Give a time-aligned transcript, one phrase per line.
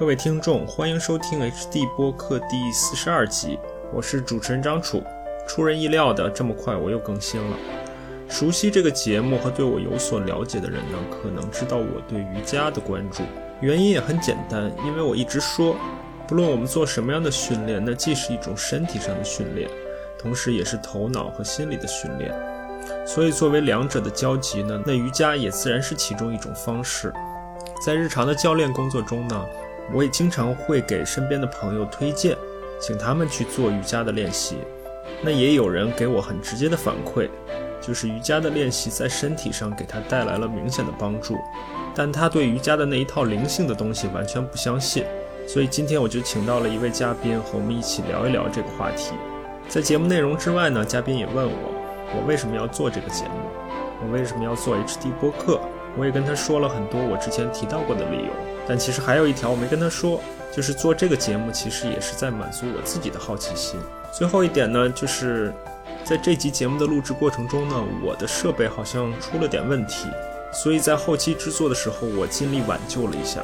[0.00, 3.58] 各位听众，欢迎收听 HD 播客第四十二集，
[3.92, 5.04] 我是主持人张楚。
[5.46, 7.56] 出人意料的，这么快我又更新了。
[8.26, 13.22] 熟悉这个节目和对我有所了解的人呢，可能知道我对瑜伽的关注。
[13.60, 15.76] 原因也很简单，因为我一直说，
[16.26, 19.68] 不论我们做什么样的训练，那既是一种身体上的训练，
[20.18, 22.34] 同时也是头脑和心理的训练。
[23.06, 27.12] 所以，作为两者的交集呢，那瑜伽也自然是其中一种方式。
[27.84, 29.46] 在日常的教练工作中呢。
[29.92, 32.36] 我也经常会给身边的朋友推荐，
[32.80, 34.58] 请他们去做瑜伽的练习。
[35.22, 37.28] 那也有人给我很直接的反馈，
[37.80, 41.36] 就是瑜伽的练习在身体上给他带来了明显的帮助，
[41.94, 45.04] 但他对瑜伽的那一套灵性的东西完全不相信。
[45.46, 49.14] 所以今天我就请到了一位嘉宾和我们一起聊一聊这个话题。
[49.68, 51.74] 在节目内容之外呢，嘉宾也问我，
[52.14, 53.32] 我为什么要做这个节目，
[54.02, 55.60] 我为什么要做 HD 播客。
[55.98, 58.49] 我也跟他说了很多我之前提到过的理由。
[58.70, 60.20] 但其实还有一条我没跟他说，
[60.52, 63.80] 就是做这个节目其实也是在满足我自己的好奇心。
[64.12, 65.52] 最后一点呢，就是
[66.04, 70.06] 在这集节目的录制过程中呢，我的设备好像出了点问题，
[70.52, 73.42] 所以在后期制作的时候我尽力挽救了一下，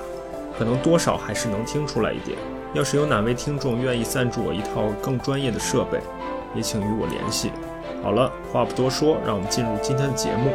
[0.57, 2.39] 可能多少还是能听出来一点。
[2.73, 5.99] 要是有哪位听众愿意赞助我一套更专业的设备，
[6.55, 7.51] 也请与我联系。
[8.01, 10.53] 好了，话不多说，让我们进入今天的节目。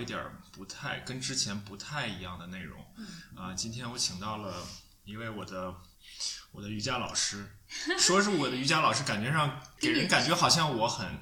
[0.00, 0.20] 一点
[0.52, 2.84] 不太跟之前不太一样的内容，
[3.36, 4.66] 啊，今天我请到了
[5.04, 5.74] 一位我的
[6.52, 7.56] 我的瑜伽老师，
[7.98, 11.18] 说是我的瑜伽老师，感觉上给人感觉好像我很，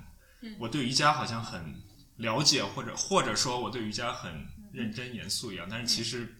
[0.59, 1.83] 我对瑜伽好像很
[2.17, 6.37] 了解，或者或者说我对瑜伽很认真严肃一样，但是其实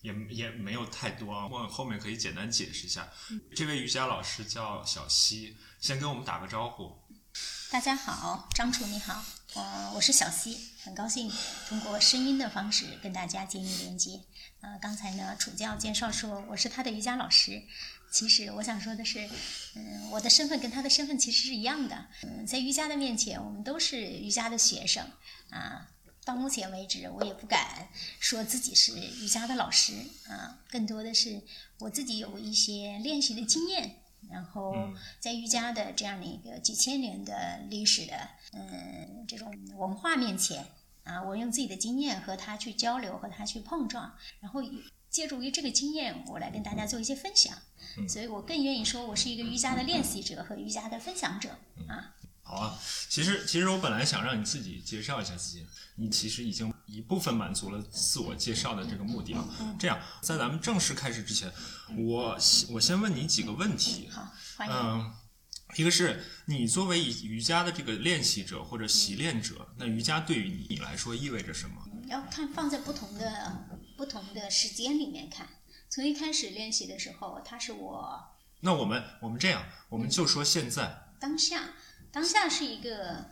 [0.00, 3.08] 也也没有太多啊，我后面可以简单解释一下。
[3.54, 7.00] 这位瑜伽老师叫小溪，先跟我们打个招呼。
[7.70, 9.24] 大家好，张楚你好，
[9.54, 10.58] 呃，我是小溪。
[10.82, 11.30] 很高兴
[11.68, 14.18] 通过声音的方式跟大家建立连接。
[14.62, 17.62] 呃，刚才呢，楚教介绍说我是他的瑜伽老师。
[18.10, 19.28] 其实我想说的是，
[19.74, 22.06] 嗯，我的身份跟他的身份其实是一样的。
[22.22, 25.06] 嗯，在瑜伽的面前，我们都是瑜伽的学生。
[25.50, 25.86] 啊，
[26.24, 27.88] 到目前为止，我也不敢
[28.20, 29.92] 说自己是瑜伽的老师。
[30.28, 31.42] 啊，更多的是
[31.78, 34.01] 我自己有一些练习的经验。
[34.32, 34.74] 然后
[35.20, 40.64] 在瑜伽的这样的一个几千年的历史的嗯这种文化面前
[41.04, 44.62] 啊，我用自己的经验和他去交流，和他去碰撞，然后
[45.10, 47.56] 借助于这个经验，我来跟大家做一些分享。
[48.08, 51.50] 所以我更愿意说我是一个瑜伽的练习者和瑜伽的分享者
[51.86, 52.16] 啊。
[52.42, 52.78] 好啊，
[53.08, 55.66] 其实其实我本来想让你自己介绍一下自己，
[55.96, 59.44] 你其实已经一部分满足了自我介绍的这个目的啊。
[59.78, 61.50] 这样，在咱们正式开始之前，
[61.96, 62.38] 我
[62.70, 64.10] 我先问你几个问题。
[64.10, 64.74] 好，欢迎。
[64.74, 65.12] 嗯，
[65.76, 71.76] 一个是你作为瑜伽的这个练习者或者习练者，那瑜伽对于你来说意味着什么？
[72.08, 73.66] 要看放在不同的
[73.96, 75.48] 不同的时间里面看。
[75.88, 78.20] 从一开始练习的时候，它是我。
[78.60, 81.70] 那我们我们这样，我们就说现在当下。
[82.12, 83.30] 当下是一个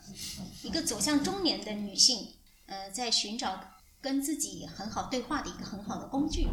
[0.63, 2.33] 一个走向中年的女性，
[2.71, 3.59] 呃，在寻找
[3.99, 6.47] 跟自己很好对话的一个很好的工具。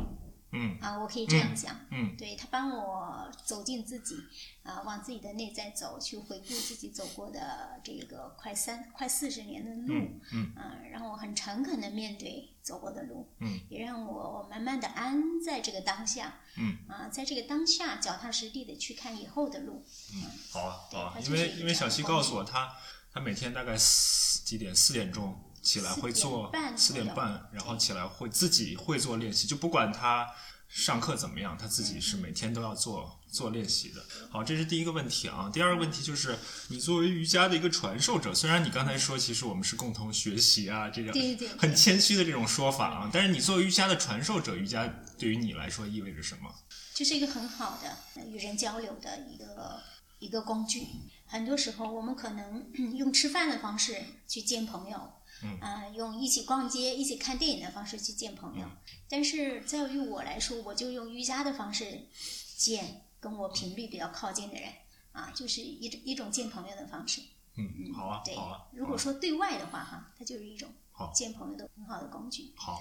[0.50, 1.78] 嗯啊，我可以这样讲。
[1.90, 4.16] 嗯，对他帮我走进自己，
[4.62, 9.94] 啊，往自己的内在走，去回顾自己走过的这个快三快四十年的路。
[10.32, 13.28] 嗯啊，让我很诚恳的面对走过的路。
[13.40, 16.40] 嗯，也让我慢慢的安在这个当下。
[16.56, 19.84] 嗯啊，在这个当下，脚踏实地的去看以后的路。
[20.14, 22.74] 嗯，好啊，好啊，因为因为小溪告诉我，他
[23.12, 25.38] 他每天大概四几点四点钟。
[25.68, 30.26] 起来会做四点半，然后起来会自己会做练习，就不管他
[30.66, 34.02] 上课怎么样，他自己是每天都要做做练习的。
[34.30, 35.50] 好，这是第一个问题啊。
[35.52, 41.12] 第二个问题就是，你作为瑜伽的一个传授者，虽然你刚才说其实我们是共同学习啊，这个
[41.58, 46.50] 很谦虚的这种说法啊，但是你作为瑜伽的传授者，瑜伽对于你来说意味着什么？
[46.94, 49.82] 这是一个很好的与人交流的一个
[50.18, 50.86] 一个工具。
[51.26, 52.66] 很多时候我们可能
[52.96, 55.12] 用吃饭的方式去见朋友。
[55.60, 58.66] 啊，用一起逛街、一起看电影的方式去见朋友，
[59.08, 62.08] 但是在于我来说，我就用瑜伽的方式
[62.56, 64.72] 见跟我频率比较靠近的人，
[65.12, 67.20] 啊，就是一种一种见朋友的方式。
[67.56, 68.66] 嗯嗯，好啊，对，好啊。
[68.72, 70.68] 如果说对外的话，哈，它就是一种
[71.12, 72.52] 见朋友的很好的工具。
[72.56, 72.80] 好，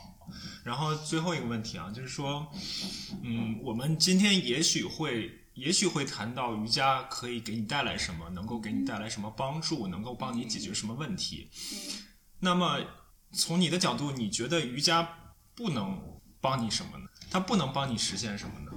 [0.64, 2.48] 然后最后一个问题啊，就是说，
[3.24, 11.50] 嗯，我们今天也许会，也许会谈到瑜伽可以给你带来什么，能够给你带来什么帮助，能够帮你解决什么问题。
[11.74, 12.04] 嗯。
[12.40, 12.80] 那么，
[13.34, 15.08] 从你的角度，你觉得瑜伽
[15.56, 16.00] 不能
[16.40, 17.06] 帮你什么呢？
[17.30, 18.72] 它不能帮你实现什么呢？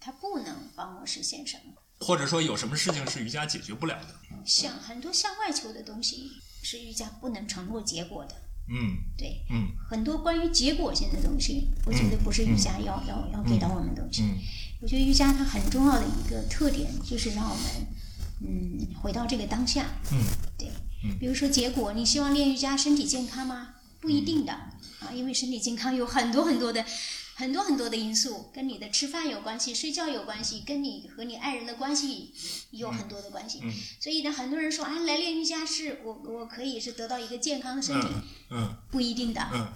[0.00, 1.72] 它不能帮我实现什么？
[2.00, 4.14] 或者说，有什么事情是瑜伽解决不了的？
[4.44, 6.30] 像很多向外求的东西，
[6.62, 8.34] 是瑜伽不能承诺结果的。
[8.68, 14.22] 嗯对，嗯很多关于结果性的东西，我觉得不是瑜伽要、要要给到我们的东西。
[14.22, 14.38] 嗯
[14.82, 17.64] 我觉得瑜伽它很重要的一个特点就是让我们，
[18.42, 19.86] 嗯，回到这个当下。
[20.12, 20.18] 嗯
[20.58, 20.68] 对
[21.10, 23.74] 嗯，比如说结果，你希望练瑜伽身体健康吗？
[24.00, 26.84] 不一定的啊，因为身体健康有很多很多的。
[27.38, 32.32] 很多很多的因素跟你的吃饭有关系，睡觉有关系，跟你和你爱人的关系
[32.70, 33.60] 有很多的关系。
[33.62, 33.70] 嗯
[34.00, 38.22] 所以呢，很多人说啊，来练瑜伽是我我可以是得到一个健康的身体，嗯
[38.52, 39.46] 嗯不一定的。
[39.52, 39.68] 嗯，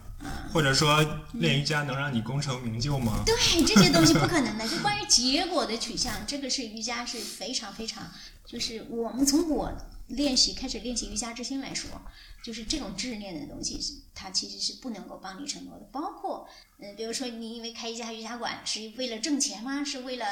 [0.55, 1.05] 或者说
[1.35, 3.23] 练瑜伽能让你功成名就吗？
[3.27, 8.11] 对这些东西不可能的，就关于结果的取向，这个是瑜伽是非常非常，
[8.47, 9.71] 就是我们从我
[10.11, 11.91] 练习开始练习瑜伽之心来说，
[12.45, 15.89] 就是这种执念的东西，它其实是不能够帮你承诺的。
[15.91, 16.49] 包括，
[16.79, 19.83] 嗯、比如说你因为开一家瑜伽馆是为了挣钱吗？
[19.85, 20.27] 是为了，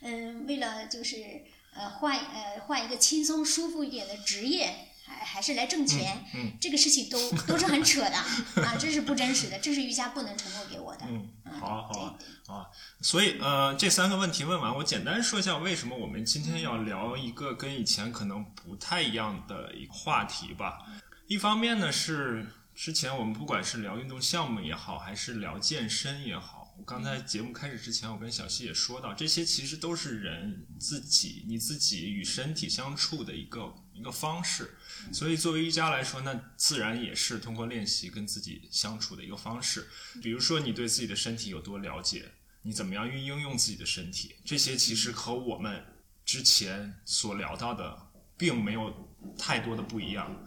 [0.00, 1.42] 嗯、为了就是
[1.74, 4.87] 呃换呃换一个轻松舒服一点的职业。
[5.08, 8.16] 还还是来挣钱，嗯这个事情都都是很扯的
[8.62, 11.06] 啊，这是不真实的，这是瑜伽不能承诺给我的。
[11.08, 11.28] 嗯，
[11.58, 12.66] 好啊好好啊。
[13.00, 20.86] 所以呃，这三个问题问完，我简单说一下为什么我们今天要聊一个跟以前可能不太一样的一个话题吧。
[21.26, 34.77] 一方面呢是之前我们不管是聊运动项目也好，还是聊健身也好，我刚才节目开始之前，我跟小溪也说到，这些其实都是人自己你自己与身体相处的一个一个方式。
[35.12, 39.88] 所以作为瑜伽来说，那自然也是通过练习跟自己相处的一个方式。
[40.22, 42.32] 比如说你对自己的身体有多了解，
[42.62, 45.84] 你怎么样运应用自己的身体，这些其实和我们
[46.24, 47.96] 之前所聊到的
[48.36, 50.44] 并没有太多的不一样。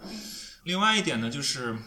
[0.64, 1.78] 另外一点呢，就是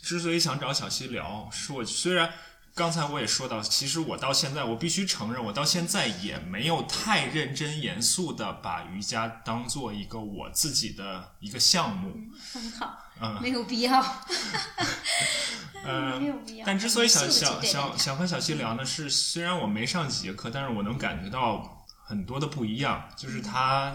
[0.00, 2.32] 之所以想找小溪聊，是我虽然
[2.74, 12.14] 刚才我也说到，其实我到现在，我必须承认，我到现在也没有太认真严肃的把瑜伽当做一个我自己的一个项目。
[12.52, 14.00] 很好，嗯 没有必要，
[15.84, 16.66] 嗯 没有必要。
[16.66, 23.92] 但之所以想很想想想和小溪聊呢，是虽然我没上几节课，但是我能感觉到很多的不一样，就是他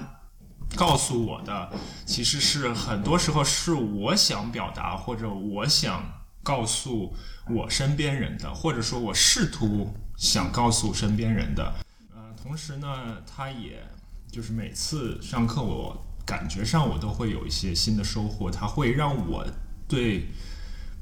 [0.76, 1.72] 告诉我的，
[2.06, 6.04] 其实是很多时候是我想表达或者我想
[6.44, 7.16] 告诉
[7.50, 11.76] 我身边人的，或者说我试图想告诉身边人的。
[12.16, 13.84] 呃，同时呢，他也
[14.32, 16.04] 就是每次上课我。
[16.28, 19.48] 感觉上我都会有一些新的收获，它会让我
[19.88, 20.28] 对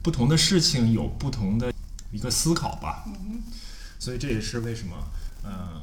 [0.04, 1.74] 不同的事情有不同的
[2.12, 3.04] 一个思考吧。
[3.98, 4.96] 所以这也是为什么，
[5.44, 5.82] 呃，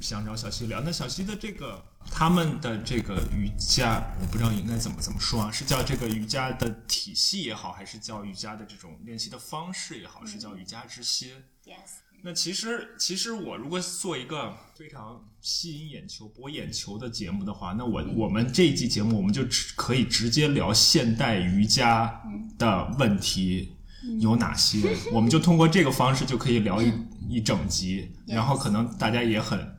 [0.00, 0.80] 想找小溪聊。
[0.80, 11.32] 那小溪的这个他们的这个瑜伽，我不知道应该怎么怎么说啊，是叫这个瑜伽的体系也好，还是叫瑜伽的这种练习的方式也好，是叫瑜伽之心。
[11.64, 22.22] Yes，那其实，其实我如果做一个非常吸引眼球、博眼球的节目的话，那我我们这一季节目我们就只可以直接聊现代瑜伽
[22.58, 23.76] 的问题
[24.20, 26.92] 有哪些，我们就通过这个方式就可以聊一
[27.28, 29.77] 一整集，然后可能大家也很也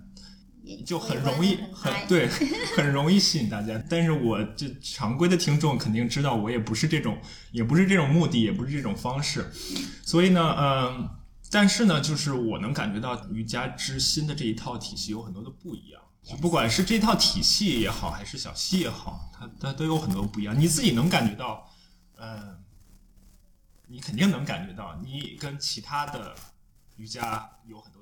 [0.78, 2.30] 就很容易很很对，
[2.76, 3.82] 很容易吸引大家。
[3.90, 7.20] 但是我这常规的听众肯定知道，我也不是这种，
[7.52, 9.52] 也不是这种目的，也不是这种方式。
[10.04, 11.10] 所以呢，嗯、
[11.52, 16.02] 但是呢，就是我能感觉到瑜伽之心的这一套体系有很多的不一样。
[16.24, 20.60] 就不管是这套体系也好，还是小溪也好，它它都有很多不一样。
[20.60, 21.68] 你自己能感觉到，
[22.18, 22.58] 嗯、
[23.88, 26.36] 你肯定能感觉到，你跟其他的
[26.98, 27.99] 瑜伽有很多。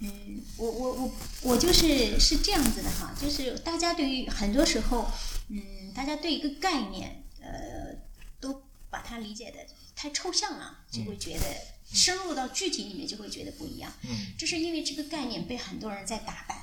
[0.00, 1.10] 嗯，我我我
[1.42, 5.10] 我就是是这样子的哈，就是大家对于很多时候，
[5.48, 7.94] 嗯，大家对一个概念，呃，
[8.40, 9.58] 都把它理解的
[9.96, 11.44] 太抽象了，就会觉得
[11.92, 13.92] 深入到具体里面就会觉得不一样。
[14.04, 16.56] 嗯这是因为这个概念被很多人在打扮，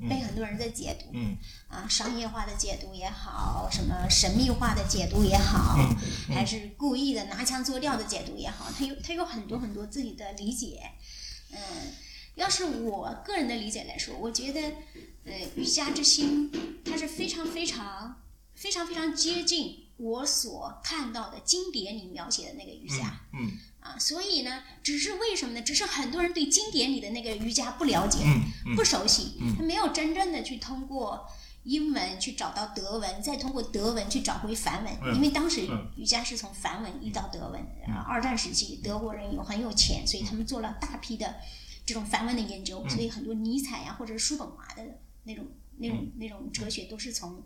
[0.00, 1.06] 嗯被很多人在解读。
[1.12, 1.36] 嗯
[1.68, 5.76] 啊，商业化的解读也好，什么神秘化的解读也好，
[6.30, 10.80] 嗯还是故意的拿腔作调的解读也好，它有它有很多很多自己的理解。
[11.50, 11.58] 嗯，
[12.36, 14.60] 要是我个人的理解来说，我觉得，
[15.24, 16.50] 呃，瑜伽之心
[16.84, 18.22] 它是非常非常
[18.54, 23.20] 非常非常接近我所看到的经典里描写的那个瑜伽。
[23.32, 23.50] 嗯
[23.80, 25.62] 啊，所以呢，只是为什么呢？
[25.62, 31.24] 只是很多人对经典里的那个瑜伽不了解，嗯嗯不熟悉，他没有真正的去通过
[31.62, 37.60] 英文去找到德文，再通过德文去找回梵文，嗯因为当时嗯瑜伽是从梵文移到德文。
[37.86, 41.36] 啊，二战时期德国人有很有钱，所以他们做了大批的
[41.86, 45.46] 这种梵文的研究，所以很多尼采呀、或者是叔本华的那种
[45.78, 47.42] 那种那种哲学都是从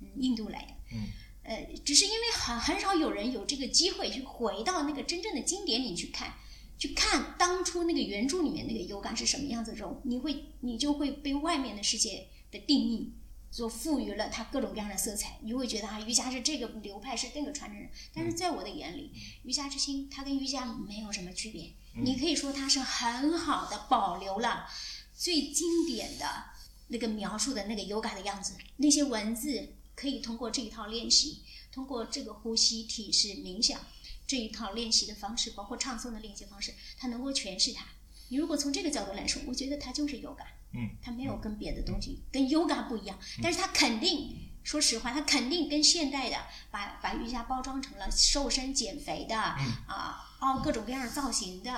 [0.00, 0.96] 嗯印度来的。
[0.96, 1.08] 嗯
[1.44, 6.34] 呃，只是因为很很少有人有这个机会去回到那个真正的经典里去看，
[6.78, 13.12] 去看当初那个原著里面那个有感是什么样子的时候，你会你就会被外面的世界的定义
[13.50, 19.10] 所赋予了它各种各样的色彩，你会觉得啊，瑜伽是这个流派是那个传承人，但是在我的眼里，
[19.42, 21.72] 瑜伽之心它跟瑜伽没有什么区别。
[21.94, 24.66] 你可以说它是很好的保留了
[25.14, 26.44] 最经典的
[26.88, 33.80] 那个描述的那个 yoga 的样子，那些文字可以通过这一套练习，通过这个呼吸、体式、冥想
[34.26, 37.86] 这一套练习的方式，包括唱诵的练习方式，它能够诠释它。
[38.28, 40.46] 你如果从这个角度来说，我觉得它就是 yoga。
[40.74, 46.36] 嗯，它没有跟别的东西，跟 yoga 不一样，但是它肯定，说实话，它肯定跟现代的
[46.70, 51.72] 把把瑜伽包装成了瘦身减肥的，啊，凹各种各样的造型的，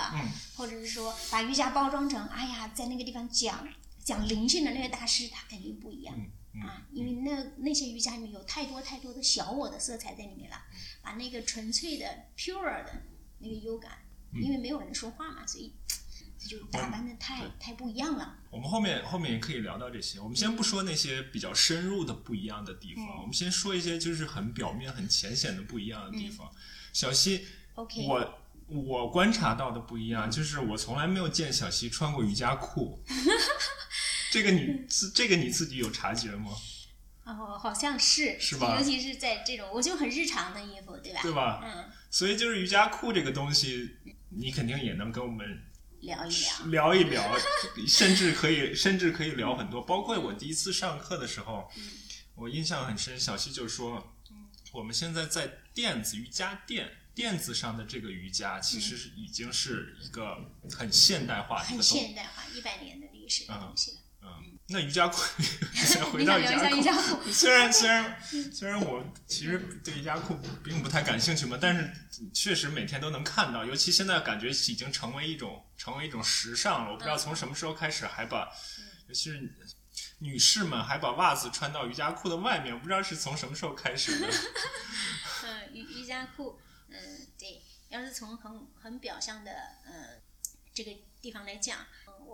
[0.56, 3.66] 或者是说把瑜伽包装成，哎呀，在那个地方讲
[4.04, 6.14] 讲灵性的那个大师，他肯定不一样，
[6.62, 10.56] 啊，因为那那些瑜伽里面有太多太多的小我的色彩在里面了，
[11.02, 13.02] 把那个纯粹的 pure 的
[13.38, 13.92] 那个优感，
[14.34, 15.74] 因为没有人说话嘛，所以。
[16.44, 18.36] 就打扮的太太不一样了。
[18.50, 20.20] 我们后面后面也可以聊到这些。
[20.20, 26.48] 我们先不说那些比较深入的不一样的地方，我们先说一些就是很表面、很浅显的不一样的地方。
[26.92, 33.02] 小溪，OK，我我观察到的不一样，就是我从来没有见小溪穿过瑜伽裤。
[34.30, 36.52] 这个你自这个你自己有察觉吗？
[37.24, 38.76] 哦，好像是，是吧？
[38.78, 41.22] 尤其是在这种，我就很日常的衣服，对吧？
[41.22, 41.60] 对吧？
[41.64, 41.90] 嗯。
[42.10, 43.96] 所以就是瑜伽裤这个东西，
[44.28, 45.64] 你肯定也能跟我们。
[46.04, 47.38] 聊一聊，聊一聊，
[47.88, 49.82] 甚至可以，甚至可以聊很多。
[49.82, 51.68] 包括我第一次上课的时候，
[52.34, 53.18] 我印象很深。
[53.18, 54.14] 小溪就说
[54.72, 63.98] ：“我们现在在垫子瑜伽垫垫子上的这个瑜伽，其实是已经是一个很现代化的很现代化，一百年的历史的东西了。”
[64.68, 65.20] 嗯，那瑜伽裤，
[65.74, 66.42] 先回到瑜
[66.82, 67.30] 伽裤。
[67.30, 68.16] 虽然虽然
[68.52, 71.90] 虽然我其实对瑜伽裤并不太感兴趣嘛，但是
[72.32, 76.92] 确实每天都能看到，尤其现在感觉已经成为一种成为一种时尚了。
[76.92, 78.48] 我不知道从什么时候开始还把，
[79.08, 79.54] 尤其是
[80.20, 84.28] 女士们还把袜子穿到瑜伽裤的外面，我不知道是从什么时候开始的。
[85.44, 86.96] 嗯，瑜瑜伽裤，嗯，
[87.38, 89.50] 对，要是从很很表象的
[89.86, 90.22] 嗯
[90.72, 90.90] 这个
[91.20, 91.78] 地方来讲。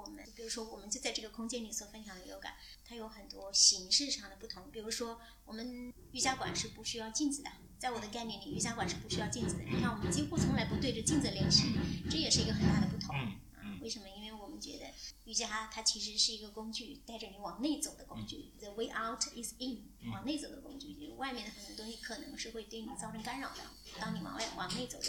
[0.00, 2.54] 我们比如说，我们就在这个空间里所分享的有感，
[2.84, 4.70] 它有很多形式上的不同。
[4.70, 9.64] 比如说，我们瑜伽馆是不需要镜子的，在我的概念里，瑜伽馆是不需要镜子的。
[9.64, 11.74] 你看，我们几乎从来不对着镜子练习，
[12.10, 13.14] 这也是一个很大的不同。
[13.16, 14.08] 啊，为什么？
[14.08, 14.86] 因为我们觉得
[15.24, 18.52] 瑜伽它其实是一个工具，带着你往内走的工具。
[18.58, 20.94] The way out is in，往内走的工具。
[20.94, 23.62] 就是外面的很多东西可能是会对你造成干扰的。
[23.98, 25.04] 当你往外往内走的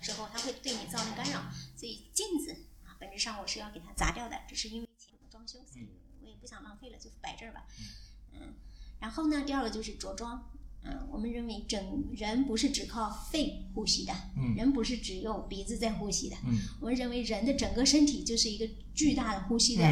[0.00, 1.50] 时候，它会对你造成干扰。
[1.76, 2.54] 所以镜子。
[2.98, 5.88] 本质上我是要给它砸掉的，只是因为钱装修，所以
[6.22, 7.66] 我也不想浪费了，就摆这儿吧。
[8.32, 8.54] 嗯，
[9.00, 10.50] 然后呢，第二个就是着装。
[10.86, 19.82] 嗯，我们认为整人不是只靠肺呼吸的，嗯，人不是只有鼻子在呼吸的，嗯，我们认为人的整个身体就是一个巨大的呼吸的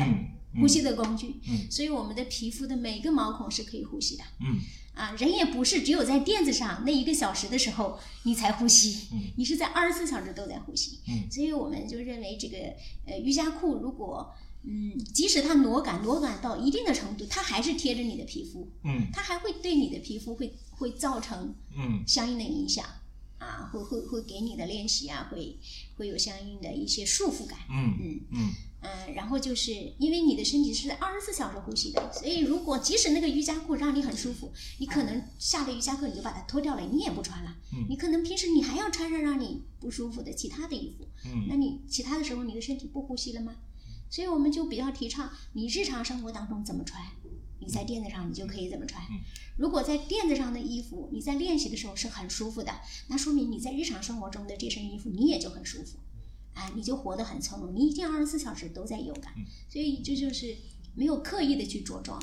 [0.61, 4.61] 呼吸的工具，嗯，所以我们的皮肤的每个毛孔是可以呼吸的，嗯。
[4.95, 9.07] 啊，人也不是只有在垫子上那一个小时的时候你才呼吸，
[9.37, 10.99] 你是在二十四小时都在呼吸。
[11.09, 12.59] 嗯，所以我们就认为这个
[13.07, 22.05] 呃瑜伽裤，如果嗯，即使它挪感挪感到一定的程度，它还是贴着你的皮肤，嗯，它还会对你的皮肤会会造成嗯。
[22.07, 22.85] 相应的影响
[23.39, 25.57] 啊，会会会给你的练习啊，会
[25.97, 27.59] 会有相应的一些束缚感。
[27.71, 28.21] 嗯嗯。
[28.31, 28.51] 嗯。
[28.83, 37.57] 嗯，然后就是因为你的身体是在二十四小时呼吸的，所以如果即使那个瑜伽裤让你很舒服，你可能下了瑜伽课你就把它脱掉了，你也不穿了。
[37.73, 41.07] 嗯，你可能平时你还要穿上让你不舒服的其他的衣服。
[41.25, 43.57] 嗯，那你其他的时候你的身体不呼吸了吗？
[44.11, 47.03] 所以我们就比较提倡你日常生活当中怎么穿，
[47.61, 49.03] 你在垫子上你就可以怎么穿。
[49.57, 52.73] 如果在垫子上的衣服你在练习的时候是很舒服的，
[53.09, 55.99] 那说明你在日常生活中的这身衣服你也就很舒服。
[56.55, 59.33] 哎，你就活得很从容，你一天二十四小时都在有感，
[59.69, 60.57] 所以这就是
[60.95, 62.21] 没有刻意的去着装。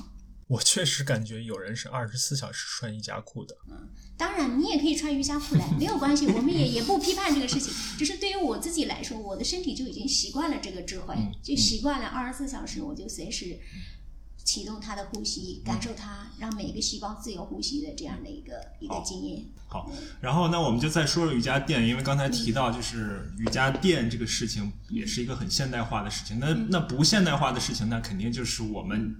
[0.48, 3.55] 我确实感觉有人是二十四小时穿瑜伽裤的。
[3.69, 7.71] 嗯，当然你也可以穿瑜伽裤来，没有关系，我们也也不批判这个事情。
[8.00, 13.59] 只是对于我自己来说，我的身体就已经习惯了这个智慧，就习惯了二十四小时我就随时。
[14.43, 19.46] 启动它的呼吸，感受它，让每一个细胞自由呼吸的这样的一个一个经验。
[19.67, 19.91] 好，
[20.22, 26.39] 然后那我们就再说说瑜伽垫，因为刚才提到就是瑜伽垫这个事情也是一个很现代化的事情。
[26.39, 29.15] 那那不现代化的事情，那肯定就是我们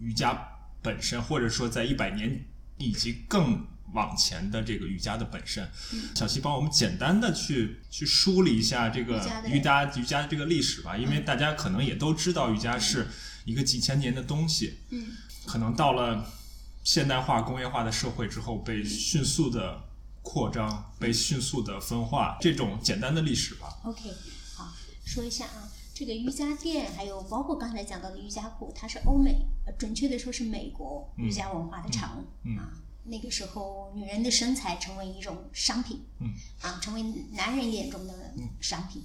[0.00, 0.48] 瑜伽
[0.82, 2.44] 本身，或者说在一百年
[2.78, 5.68] 以及更往前的这个瑜伽的本身。
[6.16, 13.06] 小七帮我们简单的去去梳理一下这个瑜伽瑜伽这个历史吧，因为大家可能也都知道瑜伽是。
[13.44, 15.08] 一个几千年的东西，嗯，
[15.46, 16.30] 可能到了
[16.82, 19.82] 现代化、工业化的社会之后，被迅速的
[20.22, 23.78] 扩张，被迅速的分化，这种简单的历史吧。
[23.84, 24.10] OK，
[24.54, 24.72] 好，
[25.04, 32.56] 说一下啊，这个瑜伽垫，还有包括刚才讲到的瑜伽裤，它是欧美，呃准确的说是美国瑜伽文化的产物、嗯。
[32.56, 32.58] 嗯。
[32.58, 32.80] 啊。
[33.06, 36.32] 那个时候，女人的身材成为一种商品，嗯。
[36.62, 38.32] 啊，成为男人眼中的
[38.62, 39.02] 商品，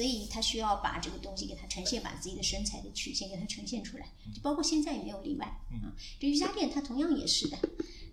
[0.00, 5.92] 所以他需要把这个东西给它呈现，把自己的身材的曲线给它呈现出来，就包括现在也没有例外啊。
[6.18, 7.58] 这瑜伽垫它同样也是的，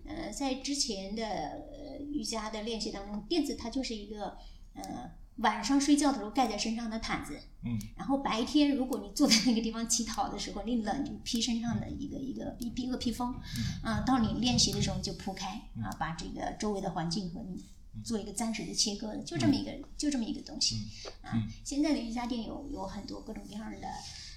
[0.04, 4.36] 呃，在之前的呃瑜伽的练习当中，垫子它就是一个
[4.74, 13.34] 呃晚上睡觉的时候盖在身上的毯子，嗯，然后白天如果你坐在那个地方乞讨的时候，你冷就披身上的一个一个一一个披风，
[13.82, 17.64] 啊，到你练习的时候就铺开啊，把这个周围的环境和你
[18.04, 20.76] 做一个暂时的切割，就这么一个就这么一个东西
[21.22, 21.46] 啊。
[21.64, 23.88] 现在的瑜伽垫有有很多各种各样的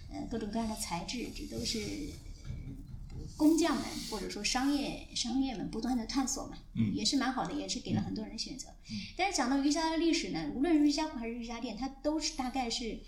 [0.09, 1.79] 呃各种各样的材质，这都是
[3.37, 6.57] 工匠们或者说商业商业们不断的探索嘛，
[6.93, 8.67] 也是蛮好的，也是给了很多人选择。
[9.15, 12.99] 但是讲到瑜伽的历史呢，无论是瑜伽裤还是瑜伽垫，它都是大概是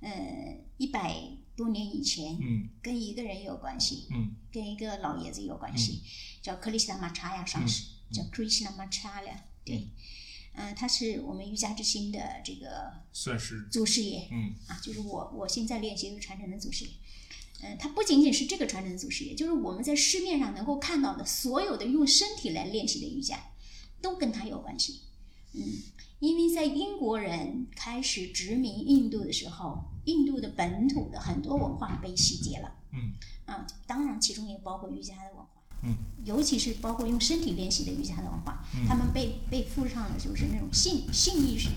[0.00, 1.14] 呃一百
[1.56, 2.68] 多年以前，嗯。
[2.82, 4.34] 跟一个人有关系，嗯。
[4.50, 6.02] 跟一个老爷子有关系，
[6.42, 9.36] 叫克里希那玛查亚上师，叫 Krishna Macharya，
[9.68, 9.88] 对，
[10.54, 16.90] 嗯、他是我们瑜伽之星的这个算是祖师爷，嗯啊，就是我我现在练习的传承的祖师爷。
[17.60, 23.50] 嗯，它不仅仅是这个传承的祖师爷，就是我们在市面上能够看到的所有的用身体来练习的瑜伽，
[24.00, 25.00] 都跟它有关系。
[25.52, 25.62] 嗯，
[26.20, 32.74] 因为在英国人开始殖民印度的时候，印度的本土的很多文化被洗劫了。
[32.92, 33.12] 嗯
[33.44, 35.57] 啊，当然其中也包括瑜伽的文化。
[35.82, 35.94] 嗯，
[36.24, 41.68] 尤其是包括用身体练习的瑜伽的文化，他们被被附上了就是那种性性意识，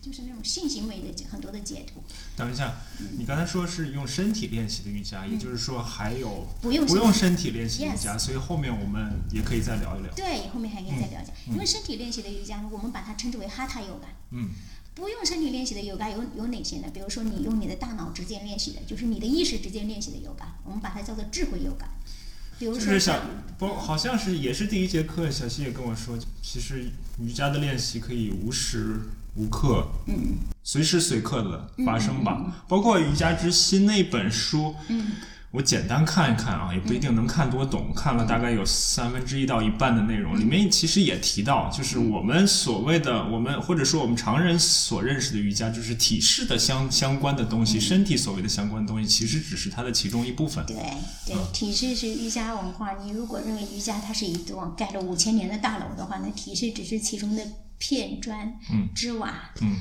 [0.00, 2.02] 就是那种性行为的很多的解读。
[2.36, 2.76] 等一下，
[3.18, 10.12] 你刚才说是用身体练习的瑜伽，也就是说还有不用不用身体练习的瑜伽，所以后面我们也可以再聊一聊。
[10.14, 11.32] 对，后面还可以再聊一下。
[11.48, 14.08] 因为身体练习的瑜伽，我们把它称之为哈塔瑜伽。
[14.30, 14.48] 嗯
[14.92, 16.88] 不用身体练习的瑜伽有有哪些呢？
[16.92, 21.88] 比如说你用你的大脑直接练习的，就是你的意识直接练习的瑜伽，我们把它叫做智慧瑜伽。
[22.60, 23.22] 比如说就是小像
[23.58, 26.84] 不好像是也是第一节课，小新也跟我说，其实
[27.18, 29.00] 瑜伽的练习可以无时
[29.34, 32.62] 无刻，嗯随时随刻的发生吧。
[32.68, 35.12] 包括《瑜伽之心》那本书，嗯
[35.52, 50.64] 我简单看一看啊，也不一定能看多懂，看了大概有三分之一到一半的内容，里面其实也提到，就是我们所谓的我们或者说我们常人所认识的瑜伽，就是体式的相相关的东西，身体所谓的相关的东西，其实只是它的其中一部分。
[50.66, 50.76] 对
[51.26, 52.92] 对，体式是瑜伽文化。
[53.02, 57.44] 你如果认为瑜伽它是一座盖了五千年的大楼的话，那体式只是其中的
[57.78, 59.50] 片砖、嗯、之瓦。
[59.60, 59.74] 嗯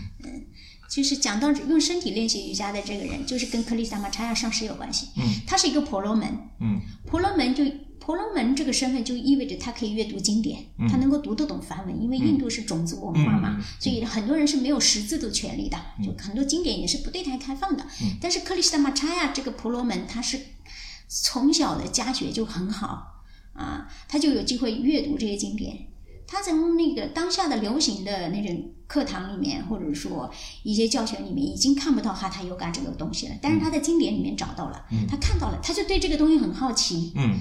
[0.90, 5.10] 就是讲到用身体练习瑜伽的这个人，就是跟克里斯达玛查亚上师有关系。
[5.16, 6.28] 嗯，他是一个婆罗门。
[6.60, 7.64] 嗯婆罗门就
[8.00, 17.86] 婆罗门这个身份就意味着他可以阅读经典，他能够读得懂梵文，因为印度是种族文化嘛，所以很多人是没有识字的权利的，就很多经典也是不对他开放的。
[18.20, 20.40] 但是克里斯达玛查亚这个婆罗门，他是
[21.08, 23.24] 从小的家学就很好
[23.54, 25.89] 啊，他就有机会阅读这些经典。
[26.32, 33.34] 他从那个当下的流行的那种课堂里面，或者说一些教学里面，已经看不到哈塔尤嘎这个东西了。
[33.42, 37.36] 但是他在经典里面找到了，他看到了，他就对这个东西很好奇，嗯。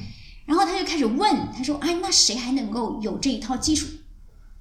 [0.47, 3.87] 然后他就开始问，他说：“哎，那谁还能够有这一套技术？”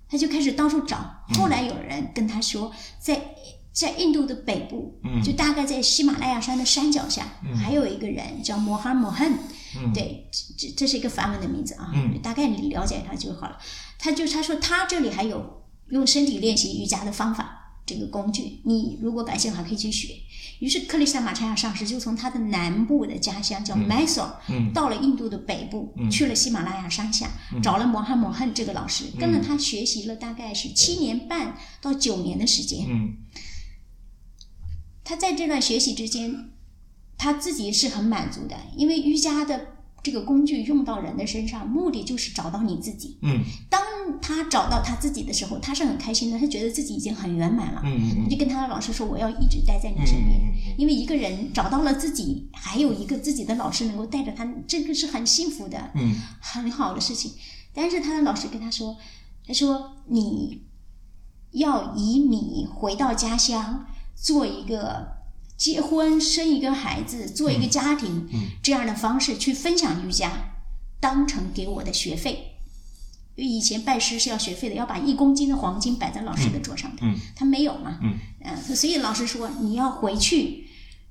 [0.10, 0.98] 他就开始到处找。
[1.36, 3.36] 后来有人跟他说，在
[3.72, 5.24] 在印度的北部，嗯。
[5.24, 9.38] 就大概在喜马拉雅山的山脚下，还有一个人叫摩哈摩恨，
[9.94, 12.20] 对，这这这是一个梵文的名字啊，嗯。
[12.22, 13.58] 大概你了解他就好了。
[13.98, 20.14] 他就他说他这里还有用身体练习瑜伽的方法，这个工具，你如果感兴趣还可以去学。
[20.60, 27.30] 于是克里斯塔马查亚上师就从他的南部的家乡叫 Mysore，、嗯到了印度的北部，去了喜马拉雅山下，
[27.62, 32.86] 找了摩哈摩恨这个老师，跟了他学习了大概是七年半到九年的时间。
[32.90, 33.18] 嗯
[35.04, 36.50] 他在这段学习之间，
[37.18, 39.77] 他自己是很满足的，因为瑜伽的
[40.08, 43.18] 这个工具用到人的身上，目的就是找到你自己。
[43.24, 43.82] 嗯当
[44.22, 47.82] 他找到他自己的时候，他是很开心的，他觉得自己已经很圆满了。
[47.84, 50.40] 嗯他就跟他的老师说：“我要一直待在你身边。
[50.78, 57.34] 因为一个人找到了自己，还有一个自己的老师能够带着他，这个是很幸福的，嗯很好的事情。
[57.74, 58.96] 但是他的老师跟他说
[59.46, 60.64] ：“他说你
[61.52, 65.17] 要以你回到家乡做一个
[65.58, 68.30] 结婚、生一个孩子、做一个家庭、
[68.62, 70.32] 这样的方式去分享瑜伽，
[71.00, 72.54] 当成给我的学费。”
[73.36, 78.18] 因为以前拜师是要学费的，要把一公斤的黄金摆在老师的桌上的，嗯他没有嘛，嗯。
[78.42, 80.66] 呃，所以老师说你要回去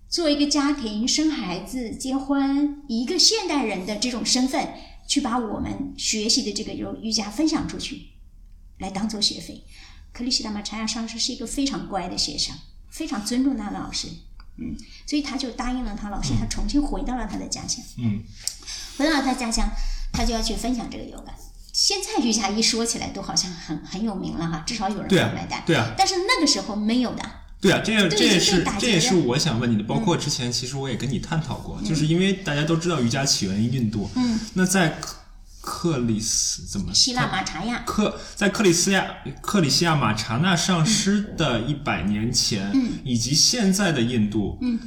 [0.09, 4.75] 做一个家庭、生孩子、结婚，以一个现代人的这种身份
[5.07, 8.09] 去把我们学习的这个瑜伽分享出去，
[8.79, 9.63] 来当做学费。
[10.13, 12.57] 克里希达玛查亚上师是一个非常乖的学生，
[12.91, 14.09] 非常尊重他的老师，
[14.59, 17.85] 嗯，所以他就答应了他老师，他重新回到了他的家乡。
[17.99, 18.23] 嗯
[18.99, 19.69] 回到了他家乡，
[20.13, 21.35] 他就要去分享这个有感。
[21.73, 25.63] 现在瑜伽一说起来都好像很很有名了哈，至少有人对啊会买单。
[25.67, 27.23] 对啊但是那个时候没有的。
[27.61, 34.99] 对啊，这也这也是这也是我想问你的，包括之前其实我也跟你探讨过，就是因为大家都知道瑜伽起源于印度，嗯，那在
[35.67, 36.95] 克克里斯怎么？
[36.95, 39.05] 希腊马查亚，克在克里斯亚
[39.43, 42.93] 克里西亚马查纳上师的一百年前，嗯。
[43.05, 44.79] 以及现在的印度，嗯，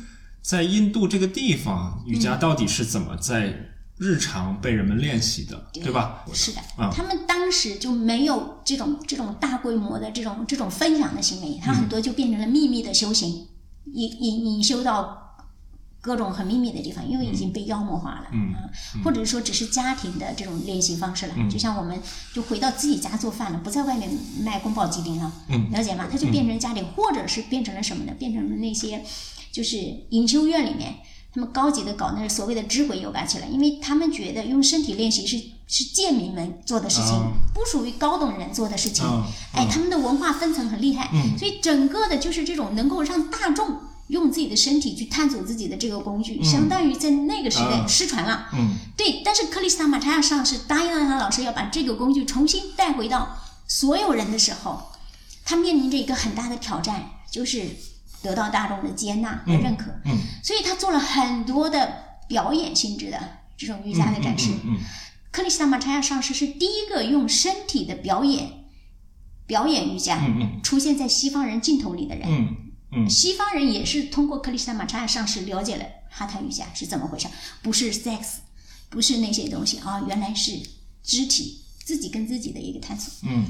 [0.42, 6.24] 在印度这个地方，瑜伽到底是怎么在日常被人们练习的，对吧？
[6.34, 6.90] 是的，啊。
[6.94, 13.48] 他们当时就没有这种这种大规模的这种这种分享的行为，他很多就变成了秘密的修行，
[13.94, 15.29] 隐隐隐修到
[16.02, 18.70] 各种很秘密的地方，因为已经被妖魔化了，嗯啊，
[19.04, 22.02] 或者说只是家庭的这种练习方式了，就像我们
[22.34, 24.10] 就回到自己家做饭了，不在外面
[24.42, 26.08] 卖宫保鸡丁了，嗯了解吗？
[26.12, 28.14] 它就变成家里，或者是变成了什么呢？
[28.18, 29.04] 变成了那些
[29.52, 29.78] 就是
[30.10, 30.96] 隐修院里面。
[31.32, 39.06] 他们高级的搞那个所谓的智慧 yoga 起来，因为他们觉得用身体练习是是贱民们做的事情，啊不属于高等人做的事情。
[39.06, 43.78] 啊哎，他们的文化分层很厉害，嗯所以整个的就是这种能够让大众
[44.10, 48.50] 用自己的身体去探索自己的这个工具，相当于在那个时代啊失传了。
[48.54, 54.92] 嗯对，但是克里斯塔马查亚上是答应了他老师要把这个工具重新带回到所有人的时候，
[55.46, 57.68] 他面临着一个很大的挑战，就是
[58.22, 59.92] 得到大众的接纳和认可。
[60.06, 61.94] 嗯所以他做了很多的
[62.28, 63.20] 表演性质的
[63.56, 64.52] 这种瑜伽的展示。
[64.66, 64.78] 嗯
[65.32, 68.66] 克里斯塔马查亚上师是第一个用身体的表演
[69.46, 70.20] 表演瑜伽、
[70.64, 72.28] 出现在西方人镜头里的人。
[72.28, 72.56] 嗯
[72.92, 73.10] 嗯。
[73.10, 77.28] 西方人也是通过克里斯塔马查亚上师了解了哈塔瑜伽是怎么回事，
[77.62, 78.38] 不是 sex，
[78.90, 80.60] 不是那些东西啊，原来是
[81.04, 83.12] 肢体自己跟自己的一个探索。
[83.30, 83.46] 嗯，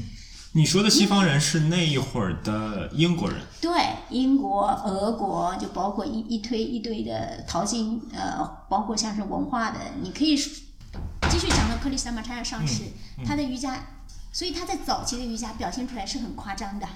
[0.53, 3.71] 你说的西方人是那一会儿的英国人，对，
[4.09, 12.83] 英国、俄国，就包括一一堆一堆的淘金，呃，包括像是文化的，你可以继续讲到克里斯塔马查亚上师，
[13.25, 13.87] 他的瑜伽，
[14.31, 16.87] 所以他在早期的瑜伽表现出来是很夸张的，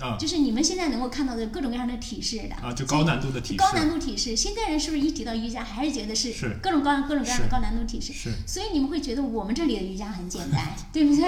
[0.00, 0.16] 啊。
[0.18, 2.54] 就是你们现在能够看到的各种各样的体式的。
[2.56, 6.58] 啊，就高难度的体式，高难度体式，现代人是不是一提到瑜伽，还是觉得是是。
[6.62, 8.12] 各种各样各种各样的高难度体式？
[8.12, 8.30] 是。
[8.46, 11.22] 所以你们会觉得我们这里的瑜伽很简单，对不对？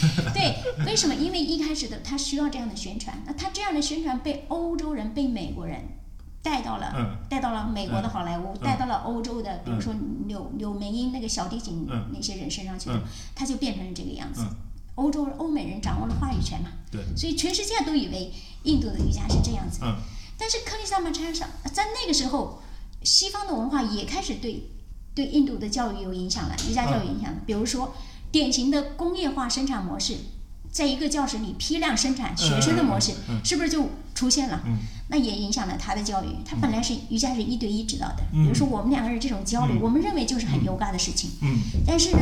[0.34, 0.56] 对，
[0.86, 1.14] 为什么？
[1.14, 5.80] 因为一开始的他需要这样的宣传，那他这样的宣传被欧洲人、被美国人
[6.42, 7.16] 带到了，嗯。
[7.28, 9.94] 带到了美国的好莱坞，带到了欧洲的，比如说
[10.26, 12.10] 柳柳梅英那个小提琴嗯。
[12.14, 13.02] 那些人身上去，嗯。
[13.34, 14.42] 他就变成了这个样子。
[14.96, 19.80] 嗯欧洲欧美人掌握了话语权嘛，对，所以全世界都以为印度的瑜伽是这样子。
[19.82, 19.96] 嗯
[20.36, 22.60] 但是克里斯塔马查上，在那个时候，
[23.04, 24.68] 西方的文化也开始对
[25.14, 27.38] 对印度的教育有影响了，瑜伽教育影响了。
[27.46, 27.94] 比如说，
[28.32, 30.16] 典型的工业化生产模式，
[30.72, 34.60] 在一个教室里批量生产学生的模式，嗯嗯是不是就出现了？
[34.66, 34.78] 嗯
[35.08, 36.28] 那也影响了他的教育。
[36.44, 41.30] 他本来是瑜伽是一对一指导的，嗯比如说我们两个人这种交流，嗯我们认为就是很优嘎的事情。
[41.42, 42.18] 嗯但是呢，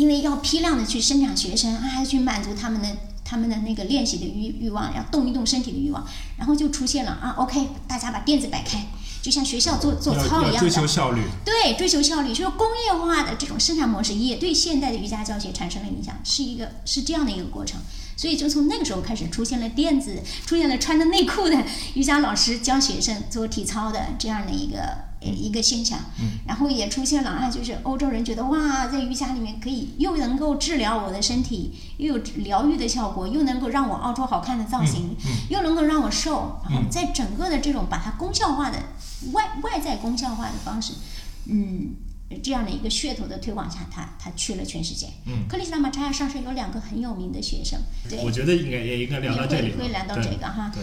[0.00, 2.88] 因为要批量的去生产学生，啊，去满足他们的
[3.22, 6.02] 他们的那个练习的欲欲望，要动一动身体的欲望，
[6.38, 8.86] 然后就出现了啊，OK，大家把垫子摆开，
[9.20, 17.78] 就像学校做做操一样追求的，效率，对，追求效率，就是工业化的这种生产模式也对现代的瑜伽教学产生了影响，是一个是这样的一个过程。
[18.16, 25.98] 所以就从那个时候开始出现了垫子，出现了穿着内裤的瑜伽老师教学生做体操的这样的一个呃一个现象。
[26.46, 35.16] 然后也出现了啊，就是欧洲人觉得哇，在瑜伽里面可以又能够治疗我的身体，又有疗愈的效果，又能够让我凹出好看的造型，
[35.48, 36.60] 又能够让我瘦。
[36.68, 38.78] 然后在整个的这种把它功效化的
[39.32, 40.94] 外外在功效化的方式，
[41.46, 41.94] 嗯。
[42.38, 45.08] 这样的一个噱头的推广下，他他去了全世界。
[45.26, 45.48] 嗯。
[45.48, 50.70] 克里斯塔马查亚上是有两个很有名的学生，对，我觉得应该也应该聊到这里了，会会聊到这个哈。
[50.74, 50.82] 对，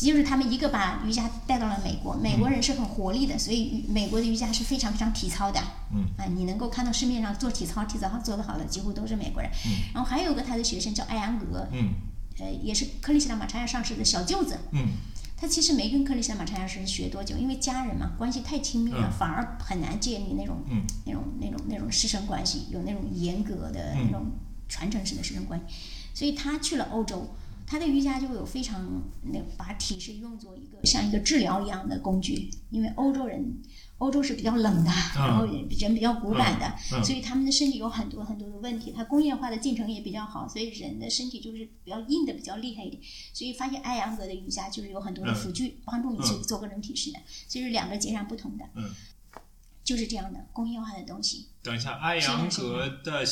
[0.00, 5.60] 就是他们一个把瑜伽带到了美国，美国人是很活力的，所以美国的瑜伽是非常非常体操的。
[5.92, 6.06] 嗯。
[6.16, 9.50] 啊，你能够看到市面上做体操、体操做得好的几乎都是美国人。
[9.66, 9.70] 嗯。
[9.94, 11.90] 然后还有个他的学生叫艾扬格，嗯。
[12.38, 14.58] 呃，也是克里斯塔马查亚上师的小舅子。
[14.72, 14.88] 嗯
[15.36, 24.26] 他其实没跟克里斯塔马查亚师学多久，因为家人嘛关系太亲密了，嗯反而很难建立那种、嗯那种那种那种师生关系，有那种严格的嗯那种
[24.68, 25.74] 传承式的师生关系。
[26.14, 27.28] 所以他去了欧洲，
[27.66, 33.58] 他的瑜伽就有非常那把体式用作一个像一个治疗一样的工具，因为欧洲人。
[33.98, 38.92] 欧洲是比较冷的，然后人比较古板的，嗯嗯所以他们的身体有很多很多的问题。
[38.94, 43.02] 它工业化的进程也比较好，所以人的身体就是比较硬的，比较厉害一点。
[43.32, 48.64] 所以发现艾扬格的瑜伽就是有很多的辅具帮助你去做各种体式的，所以是两个截然不同的。
[48.74, 48.90] 嗯，
[49.82, 51.48] 就是这样的工业化的东西。
[51.62, 53.24] 等一下，艾扬格的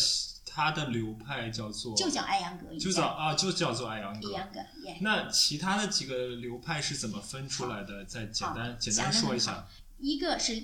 [0.46, 3.02] 他的流派叫做就叫艾扬格瑜就伽。
[3.02, 4.30] 叫啊，就叫做艾扬格。
[5.02, 8.04] 那其他的几个流派是怎么分出来的？
[8.06, 9.66] 再简单简单说一下。
[10.04, 10.62] 一个是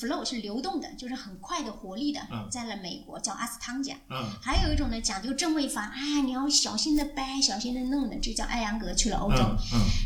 [0.00, 2.48] flow 是流动的，就是很快的活力的，嗯。
[2.50, 3.94] 在了美国叫阿斯汤加。
[4.08, 4.24] 嗯。
[4.40, 9.38] 还有一种呢，讲究正位法，哎，你要小心的掰，小心的弄的，这叫艾扬格，去了欧洲。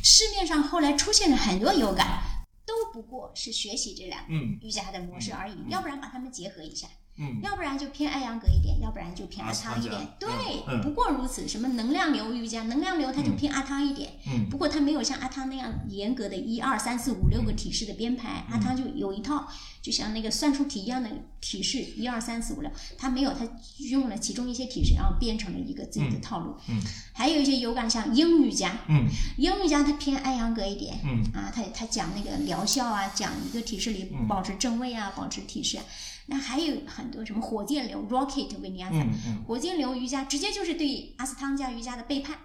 [0.03, 2.23] 市面上后来出现了很多有感，
[2.66, 9.88] 都不过是学习这两个嗯瑜伽的模式而已，要不然把它们结合一下，嗯要不然就偏艾扬格一点，要不然就偏阿汤一。
[9.88, 11.46] 点对，不过如此。
[11.46, 19.49] 什么能量流瑜伽，能量流它就偏阿汤一点，嗯不过它没有像阿汤那样严格的一二三四五六个体式的编排，嗯阿汤就有一套，
[19.83, 23.46] 就像那个算术题一样的体式，一二三四五六，它没有，它
[23.90, 26.55] 用了其中一些体式，然后编成了一个自己的套路。
[26.68, 26.81] 嗯
[27.12, 35.85] 还有一些有感像英瑜伽，嗯英瑜伽它偏艾扬格一点，嗯啊，它它讲那个疗效啊，讲一个体式里嗯保持正位啊，保持体式啊。
[36.31, 42.38] 那还有很多什么火箭流 （rocket vinyasa），、嗯嗯火箭流瑜伽直接就是对阿斯汤加瑜伽的背叛。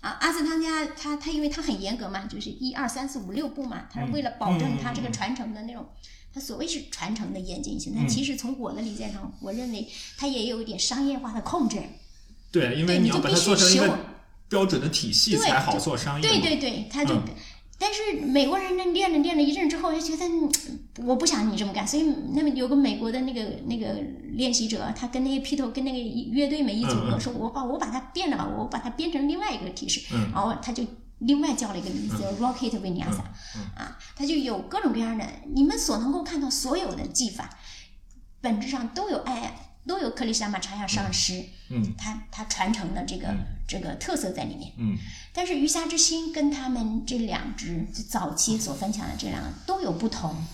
[0.00, 5.86] 啊，阿斯汤加他他因为他很严格嘛，就是一二三四五六步嘛，他是为了保证他这个传承的那种，
[6.32, 11.82] 他所谓是传承的严谨性，但其实从我的理解上，我认为他也有一点商业化的控制。
[12.50, 13.98] 对，因为对你要把它做成一个
[14.48, 16.34] 标准的体系，对才好做商业嘛。
[16.34, 17.22] 对对对，他就，嗯
[17.80, 20.48] 但是美国人呢练着练着一阵之后，就觉得嗯
[21.06, 23.94] 我不想你这么干，所以那么有个美国的那个那个
[24.34, 30.30] 练习者，他跟那些披头跟那个乐队们一组合，说我把我把它变了吧，我把它变成另外一个体式，嗯。
[30.32, 30.84] 然后他就。
[31.22, 33.20] 另外叫了一个名字叫 Rocket Vinyasa，、
[33.54, 37.58] 嗯啊，他就有各种各样的，你们所能够看到所有的技法，
[38.40, 44.72] 本质上都有爱，都有克里希那马查亚上师，嗯他他传承的这个、嗯这个特色在里面。
[44.78, 44.96] 嗯
[45.32, 50.44] 但是瑜伽之心跟他们这两支就早期所分享的这两个都有不同，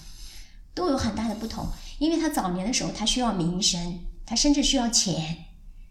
[0.75, 1.67] 都有很大的不同。
[1.99, 5.37] 因为他早年的时候，他需要名声，他甚至需要钱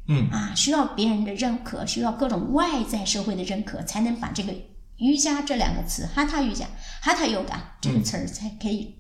[0.07, 4.53] 嗯啊，需要别人的认可，需要各种外在社会的认可，才能把这个
[4.97, 6.67] 瑜伽这两个词，哈他瑜伽、
[7.01, 8.95] 哈他 yoga 这个词儿才可以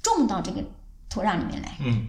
[0.00, 0.62] 种到这个
[1.08, 1.76] 土壤里面来。
[1.80, 2.06] 嗯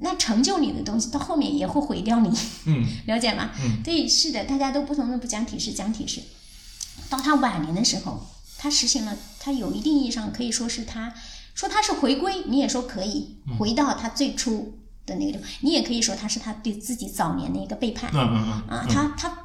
[0.00, 2.30] 那成就你的东西，到后面也会毁掉你。
[2.66, 3.50] 嗯 了解吗？
[3.62, 6.20] 嗯，对，是的，大家都不同的不讲体式，讲体式。
[7.08, 8.26] 到他晚年的时候，
[8.58, 11.12] 他实行了，他有一定意义上可以说是他
[11.54, 18.36] 说他是回归，你也说可以嗯回到他最初的那个地方，你也可以说他是他对自己早年的一个背叛嗯嗯
[18.68, 19.38] 啊，嗯他他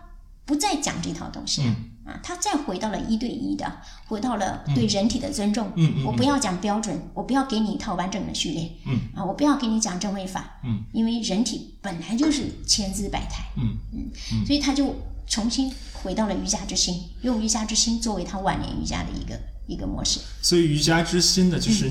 [0.46, 1.76] 不再讲这套东西了。
[2.06, 5.72] 啊，他再回到了一对一的，回到了对人体的尊重。
[5.76, 8.72] 嗯嗯我不要讲标准，我不要给你一套完整的序列。
[8.86, 10.60] 嗯啊，我不要给你讲正位法。
[10.63, 13.46] 嗯，因为人体本来就是千姿百态。
[13.58, 14.96] 嗯嗯所以他就
[15.28, 20.20] 重新回到了瑜伽之心，用瑜伽之心作为他晚年瑜伽的一个一个模式。
[20.42, 21.89] 所以瑜伽之心呢，就是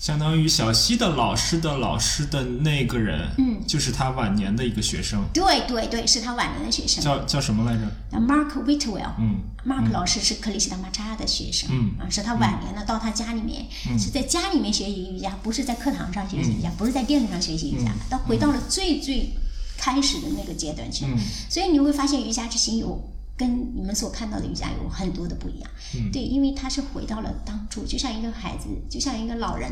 [0.00, 9.12] 相当于小溪的老师的老师的那个人，嗯，就是他晚年的一个学生，对对对，是他晚年的学生，叫叫什么来着？Mark Whitwell。
[9.18, 9.40] 嗯。
[9.66, 11.90] Mark 老师是克里希那玛扎亚的学生，嗯。
[11.98, 13.66] 啊，是他晚年呢到他家里面，
[13.98, 19.32] 是在家里面学习瑜伽，不是在课堂上学习瑜伽，不是在电子上学习瑜伽，他回到了最最
[19.76, 21.04] 开始的那个阶段去。
[21.06, 21.18] 嗯。
[21.50, 23.02] 所以你会发现瑜伽之行有
[23.36, 25.70] 跟你们所看到的瑜伽有很多的不一样。
[25.94, 29.70] 嗯对，因为他是回到了当初，就像一个孩子，就像一个老人。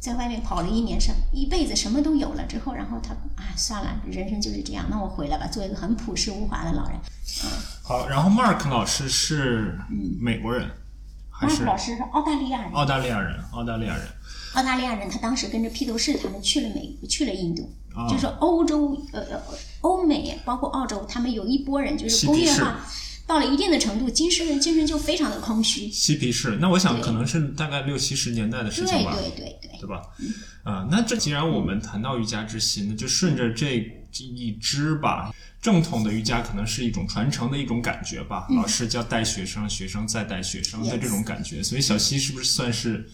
[0.00, 6.96] 在外面跑了一年，什一辈子什么都有了之后，然后他啊算了，人生就是这样，那我回来吧，做一个很朴实无华的老人。
[7.42, 7.50] 嗯
[7.82, 9.76] 好，然后 Mark 老师是
[10.20, 10.70] 美国人，
[11.28, 13.42] 还 Mark 老师是澳大利亚人，澳大利亚人？
[13.50, 14.06] 澳大利亚人。
[14.58, 18.08] 澳大利亚人，他当时跟着披头士他们去了美，去了印度，啊。
[18.10, 19.40] 就是欧洲呃呃
[19.82, 22.84] 欧美包括澳洲，他们有一波人就是工业化
[23.24, 25.88] 到了一定的程度，精神精神就非常的空虚。
[25.92, 29.88] 嬉皮士，那我想可能是大概六七十年代的事情吧，对对对，对。
[29.88, 30.02] 吧？
[30.64, 35.32] 啊、那这既然我们谈到瑜伽之心，那就顺着这这一支吧。
[35.60, 41.62] 正统的瑜伽可能是一种传承的一种感觉吧，老师教带学生，学生再带学生的这种感觉。
[41.62, 43.08] 所以小溪是不是算是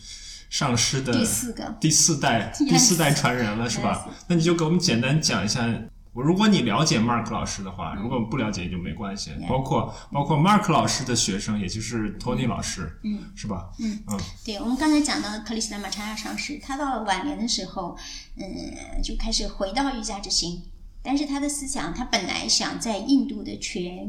[0.54, 1.76] 上师的第四个。
[1.80, 3.12] 第四代 第四代。
[3.12, 4.08] 传人了，是吧？
[4.28, 5.68] 那你就给我们简单讲一下。
[6.12, 9.32] 我如果你了解 Mark 老师的话，如果不了解也就没关系。
[9.48, 13.68] 包括包括 Mark 老师的学生，也就是 Tony 老师，嗯，是吧？
[13.80, 13.98] 嗯。
[14.06, 14.20] 嗯。
[14.44, 17.96] 对，我们刚才讲到克里斯坦马查亚上师，他到了晚年的时候，
[18.36, 20.62] 嗯，就开始回到瑜伽之心，
[21.02, 24.06] 但是他的思想，他本来想在印度的全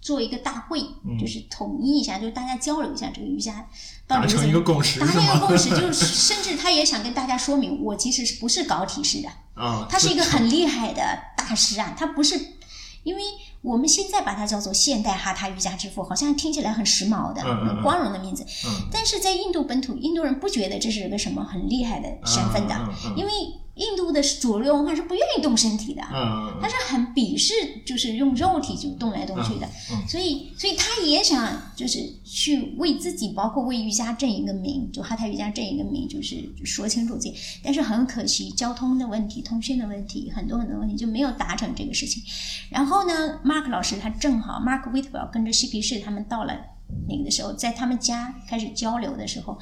[0.00, 0.80] 做一个大会，
[1.18, 3.66] 就是统一一下，就是大家交流一下这个瑜伽
[4.06, 4.42] 到底是怎么。
[4.44, 5.06] 成一个共识达？
[5.06, 11.02] 成一个共识，就是 甚至他也想跟大家说明，我其实是不是搞体式的，啊，他是一个很厉害的
[11.36, 12.40] 大师啊，他不是，
[13.02, 13.22] 因为
[13.62, 22.74] 我们现在把它叫做现代哈他瑜伽之父，好像听起来很时髦的、很光荣的名字，嗯但是在印度本土，印度人不觉得这是个什么很厉害的身份的，
[23.16, 23.30] 因为
[23.74, 27.54] 印度的主流文化是不愿意动身体的，嗯他是很鄙视
[27.86, 29.68] 就是用肉体就动来动去的，
[30.06, 37.34] 所以所以他也想就是去为自己，包括为瑜伽正一个名，就哈泰瑜伽正一个名，就是说清楚自己。
[37.62, 42.22] 但是很可惜，交通的问题、通讯的问题，很多很多问题就没有达成这个事情。
[42.68, 46.54] 然后呢，Mark 老师他正好，Mark Whitwell 跟着嬉皮士他们到了
[47.08, 49.58] 那个的时候，在他们家开始交流的时候，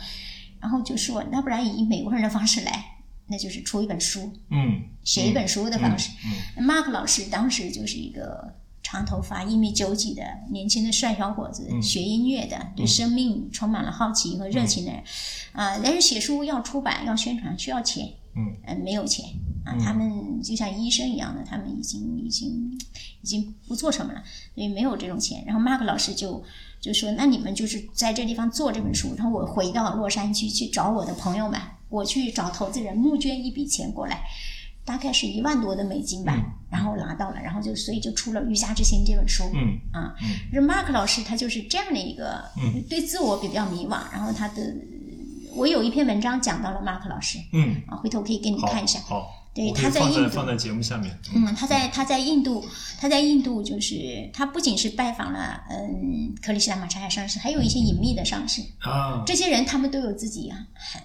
[0.60, 2.84] 然后就说，那不然以美国人的方式来，
[3.28, 6.10] 那就是出一本书，嗯，写一本书的方式。
[6.56, 15.02] 嗯 Mark 老师当时就是一个长头发、一米九几的年轻的帅小伙子，嗯学音乐的，对生命充满了好奇和热情的人。
[15.52, 19.26] 啊、但是写书要出版、要宣传需要钱，嗯呃，没有钱
[19.64, 19.76] 啊。
[19.78, 22.78] 他们就像医生一样的，他们已经已经
[23.22, 24.22] 已经不做什么了，
[24.54, 25.44] 所以没有这种钱。
[25.46, 26.42] 然后 Mark 老师就
[26.80, 34.22] 就说：“那你们就是在这地方做这本书，然后我回到洛杉矶去找我的朋友们，我去找投资人募捐一笔钱过来。”
[34.88, 36.34] 大概是一万多的美金吧，
[36.70, 39.44] 然后拿到了，然后就所以就出了《瑜伽之心》这本书。
[39.52, 40.14] 嗯啊，
[40.50, 44.74] 这 Mark 老师他就是这样的一个，嗯对自我比较迷惘，然后他的，
[45.54, 48.98] 我有一篇文章讲到了 Mark 老师嗯，啊，回头可以给你好，看一下。
[49.00, 51.14] 好，对他在印度放在节目下面。
[51.34, 52.64] 嗯，他在他在印度，
[52.98, 61.02] 他在印度就是他不仅是拜访了嗯克里希那马查海上师，还有一些隐秘的上师，啊，这些人他们都有自己很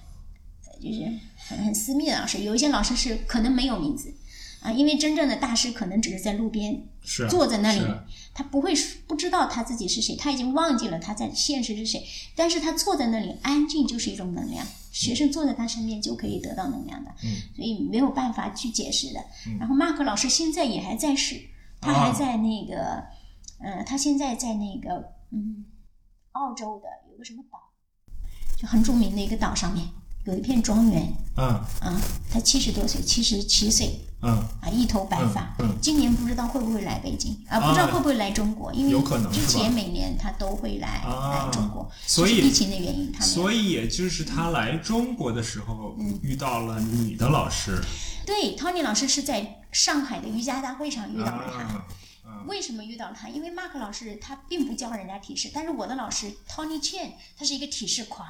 [0.84, 4.14] 就是很很私密的老师，有一些老师是可能没有名字
[4.62, 6.86] 啊，因为真正的大师可能只是在路边
[7.30, 7.82] 坐在那里
[8.34, 8.74] 他不会
[9.08, 12.04] 不知道他自己是谁，他已经忘记了他在现实是谁，
[12.36, 17.30] 但是他坐在那里安静就是一种能量，学生坐在他身边就可以得到能量的，嗯。
[17.56, 19.20] 所以没有办法去解释的。
[19.60, 21.40] 然后马克老师现在也还在世，
[21.80, 23.04] 他还在那个，
[23.60, 25.66] 呃，他现在在那个嗯，
[26.32, 27.60] 澳洲的有个什么岛，
[28.58, 29.86] 就很著名的一个岛上面
[30.26, 31.14] 有一片庄园。
[31.38, 31.48] 嗯。
[31.82, 34.00] 啊，他七十多岁，七十七岁。
[34.26, 34.32] 嗯，
[34.62, 35.54] 啊，一头白发。
[35.82, 37.58] 今年不知道会不会来北京啊？
[37.58, 41.46] 啊不知道会不会来中国，因为有可能之前每年他都会来、啊。
[41.46, 46.18] 来中国，所以就是疫情的原因，他没有所以也就是他来中国的时候嗯。
[46.24, 47.82] 遇到了你的老师。
[48.26, 52.30] 对 Tony 老师是在上海的瑜伽大会上遇到了他。
[52.30, 53.28] 啊，为什么遇到他？
[53.28, 58.26] 因为 Mark 老师他并不教人家体式，但是我的老师 Tony Chen 他是一个体式狂，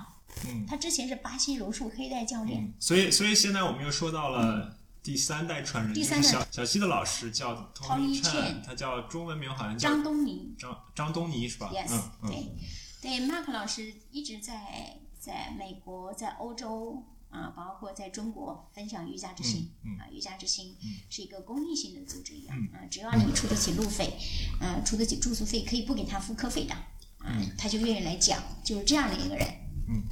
[0.48, 0.66] 嗯。
[0.68, 4.78] 他之前是巴西柔术黑带教练，嗯，所以所以现在我们又说到了。
[5.04, 6.26] 第三代传人，第三代。
[6.26, 10.56] 小小西的老师叫 Tony Tony Chen Chen，他叫中文名好像叫张东尼。
[10.58, 12.56] 张张东尼是吧？，yes，、对。
[13.02, 20.00] 对，Mark 老师一直在在美国、在欧洲啊，包括在中国分享瑜伽之心、嗯嗯。
[20.00, 20.78] 啊，瑜伽之心
[21.10, 22.72] 是一个公益性的组织一样、嗯。
[22.74, 24.14] 啊，只要你出得起路费，
[24.62, 26.74] 啊，出得起住宿费，可以不给他付课费的
[27.18, 29.46] 啊，他就愿意来讲，就是这样的一个人。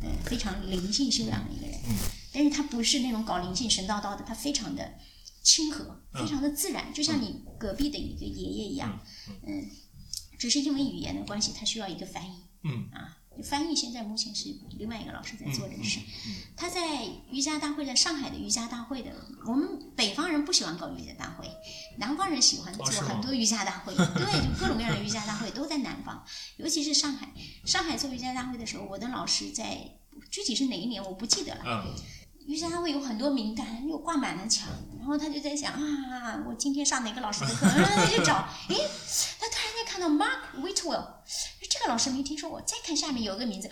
[0.03, 1.95] 嗯非常灵性修养的一个人，嗯。
[2.33, 4.93] 但是他不是那种搞灵性神叨叨的，他非常的
[5.43, 8.99] 亲和，非常的自然，就像你隔壁的一个爷爷一样，
[9.45, 9.69] 嗯，
[10.37, 12.33] 只是因为语言的关系，他需要一个翻译。
[12.63, 12.89] 嗯。
[12.91, 13.17] 啊。
[13.43, 15.99] 翻译现在目前是另外一个老师在做这个事，
[16.55, 19.11] 他在瑜伽大会，在上海的瑜伽大会的，
[19.45, 21.47] 我们北方人不喜欢搞瑜伽大会，
[21.97, 26.23] 南方人喜欢做很多瑜伽大会， 对，就各种各样的瑜伽大会都在南方，
[26.57, 27.29] 尤其是上海。
[27.65, 29.89] 上海做瑜伽大会的时候，我的老师在
[30.29, 31.63] 具体是哪一年我不记得了。
[31.65, 31.95] 嗯
[32.47, 34.67] 瑜伽大会有很多名单，又挂满了墙，
[35.01, 37.67] 然后他就在想啊，我今天上哪个老师的课？
[37.67, 38.75] 他，就找，诶，
[39.39, 41.05] 他突然间看到 Mark Whitwell，
[41.69, 42.61] 这个老师没听说过。
[42.61, 43.69] 再看下面有个名字，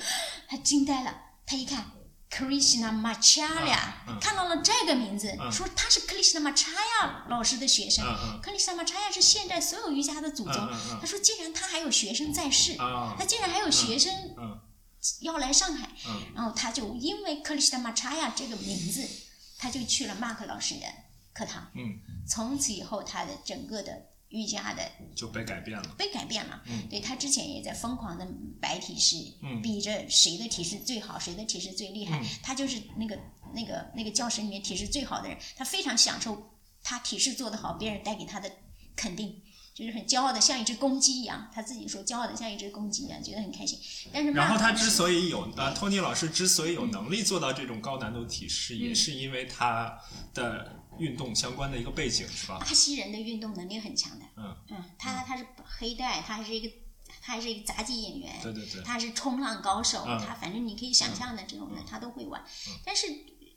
[0.47, 1.15] 他惊呆了。
[1.45, 1.91] 他一看
[2.31, 8.05] Krishna Macharya，、嗯看到了这个名字，嗯说他是 Krishna Macharya 老师的学生。
[8.43, 10.55] Krishna Macharya 是现在所有瑜伽的祖宗。
[10.99, 14.59] 他说，既然他还有学生在世，啊他竟然还有学生嗯
[15.21, 19.07] 要来上海，嗯然后他就因为克里希那马查亚这个名字，
[19.57, 20.85] 他就去了 Mark 老师的
[21.39, 21.71] 课堂。
[21.75, 21.97] 嗯，
[22.27, 24.83] 从此以后，他的整个的瑜伽的
[25.15, 25.95] 就被改变了。
[25.97, 26.61] 被改变了。
[26.65, 28.27] 嗯对他之前也在疯狂的
[28.59, 32.19] 摆体式，嗯比着谁的体式最好，谁的体式最厉害。
[32.19, 33.17] 嗯他就是那个
[33.53, 36.51] 那个那个教室里面体式最好的人，他非常享受
[36.83, 38.51] 他体式做得好，别人带给他的
[38.95, 39.41] 肯定。
[39.71, 43.79] 就是很骄傲的，像一只公鸡一样，他自己说骄傲的像一只公鸡一样，觉得很开心。
[44.11, 49.97] 但是然后他之所以有呃，托尼老师之所以有能力做到这种高难度体式，嗯也是因为他
[50.33, 52.59] 的运动相关的一个背景，是吧？
[52.59, 54.25] 巴西人的运动能力很强的。
[54.35, 55.45] 嗯嗯，他他是
[55.79, 56.71] 黑带，他还是一个
[57.21, 62.43] 他还是一个杂技演员，对对对，他是冲浪高手，嗯他反正你可以想象的这种人，他都会玩。
[62.85, 63.07] 但是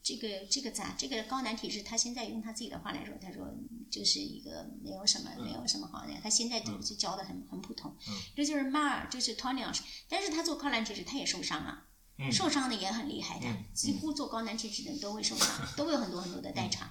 [0.03, 3.47] 这个这个杂这个高难体质，他现在用他自己的话来说，他说
[3.91, 7.97] 就是一个没有什么、没有什么好的，他现在都是教的很很普通。
[8.09, 11.85] 嗯这就是马尔，就是 Tony 老师，但是他做高难体质他也受伤了。
[12.23, 16.89] 嗯受伤的也很厉害的，嗯几乎做高难体脂的人都会受伤， 都会有很多很多的代偿。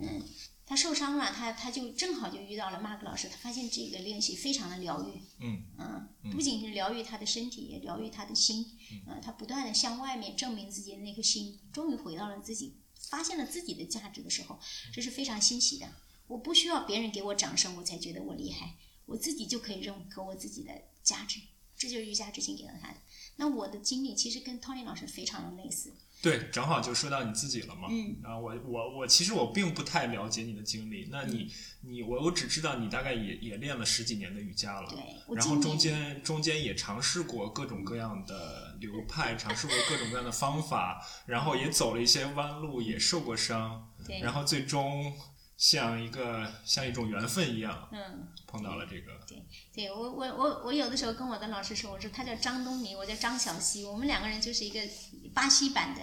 [0.00, 0.22] 嗯
[0.66, 5.22] 他受伤了，他他就正好就遇到了 Mark 老师，他发现这个练习非常的疗愈。
[5.40, 8.76] 嗯嗯，不仅是疗愈他的身体，也疗愈他的心。
[9.06, 12.76] 嗯，他不断的向外面证明自己的那颗心，终于回到了自己，
[13.08, 14.58] 发现了自己的价值的时候，
[14.92, 15.88] 这是非常欣喜的。
[16.26, 18.76] 我不需要别人给我掌声，我才觉得我厉害，
[19.06, 20.70] 我自己就可以认可我自己的
[21.02, 21.40] 价值。
[21.78, 22.96] 这就是瑜伽之心给了他的。
[23.38, 25.94] 那我的经历其实跟 Tony 老师非常的类似。
[26.20, 27.86] 对，正好就说到你自己了嘛。
[27.88, 31.08] 嗯啊，我我我其实我并不太了解你的经历。
[31.12, 31.48] 那你、
[31.82, 34.90] 你我我只知道你大概也也练了十几年的瑜伽了。
[34.90, 34.98] 对
[35.36, 45.14] 然后中间中间也尝试过各种各样的流派，尝试过各种各样的方法，然后也走了一些弯路，也受过伤，对，然后最终
[45.56, 48.26] 像一个像一种缘分一样嗯。
[48.48, 49.12] 碰到了这个。
[49.28, 49.38] 对
[49.86, 54.80] 我我我我有的时候跟我的老师说，我说他叫张东尼，我叫张小西，我们两个人就是一个
[55.32, 56.00] 巴西版的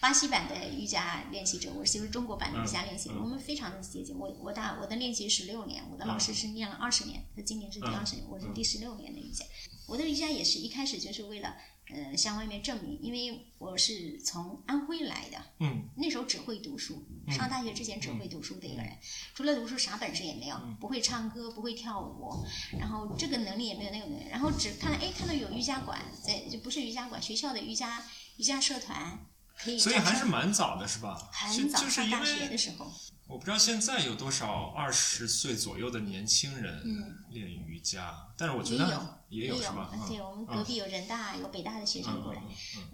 [0.00, 4.18] 巴西版的瑜伽练习者，我就是中国版的瑜伽练习者，我们非常的接近。
[4.18, 9.44] 我我大我的练习十六年，我的老师是练了二十年，他今年是第二十年，我是第十六年的瑜伽。
[9.86, 11.54] 我的瑜伽也是一开始就是为了
[11.94, 15.88] 呃向外面证明，因为我是从安徽来的，嗯。
[15.96, 18.92] 那时候只会读书，上大学之前只会读书的一个人，
[19.34, 22.44] 除了读书啥本事也没有，不会唱歌，不会跳舞，
[22.78, 28.04] 然后这个能力也没有那个能力，然后只看到哎看到有瑜伽馆，在就不是瑜伽馆，学校的瑜伽
[28.36, 29.18] 瑜伽社团
[29.56, 31.28] 可以，所以还是蛮早的，是吧？
[31.32, 32.90] 很早就就是因上大学的时候，
[33.26, 36.82] 我不知道现在有多少二十岁左右的年轻人
[37.30, 38.84] 练瑜伽，但是我觉得
[39.30, 39.90] 也有也有是吧？
[39.92, 42.42] 嗯对我们隔壁有人大有北大的学生过来，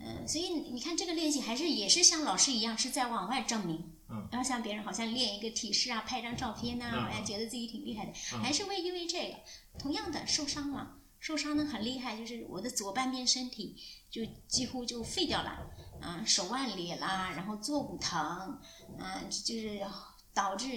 [0.01, 8.41] 嗯所以你看这个练习还是也是像老师一样是在往外证明，嗯，然后像别人好像练一个体式啊，拍张照片呐、嗯好像觉得自己挺厉害的，嗯。
[8.43, 9.37] 还是会因为这个，
[9.79, 13.77] 同样的受伤了，受伤的很厉害，就是我的左半边身体
[14.11, 15.67] 就几乎就废掉了，
[16.01, 18.59] 啊、手腕裂啦，然后坐骨疼，
[18.99, 19.81] 嗯、就是
[20.33, 20.69] 导致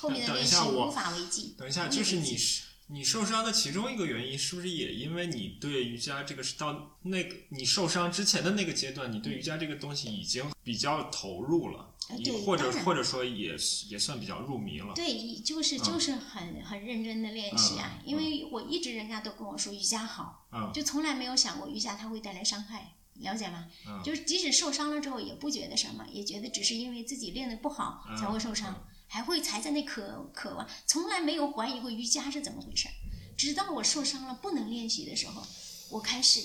[0.00, 1.54] 后面的练习无法为继。
[1.58, 14.92] 等一下，就是你是你受伤的其中一个原因，是不是也因为你对瑜伽这个是到那个你受伤之前的那个阶段，你对瑜伽这个东西已经比较投入了，呃对或者或者说也是也算比较入迷了。
[14.94, 23.68] 对，就是就是很很认真的练习啊，因为我一直人家都跟我说瑜伽好，嗯就从来没有想过瑜伽它会带来伤害，了解吗？
[23.86, 32.88] 嗯就是即使受伤了之后也不觉得什么，也觉得只是因为自己练的不好嗯才会受伤，还会才在那渴渴望，从来没有怀疑过瑜伽是怎么回事。
[33.36, 35.46] 直到我受伤了不能练习的时候，
[35.90, 36.40] 我开始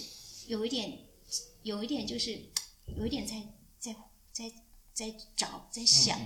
[0.47, 1.05] 有一点
[1.63, 2.39] 有一点就是
[2.97, 3.36] 有一点在
[3.80, 3.95] 在
[4.32, 4.51] 在
[4.93, 6.20] 在找在想。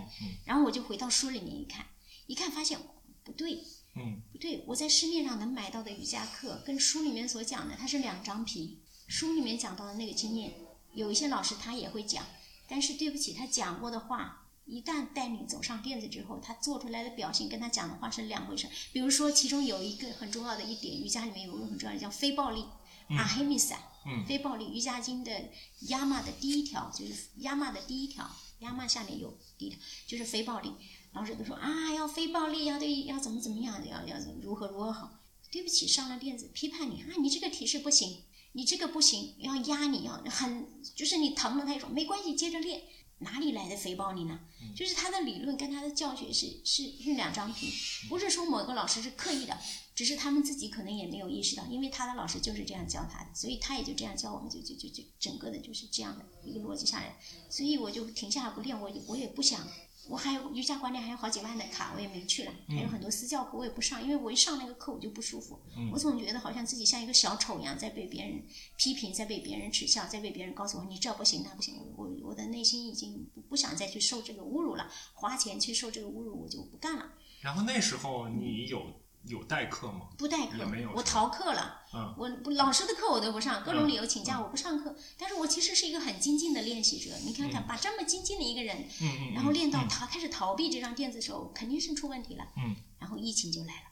[0.46, 1.86] 然后我就回到书里面一看，
[2.28, 2.80] 一看发现
[3.24, 3.64] 不对，
[3.96, 8.83] 嗯不对，我在市面上能买到的瑜伽课跟书里面所讲的它是两张皮。
[9.08, 10.54] 书里面讲到的那个经验，
[10.94, 12.26] 有一些老师他也会讲，
[12.68, 18.68] 但是对不起，他讲过的话，一旦带你走上垫子之后，他做出来的表现跟他讲的话是两回事。
[18.92, 22.66] 比如说，其中有一个很重要的一点，瑜伽里面有一个很重要的叫非暴力，
[23.10, 25.50] 阿黑米萨，嗯非暴力瑜伽经的
[25.90, 28.30] 亚玛的第一条就是亚玛的第一条，
[28.60, 30.72] 亚玛下面有第一条就是非暴力。
[31.12, 35.20] 老师都说啊，要非暴力，要对，要怎么怎么样，要要如何如何好。
[35.52, 38.24] 对不起，上了垫子批判你啊，你这个体式不行，
[38.54, 42.82] 你这个不行，要压你，要很就是你疼了，他就说没关系，接着练。
[43.20, 44.38] 哪里来的肥包你呢？
[44.76, 47.72] 就是他的理论跟他的教学是是是两张皮，
[48.10, 49.58] 不是说某个老师是刻意的，
[49.96, 57.18] 只是他们自己可能也没有意识到，因为他的老师就是这样教他的，所以他也就这样教我们，就就就就整个的就是这样的一个逻辑下来，
[57.50, 59.66] 所以我就停下来不练，我也我也不想，
[60.10, 65.60] 我还有瑜伽馆里还有好几万的卡，我也没去了，还有很多私教课我也不上，因为我一上那个课我就不舒服，
[65.92, 68.44] 我总觉得好像自己像一个小丑一样，在被别人
[68.76, 77.14] 批评，在被别人耻笑，在被别人告诉我你这不行那不行，我我我的内心已经不不想再去受这个侮辱了，花钱去受这个侮辱我就不干了。
[77.42, 78.82] 然后那时候你有
[79.26, 80.08] 有代课吗？
[80.18, 81.82] 不代课也没有，我逃课了。
[81.94, 84.96] 嗯我不老师的课我都不上，各种理由请假我不上课。
[85.18, 87.12] 但是我其实是一个很精进的练习者。
[87.24, 92.44] 你看看，把这么精进的一个人，嗯嗯，然后练到逃开始逃避这张垫子的时候，肯定是出问题了。
[92.58, 93.90] 嗯然后疫情就来了，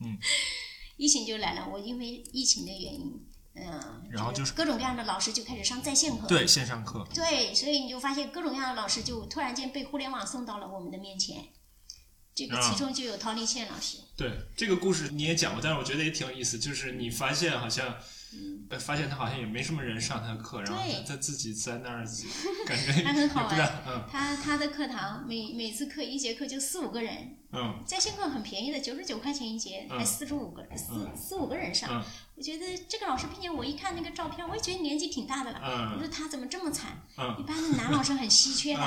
[0.00, 0.18] 嗯
[0.96, 1.68] 疫情就来了。
[1.70, 6.26] 我因为疫情的原因，嗯、然后就是各种各样的老师就开始上在线课。
[6.26, 11.48] 对线上课，对，所以你就发现各种各样的老师就突然间被互联网送到了我们的面前。
[12.34, 12.70] 这个啊。
[12.70, 17.96] 其中就有陶丽倩老师，对这个故事你也讲过，但是我觉得也挺有意思，就是你发现好像
[18.34, 18.60] 嗯。
[18.80, 20.94] 发现他好像也没什么人上他的课，然后对。
[20.94, 22.02] 他他自己在那儿
[22.64, 23.82] 感觉 他很好玩。
[23.86, 24.02] 嗯。
[24.10, 27.82] 他他的课堂每每次课一节课就四五个人，嗯。
[27.86, 29.98] 在线课很便宜的，九十九块钱一节，嗯。
[29.98, 31.12] 还四十五个四嗯。
[31.14, 31.90] 四五个人上。
[31.92, 32.02] 嗯。
[32.34, 35.60] 我觉得这个老师并且我一看那个照片，我也觉得年纪挺大的了。
[35.92, 37.02] 我嗯说他怎么这么惨？
[37.18, 37.36] 嗯。
[37.38, 38.86] 一般的男老师很稀缺嗯的，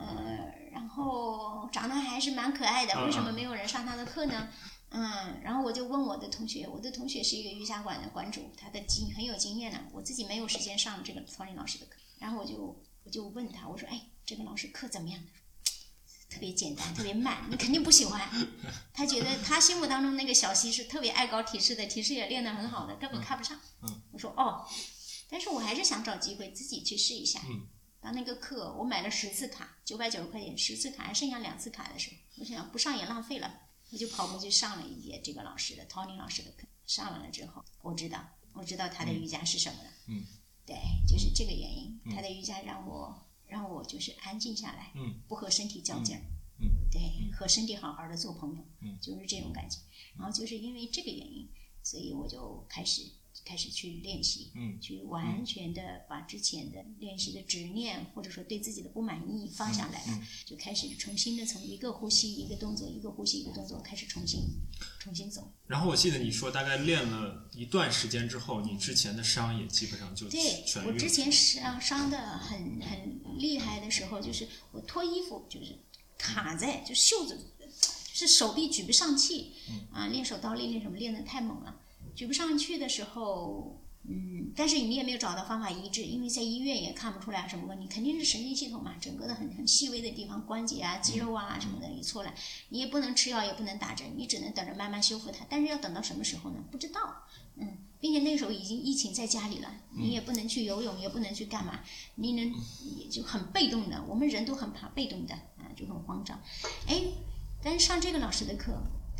[0.00, 0.06] 嗯。
[0.16, 4.48] 呃，然后长得还是蛮可爱的，嗯为什么没有人上他的课呢？
[4.88, 9.78] 嗯，然后我就问我的同学，我的同学是一个瑜伽馆的馆主，他的经很有经验呢。
[9.92, 15.22] 我自己没有时间上这个曹林老师的课，然后我就我就问他，我说，哎，这个老师课怎么样？
[16.28, 18.20] 特别简单，特别慢，你肯定不喜欢。
[18.94, 23.60] 他觉得他心目当中那个小溪是特别爱搞体式的，体式也练得很好的，根本看不上。
[23.82, 24.66] 嗯我说哦，
[25.28, 27.40] 但是我还是想找机会自己去试一下。
[27.44, 27.66] 嗯
[28.02, 33.60] 当那个课我买了十次卡，九百九十块钱，十次卡还剩下两次卡的时候，我想不上也浪费了，
[33.92, 36.66] 我就跑过去上了一节这个老师的 Tony 老师的课。
[36.84, 39.90] 上完了之后，我知道，我知道他的瑜伽是什么了。
[40.08, 40.26] 嗯，
[40.66, 40.76] 对，
[41.06, 46.22] 就是这个原因，他的瑜伽让我让我就是安静下来，嗯不和身体较劲儿。
[46.58, 47.00] 嗯对，
[47.32, 49.78] 和身体好好的做朋友，嗯就是这种感觉。
[50.18, 51.48] 然后就是因为这个原因，
[51.84, 53.02] 所以我就开始
[53.44, 54.80] 开始去练习，嗯。
[54.80, 60.02] 去完全的把之前的练习的执念，或者说对自己的不满意放下来
[60.44, 64.40] 就开始重新的从一个呼吸一个动作，一个呼吸一个动作开始重新
[64.98, 65.52] 重新走。
[65.66, 70.64] 然后我记得你说，大概练了一段时间之后，你之前的伤也基本上就对。
[70.86, 75.78] 我之前伤伤的很很厉害的时候，就是我脱衣服就是
[76.18, 79.52] 卡在就袖子，就是手臂举不上气，
[79.92, 81.80] 啊，练手倒立练什么练的太猛了，
[82.14, 83.78] 举不上去的时候。
[84.04, 92.34] 嗯，但是你也没有找到方法医治，因为在医院也看不出来什么问题，肯定是神经系统嘛，整个的很很细微的地方，关节啊、肌肉啊什么的也错了，
[92.70, 95.46] 你也不能吃药，也不能打针，你只能等着慢慢修复它。
[95.48, 96.56] 但是要等到什么时候呢？
[96.72, 97.14] 不知道。
[97.54, 101.78] 嗯，并且那时候已经疫情在家里了，你也不能去游泳，也不能去干嘛，
[102.16, 102.52] 你能
[102.98, 104.04] 也就很被动的。
[104.08, 106.36] 我们人都很怕被动的啊，就很慌张。
[106.88, 107.04] 哎，
[107.62, 108.72] 但是上这个老师的课，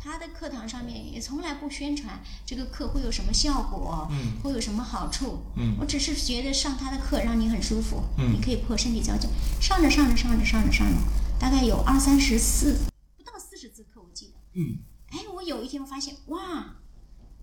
[0.03, 5.39] 他的课堂上面也从来不宣传这个课会有什么效果，嗯会有什么好处。
[5.55, 9.29] 嗯我只是觉得上他的课让你很舒服，嗯你可以破身体交劲。
[9.61, 10.97] 上着上着上着上着上着，
[11.39, 12.79] 大概有二三十四，
[13.15, 14.33] 不到四十次课，我记得。
[14.55, 14.79] 嗯
[15.11, 16.75] 哎，我有一天我发现，哇，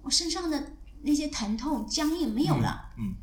[0.02, 2.90] 我身上的那些疼痛、僵硬没有了。
[2.98, 3.14] 嗯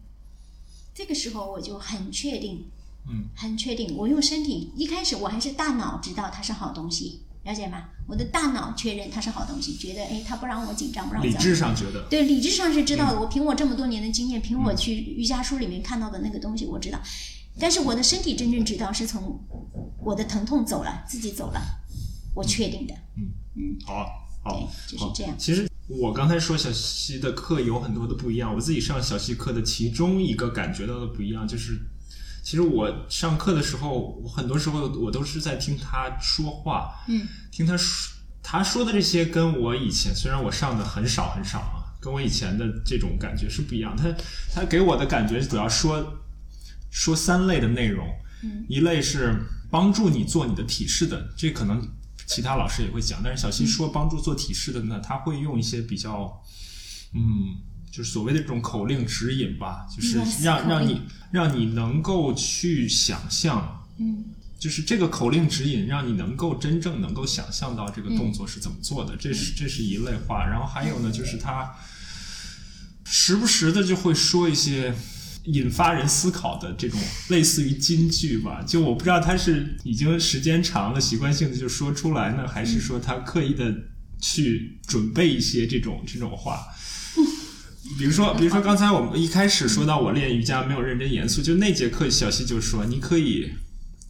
[0.96, 2.72] 这个时候我就很确定，
[3.08, 7.86] 嗯很确定，我用身体，一开始我还是大脑知道它是好东西，了解吗？
[8.08, 13.20] 我的大脑确认它是好东西，觉得哎，它不让我紧张，不让我理焦虑智上觉得，对，理智上是知道的。
[13.22, 17.00] 我凭我这么多年的经验，凭我去瑜伽书里面看到的那个东西，我知道。
[17.60, 19.39] 但是我的身体真正知道是从
[20.04, 21.62] 我的疼痛走了，自己走了，
[22.36, 22.93] 我确定的。
[23.16, 24.06] 嗯嗯好
[24.43, 25.34] 好，就是这样。
[25.39, 31.80] 其实我刚才说小溪的课有很多的不一样，我自己上小溪课的其中一个感觉到的不一样就是，
[32.48, 43.98] 其实我上课的时候，我很多时候我都是在听他说话，嗯，听他说他说的这些跟我以前虽然我上的很少很少啊，跟我以前的这种感觉是不一样。
[43.98, 44.16] 他
[44.54, 46.24] 他给我的感觉主要说
[46.89, 48.08] 说三类的内容，
[48.43, 49.36] 嗯，一类是
[49.70, 51.86] 帮助你做你的体式的，这可能
[52.28, 56.41] 其他老师也会讲，但是小西说帮助做体式的呢，他会用一些比较，
[57.14, 57.60] 嗯，
[57.92, 64.26] 就是所谓的这种口令指引吧，就是嗯让让你让你能够去想象，嗯
[64.60, 70.46] 就是这个口令指引，让你能够真正能够想象到这个动作是怎么做的，这是这是一类话。
[70.46, 71.76] 然后还有呢，就是他
[73.04, 74.94] 时不时的就会说一些
[75.46, 78.64] 引发人思考的这种类似于金句吧。
[78.66, 83.74] 就我不知道他是已经时间长了，习惯性的就说出来呢，还是说他刻意的
[84.20, 86.68] 去准备一些这种这种话。
[87.98, 93.52] 比如说，比如说刚才我们一开始说到我练瑜伽没有认真严肃，就那节课小西就说你可以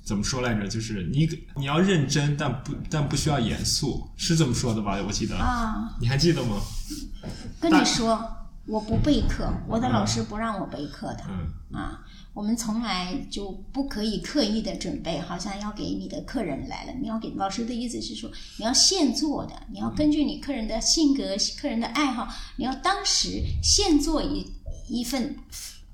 [0.05, 0.67] 怎么说来着？
[0.67, 4.97] 就是你你要认真，但不但不需要严肃，是这么说的吧？
[5.05, 6.61] 我记得，啊，你还记得吗？
[7.59, 8.19] 跟你说，
[8.65, 11.23] 我不备课，我的老师不让我备课的。
[11.30, 11.99] 嗯啊，
[12.38, 22.27] 我们从来就不可以刻意的准备，好像要给你的客人来了，你要给老师的意思是说，你要现做的，你要根据你客人的性格、客人的爱好，
[22.57, 24.45] 你要当时现做一
[24.88, 25.35] 一份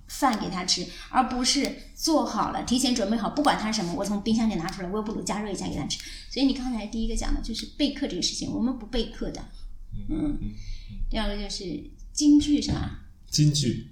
[0.08, 5.98] 饭给他吃，而不是做好了提前准备好，不管他是什么，我从冰箱里拿出来，微波炉加热一下给他吃。
[6.30, 9.42] 所以你刚才第一个讲的就是备课这个事情，我们不备课的。
[10.10, 10.38] 嗯，
[11.10, 13.00] 第二个就是京剧是吧？
[13.32, 13.88] 金句，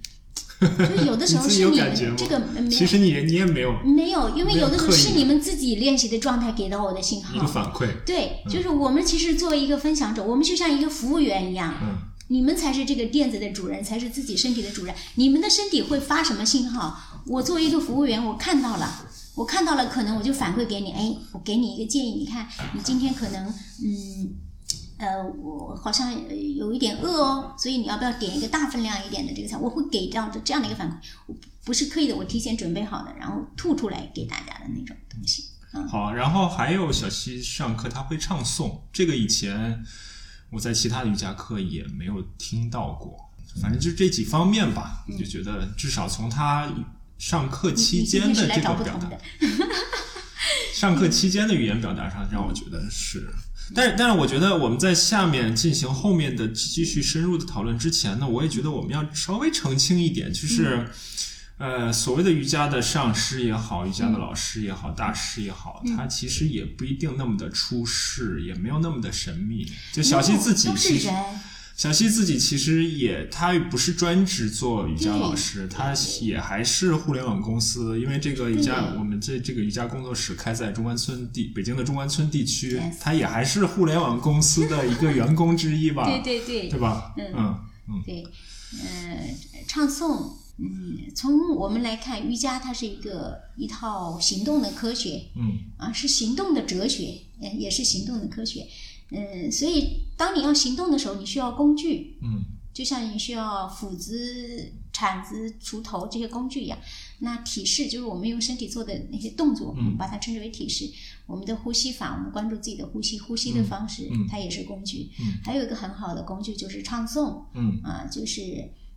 [0.78, 7.46] 就是有的时候是你们这个没其实你你也没有没有，因为有的时候是你们自己练习的状态给到我的信一个号。
[7.46, 14.94] 反馈，对，就是我们其实作为一个分享者，我们就像一个服务员一样，嗯你们才是这个店子的主人，才是自己身体的主人。
[15.16, 16.96] 你们的身体会发什么信号？
[17.26, 19.04] 我作为一个服务员，我看到了，
[19.34, 24.32] 我看到了，可能我就反馈给你，哎，我给你一个建议，你看你今天可能，嗯，
[25.02, 29.56] 呃，我好像呃有一点饿哦，所以你要不要点一个大分量一点的这个菜？
[29.56, 30.94] 我会给到这样的一个反馈，
[31.26, 31.34] 我
[31.64, 35.46] 不是刻意的，我提前准备好的，然后吐出来给大家的那种东西。
[35.72, 39.82] 嗯，好，然后还有小西上课他会唱诵，这个以前
[40.50, 43.28] 我在其他的瑜伽课也没有听到过，
[43.60, 46.72] 反正就这几方面吧，就觉得至少从他
[47.18, 49.18] 上课期间的这个表达
[50.72, 53.28] 上课期间的语言表达上，让我觉得是。
[53.74, 60.88] 但是，但是，我觉得我们在下面进行后面的继续深入的讨论之前呢，我也觉得我们要稍微澄清一点，就是，
[61.58, 69.70] 呃，所谓的瑜伽的上师也好，瑜伽的老师也好，大师也好，他其实也不一定那么的出世，也没有那么的神秘。
[69.92, 71.14] 就小溪自己都其实是人，
[71.82, 87.12] 小西自己其实也，他不是专职做瑜伽老师，他也还是互联网公司，因为这个瑜伽，我们这这个瑜伽工作室开在中关村地，北京的中关村地区他也还是互联网公司的一个员工之一吧， 对对对对吧？
[87.18, 87.58] 嗯
[87.88, 88.22] 嗯对，
[88.80, 89.34] 呃，
[89.66, 98.68] 唱诵，嗯，从我们来看，瑜伽它是一个一套行动的科学，嗯啊，是行动的哲学，呃也是行动的科学。
[99.12, 106.78] 嗯，所以当你要行动的时候，你需要工具，嗯就像你需要斧子、铲子、锄头这些工具一样。
[107.18, 110.90] 那体式就是我们用身体做的那些动作，我们把它称之为体式。
[111.26, 115.10] 我们的呼吸法，我们关注自己的呼吸，呼吸的方式，嗯它也是工具。
[115.20, 118.40] 嗯还有一个很好的工具就是唱诵嗯啊，就是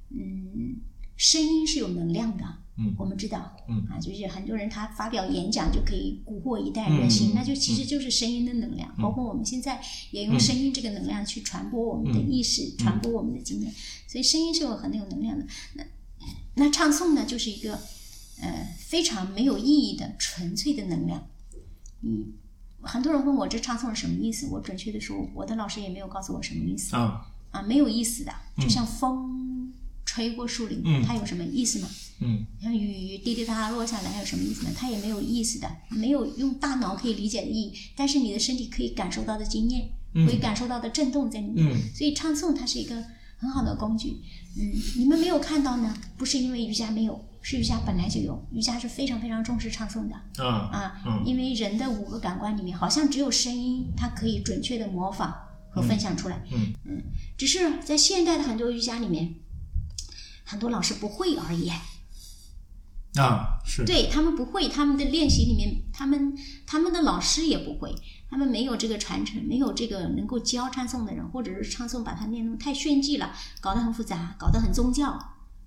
[0.10, 0.78] 嗯，
[1.18, 2.46] 声音是有能量的。
[2.78, 2.94] 嗯。
[2.98, 3.86] 我们知道，嗯。
[3.90, 8.94] 啊，就是很多人他发表演讲就可以蛊惑一代人心，嗯那就其实就是声音的能量。
[8.98, 10.40] 包括我们现在也用嗯。
[10.40, 13.74] 声音这个能量去传播我们的意识，传播我们的经验，
[14.08, 15.46] 所以声音是有很有能量的。
[15.74, 15.84] 那
[16.56, 17.74] 那唱诵呢，就是一个
[18.42, 21.28] 呃非常没有意义的纯粹的能量。
[22.02, 22.34] 嗯，
[22.82, 27.26] 很多人问我这唱诵是什么意思，我准确的说，我的老师也没有告诉我什么意思啊。
[27.52, 29.65] 啊，没有意思的，就像风
[30.06, 31.90] 吹过树林，嗯它有什么意思吗？
[32.22, 34.70] 嗯像雨滴滴答答落下来，它有什么意思呢？
[34.76, 41.68] 它也没有意思的，没有用大脑可以理解的意义，但是你的身体可以感受到的经验，嗯可以感受到的震动在里面。
[41.68, 43.04] 嗯所以唱诵它是一个
[43.38, 44.22] 很好的工具。
[44.58, 48.42] 嗯，你们没有看到呢，不是因为瑜伽没有，是瑜伽本来就有。
[48.54, 55.36] 瑜伽是非常非常重视唱诵的啊啊，嗯因为人的五个感官里面，好像只有声音，它可以准确的模仿
[55.70, 56.42] 和分享出来。
[56.54, 57.04] 嗯嗯
[57.38, 59.36] 只是在现代的很多瑜伽里面，
[60.46, 61.70] 很多老师不会而已。
[63.18, 66.38] 啊是对他们不会，他们的练习里面，他们
[66.68, 67.96] 他们的老师也不会，
[68.30, 75.18] 他们没有这个传承，没有这个能够教唱诵的人，或者是唱诵把它念得太炫技了，搞得很复杂，搞得很宗教。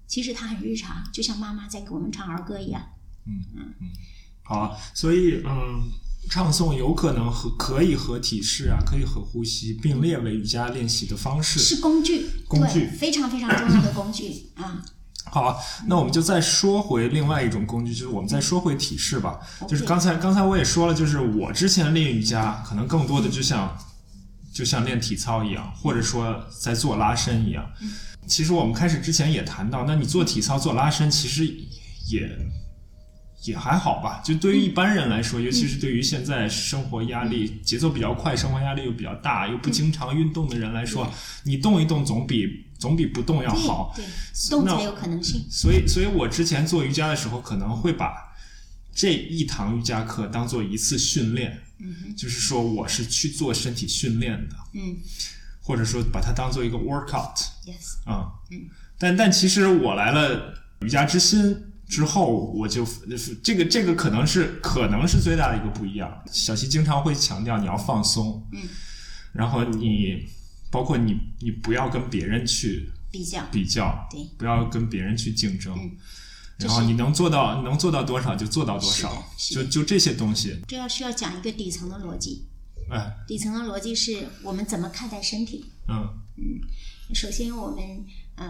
[0.06, 2.82] 其实它很日常，就像妈妈在给我们唱儿歌一样。
[3.26, 3.74] 嗯嗯
[4.42, 5.90] 好啊，所以嗯。
[6.30, 11.58] 唱诵有可能和可以和体式啊，可以和呼吸并列为瑜伽练习的方式。
[11.58, 14.82] 是工具，工具，非常非常重要的工具 啊。
[15.30, 15.56] 好啊，
[15.86, 19.38] 那我们就再说回另外一种工具，就是我们再说回体式吧。
[19.68, 23.76] 就是刚才刚才我也说了，就是我之前练瑜伽，可能更多的就像
[24.52, 27.64] 就像练体操一样，或者说在做拉伸一样。
[28.26, 31.46] 其实我们开始之前也谈到，那你做体操做拉伸，其实
[32.10, 32.26] 也
[33.44, 34.20] 也还好吧。
[34.24, 41.10] 就对于一般人来说，尤其是对于现在生活压力节奏比较快、生活压力又比较大、又不经常运动的人来说，
[41.44, 43.92] 你动一动总比总比不动要好。
[43.96, 45.46] 对对，动那才有可能性。
[45.50, 48.14] 所以，所以我之前做瑜伽的时候，可能会把
[48.92, 54.96] 这一堂瑜伽课当做一次训练，嗯就是说我是去做身体训练的，嗯。
[55.60, 58.32] 或者说把它当做一个 workout，yes，啊、
[58.96, 61.54] 但但其实我来了瑜伽之心
[61.88, 62.86] 之后，我就
[63.42, 66.22] 这个这个可能是可能是最大的一个不一样。
[66.30, 68.60] 小西经常会强调你要放松，嗯，
[69.32, 70.26] 然后你
[70.70, 73.42] 包括你你不要跟别人去比较。
[73.50, 74.22] 比较，对。
[74.36, 75.74] 不要跟别人去竞争。
[75.76, 75.96] 嗯。
[76.58, 82.46] 然后你能做到能做到多少就做到多少，就就这些东西，这要需要讲一个底层的逻辑。
[82.90, 85.64] 哎，底层的逻辑是我们怎么看待身体。
[85.88, 86.06] 嗯。
[86.36, 88.04] 嗯首先，我们
[88.36, 88.46] 呃，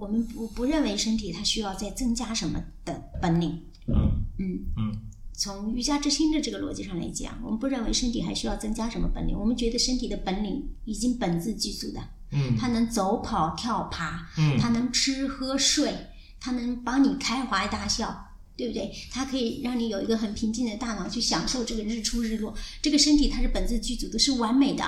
[0.00, 3.62] 我们不不认为身体它需要再增加什么的本领。
[3.86, 4.98] 嗯嗯，嗯
[5.34, 9.38] 从瑜伽之心的这个逻辑上来讲，我们不认为身体还需要增加什么本领。
[9.38, 12.00] 我们觉得身体的本领已经本自具足的，
[12.32, 15.94] 嗯它能走跑跳爬，嗯它能吃喝睡，
[16.40, 18.26] 它能帮你开怀大笑。
[18.56, 18.92] 对不对？
[19.10, 22.54] 它可以让你有一个很平静的大脑去享受这个日出日落。
[22.82, 24.84] 这个身体它是本自具足的，是完美的。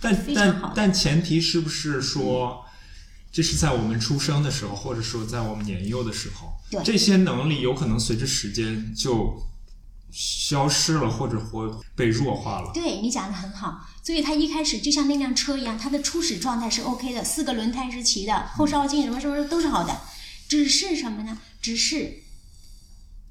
[0.00, 2.64] 但非常好但但前提是不是说
[3.38, 9.40] 这是在我们出生的时候，或者说在我们年幼的时候，对这些能力有可能随着时间就
[10.10, 12.72] 消失了，或者或被弱化了。
[12.74, 20.00] 对你讲的很好，所以它一开始就像那辆车一样，它的初始状态是 OK 的，四个轮胎是齐的，后视镜什么什么都是好的，
[20.48, 21.38] 只是什么呢？
[21.62, 22.24] 只是，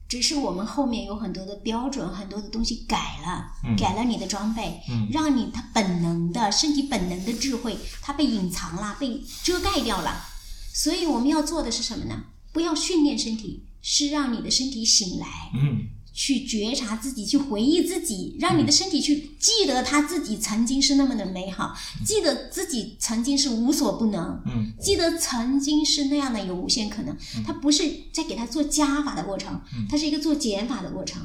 [0.07, 10.25] 只是我们后面有很多的标准，很多的东西改了，嗯改了你的装备，嗯让你它本能的身体本能的智慧，它被隐藏了，被遮盖掉了。
[10.73, 12.23] 所以我们要做的是什么呢？
[12.53, 27.15] 不要训练身体，是让你的身体醒来，嗯去觉察自己，去回忆自己，让你的身体去记得他自己曾经是那么的美好，记得自己曾经是无所不能，嗯记得曾经是那样的有无限可能。
[27.45, 31.21] 它不是在给他做加法的过程，它是一个做减法的过程。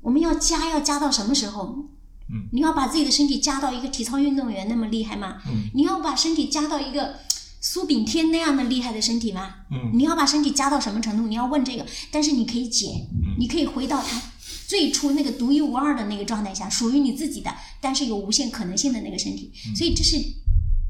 [0.00, 1.88] 我们要加，要加到什么时候？
[2.30, 5.42] 嗯，你要把自己的身体加到一个体操运动员那么厉害吗？
[5.48, 7.16] 嗯，你要把身体加到一个
[7.66, 9.54] 苏炳添那样的厉害的身体吗？
[9.70, 11.26] 嗯你要把身体加到什么程度？
[11.26, 14.20] 你要问这个，但是你可以减，嗯你可以回到他
[14.66, 17.50] 最初那个独一无二的那个状态下，属于你自己的，
[17.80, 19.50] 但是有无限可能性的那个身体。
[19.68, 20.18] 嗯所以这是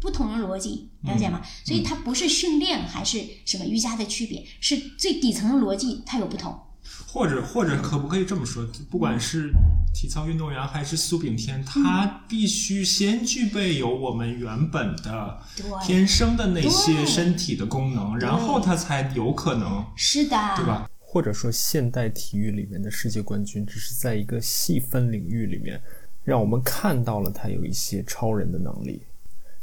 [0.01, 1.41] 不同的逻辑，了解吗？
[1.65, 6.59] 所以它不是训练还是什么瑜伽的区别，是最底层的逻辑它有不同。
[7.07, 8.67] 或者或者可不可以这么说？
[8.91, 9.51] 不管是
[9.95, 15.39] 体操运动员还是苏炳添，他必须先具备有我们原本的，
[15.85, 20.67] 天生的那些身体的功能，然后他才有可能，是的，对？
[20.67, 20.91] 吧？
[20.99, 25.81] 或者说，现代体育里面的世界冠军，只是在一个细分领域里面，
[26.25, 29.01] 让我们看到了他有一些超人的能力。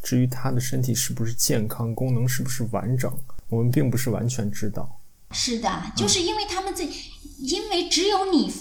[0.01, 3.13] 至于他的身体是不是健康，功能是不是完整，
[3.49, 4.97] 我们并不是完全知道。
[5.31, 6.87] 是的，就是因为他们在，
[7.41, 8.53] 因为只有你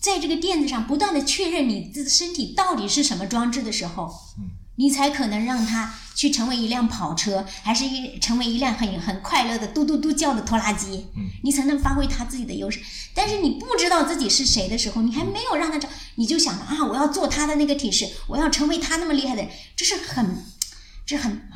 [0.00, 4.04] 在这个垫子上不断的确认你的身体到底是什么装置的时候，
[4.38, 12.80] 嗯，你才可能让它去成为一辆跑车，还是一成为一辆很很快乐的嘟嘟嘟叫的拖拉机，嗯，你才能发挥它自己的优势。
[13.12, 20.44] 但是你不知道自己是谁的时候，你还没有让他找，你就想着啊，我要做他的那个体式，我要成为他那么厉害的人，这是很，
[21.04, 21.48] 这是很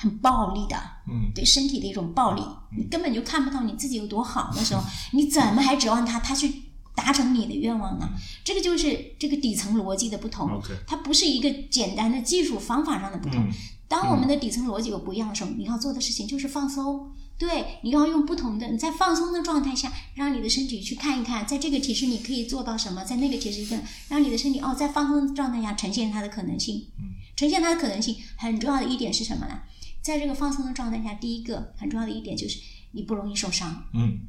[0.00, 0.76] 很暴力的，
[1.06, 2.42] 嗯对身体的一种暴力，
[2.76, 4.82] 你根本就看不到你自己有多好的时候，
[5.12, 6.50] 你怎么还指望他他去
[6.94, 8.08] 达成你的愿望呢？
[8.42, 13.38] 这个就是这个底层逻辑的不同它不是一个简单的技术方法上的不同。
[13.40, 13.52] 嗯
[13.90, 17.10] 当我们的底层逻辑有不一样的时候，你要做的事情就是放松。
[17.36, 26.86] 对，你要用不同的，你在放松的状态下，让你的身体去看一看，在这个体式你可以做到什么，在那个体式跟让你的身体哦，在放松的状态下呈现它的可能性。
[27.00, 29.58] 嗯，呈现它的可能性很重要的一点是什么呢？
[30.02, 32.58] 在这个放松的状态下，第一个很重要的一点就是
[32.92, 34.20] 你不容易受伤，嗯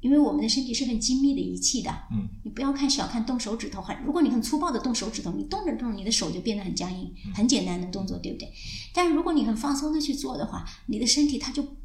[0.00, 1.90] 因为我们的身体是很精密的仪器的。
[2.10, 8.50] 嗯，你不要看小看动手指头，很如果你很粗暴的动手指头，你动着动着你的手就变得很僵硬，很简单的动作，对不对？
[8.94, 11.76] 但是如果你很放松的去做的话，你的身体它就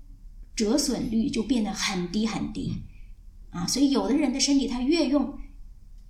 [0.56, 2.74] 折损率就变得很低很低，
[3.50, 5.38] 啊，所以有的人的身体他越用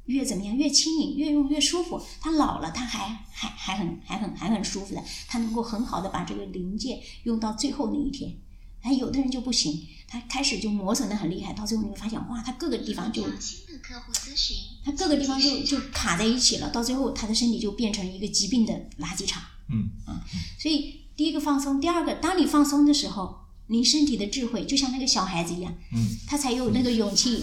[0.06, 2.02] 越怎么样，越轻盈，越用越舒服。
[2.22, 8.36] 他老了，他还还还很还很还很舒服的，他能够很好的把这个零件用到最后那一天。
[8.82, 19.42] 哎，有的人就不行，他开始就磨损的很厉害，到最后你会发现，哇，他各个地方就新的客户咨询，他各个地方就就卡在一起了，到最后他的身体就变成一个疾病的垃圾场。
[19.72, 20.24] 嗯啊
[20.60, 23.36] 所以第一个放松，第二个，当你放松的时候，
[23.66, 27.42] 你身体的智慧就像那个小孩子一样，嗯他才有那个勇气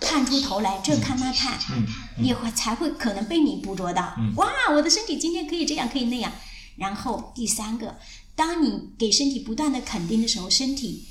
[0.00, 1.86] 探出头来，这看那看，嗯
[2.24, 4.14] 也会才会可能被你捕捉到。
[4.18, 6.32] 嗯哇，我的身体今天可以这样，可以那样。
[6.76, 7.98] 然后第三个，
[8.34, 11.06] 当你给身体不断的肯定的时候，身体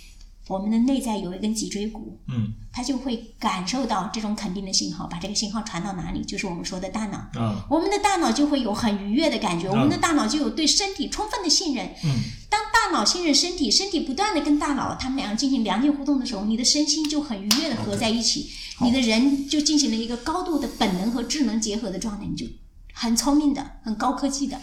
[0.48, 7.30] 我们的内在有一根脊椎骨，嗯它就会感受到这种肯定的信号，把这个信号传到哪里，就是我们说的大脑。
[7.36, 11.86] 嗯我们的大脑就会有很愉悦的感觉，嗯我们的大脑就有对身体充分的信任。
[12.04, 12.10] 嗯
[12.50, 18.50] 当大脑信任身体，身体不断的跟大脑他们两个进行良性互动的时候，你的身心就很愉悦的合在一起，
[18.82, 22.46] 你的人就进行了一个高度的本能和智能结合的状态，你就
[22.94, 24.58] 很聪明的、很高科技的。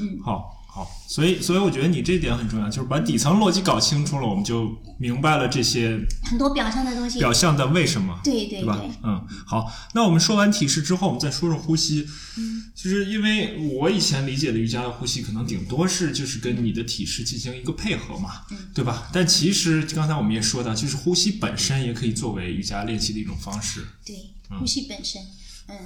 [0.00, 0.58] 嗯好。
[0.74, 8.18] 好，所以所以我觉得你这点很重要，就是把底层逻辑搞清楚了，我们就明白了这些很多表象的东西，表象的为什么。
[8.24, 8.80] 对对对吧，？
[9.02, 12.08] 嗯，好，那我们说完体式之后，我们再说说呼吸。
[12.38, 19.10] 嗯，就是因为我以前理解的瑜伽的呼吸，可能顶多是就是跟你的体式进行一个配合嘛，嗯对吧？
[19.12, 23.86] 但其实刚才我们也说到，就是呼吸本身也可以作为瑜伽练习的一种方式。
[24.06, 24.16] 对，
[24.58, 25.20] 呼吸本身，
[25.68, 25.76] 嗯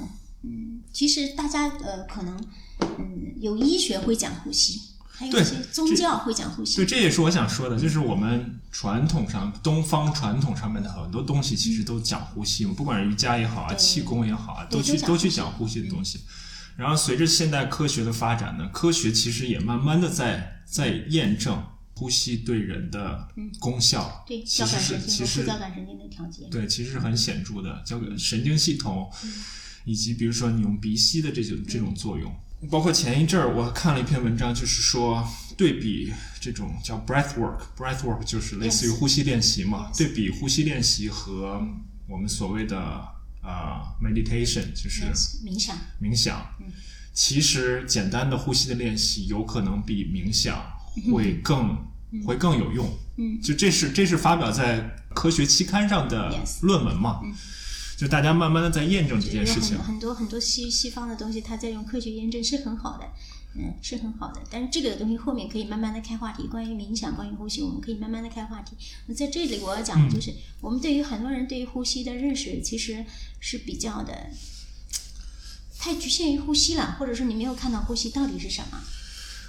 [0.44, 2.38] 嗯，其实大家呃可能
[2.80, 16.20] 嗯有医学会讲呼吸，还有对一些宗教会讲呼吸对，，这也是我想说的，就是我们传统上东方传统上面的很多东西，其实都讲呼吸嘛，不管是瑜伽也好啊，气功也好啊，都去都去讲讲呼吸的东西。
[16.76, 21.62] 然后随着现代科学的发展呢，科学其实也慢慢的在在验证
[21.94, 26.46] 呼吸对人的功效，对其实交感神经是其实和副交感神经的调节。
[26.50, 29.10] 对，其实是很显著的，交感神经系统，
[29.84, 32.34] 以及比如说你用鼻吸的这种这种作用。
[32.70, 35.26] 包括前一阵儿我看了一篇文章，就是说
[35.56, 41.62] 对比这种叫 breath work，breath work 就是类似于呼吸练习嘛对比呼吸练习和
[42.08, 42.76] 我们所谓的
[43.42, 45.04] 呃 meditation，就是
[45.44, 46.46] 冥想，冥想，
[47.12, 50.64] 其实简单的呼吸的练习有可能比冥想
[51.12, 51.76] 会更、
[52.24, 52.98] 会更有用。
[53.16, 57.20] 嗯，就这是这是发表在科学期刊上的论文嘛
[57.96, 59.86] 就大家慢慢的在验证这件事情很。
[59.86, 63.06] 很多很多西西方的东西，它在用科学验证是很好的，
[63.54, 64.42] 嗯，是很好的。
[64.50, 68.76] 但是这个东西后面可以慢慢的开话题，关于冥想，关于呼吸，我们可以慢慢的开话题。
[69.06, 73.04] 那在这里我要讲的就是，我们对于很多人对于呼吸的认识其实
[73.40, 74.30] 是比较的。
[75.78, 78.82] 太局限于呼吸了，或者说你没有看到呼吸到底是什么。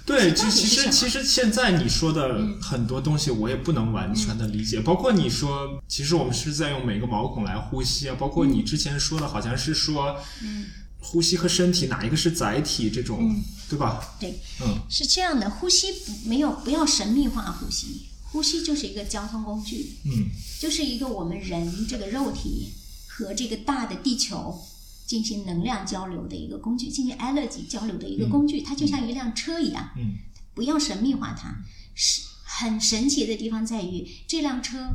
[0.08, 4.80] 对，到其其实底是什么其实现在你说的很多东西，我也不能完全的理解。
[4.80, 8.16] 包括你说，其实我们是在用每个毛孔来呼吸啊。
[8.18, 10.64] 包括你之前说的，好像是说，嗯。
[11.00, 13.32] 呼吸和身体哪一个是载体，这种，
[13.70, 14.16] 对吧？
[14.18, 14.80] 对，嗯。
[14.90, 20.26] 是这样的，呼吸不没有不要神秘化呼吸，呼吸就是一个交通工具，嗯。
[20.58, 22.72] 就是一个我们人这个肉体
[23.06, 24.60] 和这个大的地球
[25.08, 30.18] 进行能量交流的一个工具，进行 energy 交流的一个工具，它就像一辆车一样，嗯。
[30.54, 31.64] 不要神秘化它。
[31.94, 34.88] 是很神奇的地方在于，这辆车，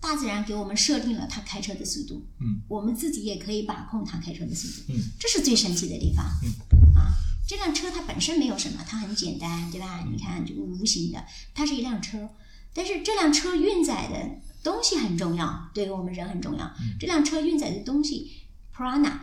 [0.00, 6.48] 大自然给我们设定了它开车的速度，嗯，我们自己也可以把控它开车的速度，嗯，这是最神奇的地方，嗯，
[6.96, 7.12] 啊，
[7.46, 10.06] 这辆车它本身没有什么，它很简单，对吧？
[10.10, 12.28] 你看这个无形的，它是一辆车，
[12.74, 16.70] 但是这辆车运载的东西很重要，对于我们人很重要。
[16.98, 18.39] 这辆车运载的东西
[18.80, 19.20] ，prana，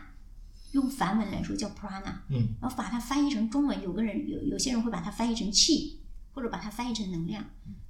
[0.74, 6.02] 用梵文来说叫 prana，嗯然后把它翻译成中文，有个人有有些人会把它翻译成气，
[6.34, 7.44] 或者把它翻译成能量。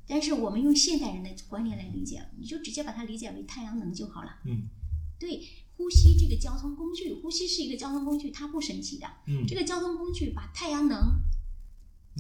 [0.07, 4.37] 但是我们用现代人的观念来理解，你就直接把它理解为太阳能就好了。
[4.45, 4.69] 嗯
[5.19, 5.41] 对，
[5.75, 9.07] 呼吸这个交通工具，呼吸是一个交通工具，它不神奇的。
[9.27, 11.19] 嗯，这个交通工具把太阳能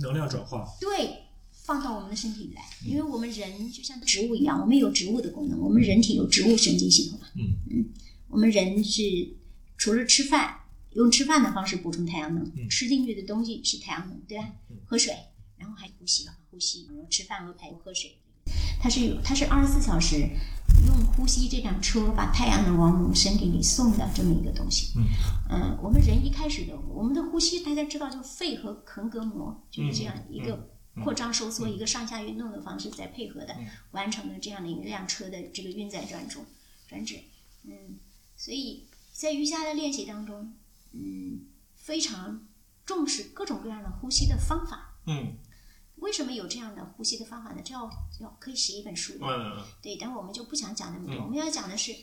[0.01, 7.27] 能量转化，对放到我们的身体里来，因为我们人就像植物一样，我们有植物的功能，我们人体有植物神经系统嘛。
[7.35, 7.85] 嗯
[8.29, 9.01] 我们人是
[9.77, 10.61] 除了吃饭，
[10.93, 14.49] 用吃饭的方式补充太阳能，嗯吃进去的东西是太阳能，对吧？
[14.85, 15.15] 喝水，
[15.57, 18.17] 然后还呼吸，呼吸，然后吃饭和排喝水，
[18.81, 20.17] 它是有，它是二十四小时
[20.85, 24.93] 用呼吸这辆车把太阳能往我们身体里送的这么一个东西。
[24.97, 25.05] 嗯
[25.49, 30.71] 嗯，我们人一开始的我们的呼吸，大家知道，就肺和横膈膜就是这样一个
[31.03, 33.55] 扩张收缩、一个上下运动的方式在配合的，
[33.91, 36.43] 完成了这样的一辆车的这个运载转中
[36.87, 37.19] 转址。
[37.63, 37.99] 嗯，
[38.35, 38.86] 所以
[39.17, 40.53] 在瑜伽的练习当中，
[40.91, 42.47] 嗯，非常
[42.85, 44.99] 重视各种各样的呼吸的方法。
[45.07, 45.35] 嗯
[45.95, 47.61] 为什么有这样的呼吸的方法呢？
[47.65, 47.89] 这要
[48.19, 49.25] 要可以写一本书的。
[49.25, 51.95] 嗯对，但我们就不想讲那么多，我们要讲的是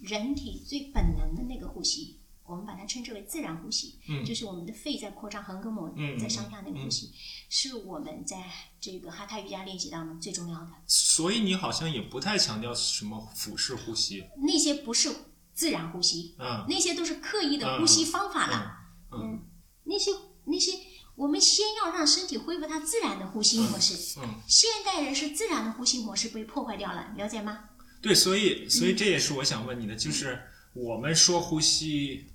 [0.00, 7.12] 人体最本能的那个呼吸，我们把它称之为自然呼吸，嗯就是我们的肺在扩张，横膈膜嗯在上下那个呼吸，
[7.50, 8.50] 是我们在
[8.80, 10.70] 这个哈他瑜伽练习当中最重要的。
[10.86, 15.14] 所以你好像也不太强调什么腹式呼吸，那些不是
[15.54, 18.78] 自然呼吸，嗯那些都是刻意的呼吸方法了。
[19.12, 19.42] 嗯嗯，
[19.84, 20.10] 那些
[20.44, 20.72] 那些，
[21.16, 24.18] 我们先要让身体恢复它自然的呼吸模式。
[24.20, 27.68] 嗯，现代人是自然的呼吸模式被破坏掉了，了解吗？
[28.00, 30.40] 对，所以所以这也是我想问你的，就是
[30.72, 32.26] 我们说呼吸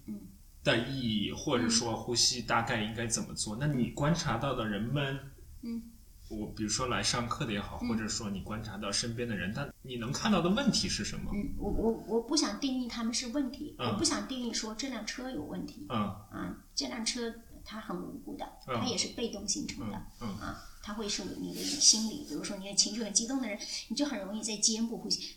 [0.64, 3.58] 的意义，或者说呼吸大概应该怎么做？
[3.60, 5.20] 那你观察到的人们，
[5.64, 5.82] 嗯，
[6.30, 11.32] 我比如说来上课的也好，或者说你观察到身边的人，他你能看到的问题是什么？
[11.34, 13.90] 嗯，我我我不想定义他们是问题，嗯。
[13.90, 16.00] 我不想定义说这辆车有问题嗯。
[16.00, 23.58] 啊，这辆车它很无辜的，嗯它也是被动形成的嗯啊，它会是你的心理，比如说你的情绪很激动的人，
[23.90, 25.36] 你就很容易在肩部呼吸，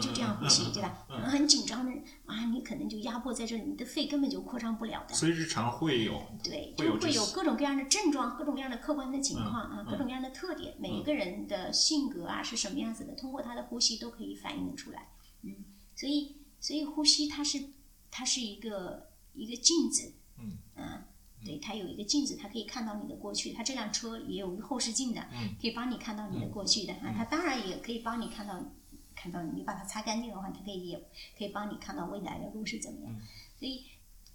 [0.00, 1.06] 就这样呼吸，嗯对吧？
[1.10, 5.14] 嗯很紧张的人啊，你可能就压迫在这里，你的肺根本就扩张不了的。
[5.14, 15.08] 所以日常会有，对，就会有各种各样的症状，各种各样的客观的情况啊，嗯各种各样的特点，每一个人的性格啊是什么样子的，通过他的呼吸都可以反映出来。
[15.42, 15.64] 嗯，
[15.96, 17.60] 所以所以呼吸它是
[18.10, 21.04] 它是一个一个镜子，嗯
[21.44, 23.52] 对，它有一个镜子，它可以看到你的过去。
[23.52, 27.12] 它这辆车也有一个后视镜的，嗯可以帮你看到你的过去的啊。
[27.14, 28.64] 它当然也可以帮你看到，
[29.24, 31.02] 看到你把它擦干净的话，它可以也
[31.38, 33.20] 可以帮你看到未来的路是怎么样。
[33.58, 33.86] 所以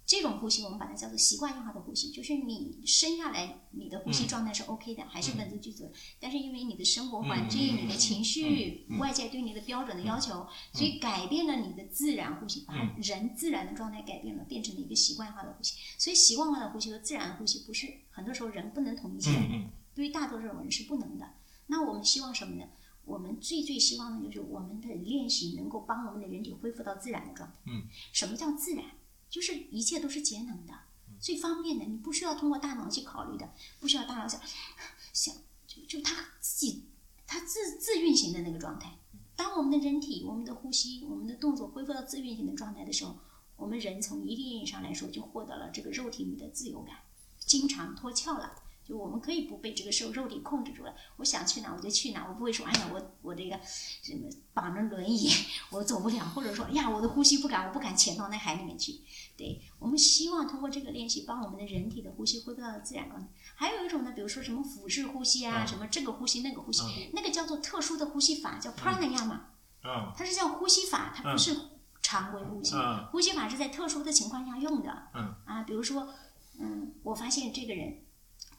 [0.04, 15.76] 这种呼吸我们把它叫做习惯用化的呼吸，就是你生下来你的呼吸状态是 OK 的，还是本自具足的，但是因为你的生活环境、你的情绪、外界对你的标准的要求，所以改变了你的自然呼吸，把人自然的状态改变了，变成了一个习惯化的呼吸。
[15.96, 21.34] 所以习惯化的呼吸和自然呼吸不是很多时候人不能统一起来对于大多数人是不能的。
[21.68, 22.64] 那我们希望什么呢？
[23.10, 27.56] 我们最最希望的就是我们的练习能够帮我们的人体恢复到自然的状态。
[27.66, 27.82] 嗯，
[28.12, 28.84] 什么叫自然？
[29.28, 30.72] 就是一切都是节能的，
[31.18, 34.40] 最方便的，你不需要通过大脑去考虑的，不需要大脑想
[35.12, 35.34] 想，
[35.66, 36.84] 就就它自己
[37.26, 38.98] 它自自运行的那个状态。
[39.34, 43.16] 当我们的人体、我们的呼吸、我们的动作恢复到自运行的状态的时候，
[43.56, 46.96] 我们人从一定意义上来说就获得了这个肉体里的自由感，
[47.38, 48.54] 经常脱壳了。
[48.90, 55.30] 就我们可以不被这个受肉体控制住了，我想去哪我就去哪，我不会说哎呀我我这个什么绑着轮椅
[55.70, 59.00] 我走不了，或者说呀我的呼吸不敢我不敢潜到那海里面去。
[59.36, 63.28] 对我们希望通过这个练习，帮我们的人体的呼吸恢复到自然状态。
[63.54, 66.82] 还有一种呢，比如说什么腹式呼吸啊，什么这个呼吸那个呼吸，
[67.12, 69.38] 那个叫做特殊的呼吸法，叫 pranayama，
[69.84, 71.56] 嗯它是叫呼吸法，它不是
[72.02, 72.74] 常规呼吸。
[72.74, 75.08] 嗯呼吸法是在特殊的情况下用的。
[75.14, 76.12] 嗯啊，比如说，
[76.58, 78.02] 嗯，我发现这个人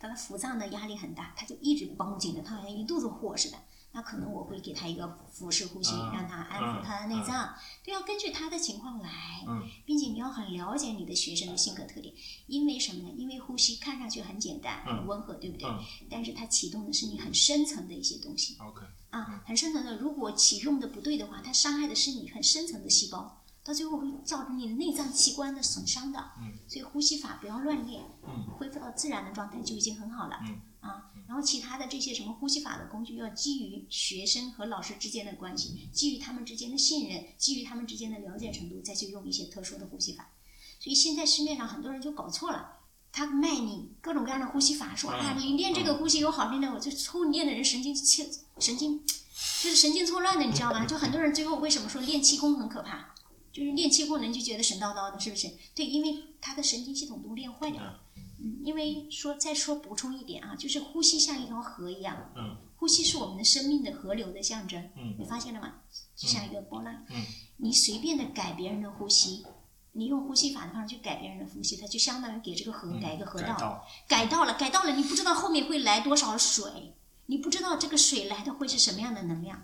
[0.01, 3.57] 他的腹脏的压力很大，他就一直绷紧的，他好像一肚子火似的。
[3.93, 7.53] 那可能我会给他一个腹式呼吸，嗯让他安抚他的内脏。
[7.85, 12.15] 都，要根据他的情况来，嗯并且你要很了解你的学生的性格特点。
[12.47, 13.13] 因为什么呢？
[13.17, 15.69] 因为呼吸看上去很简单、很温和，对不对？
[15.69, 15.77] 嗯
[16.09, 18.55] 但是它启动的是你很深层的一些东西。
[18.61, 26.31] ，OK，啊，很深层的，如果启用的不对的话，它伤害的是你很深层的细胞，到最后会造成你内脏器官的损伤的。
[26.39, 30.39] 嗯，所以呼吸法不要乱练，嗯，恢复到自然的状态就已经很好了。
[30.47, 40.29] 嗯，啊，然后其他的这些什么呼吸法的工具，要基于学生和老师之间的关系，基于他们之间的信任，基于他们之间的了解程度，再去用一些特殊的呼吸法。
[40.79, 42.77] 所以现在市面上很多人就搞错了。
[43.13, 48.25] 他卖你各种各样的呼吸法，说啊，你练这个呼吸有好练的，我就抽你练的人神经切
[48.57, 50.85] 神经，就是神经错乱的，你知道吧？
[50.85, 53.10] 就很多人最后为什么说练气功很可怕？
[53.51, 55.49] 就是练气功人就觉得神叨叨的，是不是？
[55.75, 57.99] 对，因为他的神经系统都练坏掉了。
[58.43, 64.81] 嗯，因为说再说补充一点啊，就是呼吸像一条河一样，嗯，呼吸是我们的生命的河流的象征。
[64.95, 65.75] 嗯你发现了吗？
[66.15, 67.05] 就像一个波浪。
[67.09, 67.23] 嗯，
[67.57, 69.45] 你随便的改别人的呼吸，
[69.91, 73.57] 你用呼吸法的方式去改别人的呼吸，它就相当于给这个河改一个河道。
[73.59, 76.95] 嗯改道，了，改到了，你不知道后面会来多少水，
[77.27, 79.61] 你不知道这个水来的会是什么样的能量，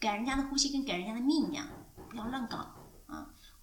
[0.00, 1.68] 改人家的呼吸跟改人家的命一样，
[2.10, 2.73] 不要乱搞啊！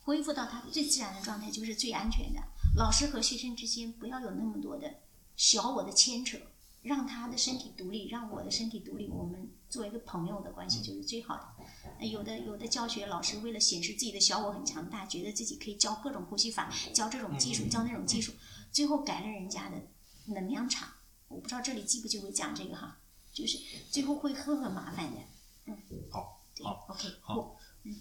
[0.04, 2.41] 恢复到他最自然的状态就是最安全的。
[2.76, 4.95] 老师和学生之间不要有那么多的
[5.36, 6.38] 小我的牵扯，
[6.82, 11.66] 让他的身体独立，让我的身体独立，我们做一个朋友的关系就是最好的。
[11.99, 18.34] 呃有的有的教学老师为了显示自己的小我很强大，觉得自己可以教各种呼吸法，教这种技术，教那种技术，
[18.72, 19.78] 最后改了人家的
[20.26, 20.89] 能量场。
[21.28, 22.97] 我不知道这里记不记会讲这个哈，
[23.34, 23.58] 就是
[23.89, 25.18] 最后会很很麻烦的。
[25.66, 25.78] 嗯，
[26.10, 27.95] 好，好，OK，好嗯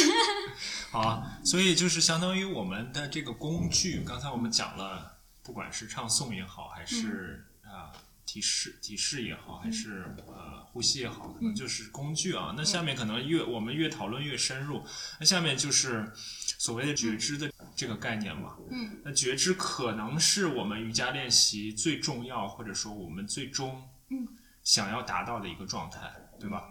[0.90, 7.90] 好啊，所以就是相当于我们的这个工具，刚才我们讲了，不管是唱诵也好，还是啊、
[8.26, 12.52] 提示提示也好，还是呃呼吸也好，可能就是工具啊。
[12.54, 14.84] 那下面可能越我们越讨论越深入，
[15.18, 16.12] 那下面就是
[16.58, 18.58] 所谓的觉知的这个概念嘛。
[18.70, 19.00] 嗯。
[19.02, 24.28] 那觉知可能是我们瑜伽练习最重要，或者说我们最终嗯。
[24.64, 26.64] 想要达到的一个状态，对吧？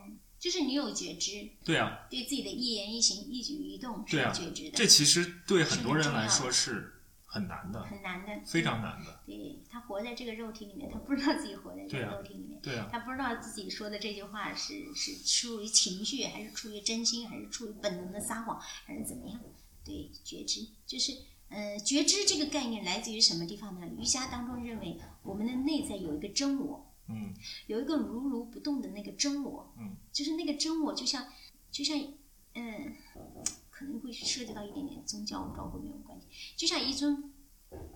[0.48, 9.20] 就是你有觉知，对啊，对自己的一言一行、一举一动是有觉知的，这其实对很多人来说是很难的，很难的，非常难的。
[9.26, 19.38] 对他活在这个肉体里面，他不知道自己活在这个肉体里面，对啊，他不知道自己说的这句话是是出于情绪，还是出于真心，还是出于本能的撒谎，还是怎么样？
[19.84, 21.12] 对，觉知就是
[21.50, 23.86] 呃，觉知这个概念来自于什么地方呢？
[24.00, 27.34] 瑜伽当中认为我们的内在有一个真我，嗯。
[27.68, 31.26] 有一个如如不动的那个真我，嗯，就是那个真我，就像
[31.72, 31.98] 就像
[32.56, 32.96] 嗯，
[33.70, 37.32] 可能会涉及到一点点宗教，我不知道会没有关系，就像一尊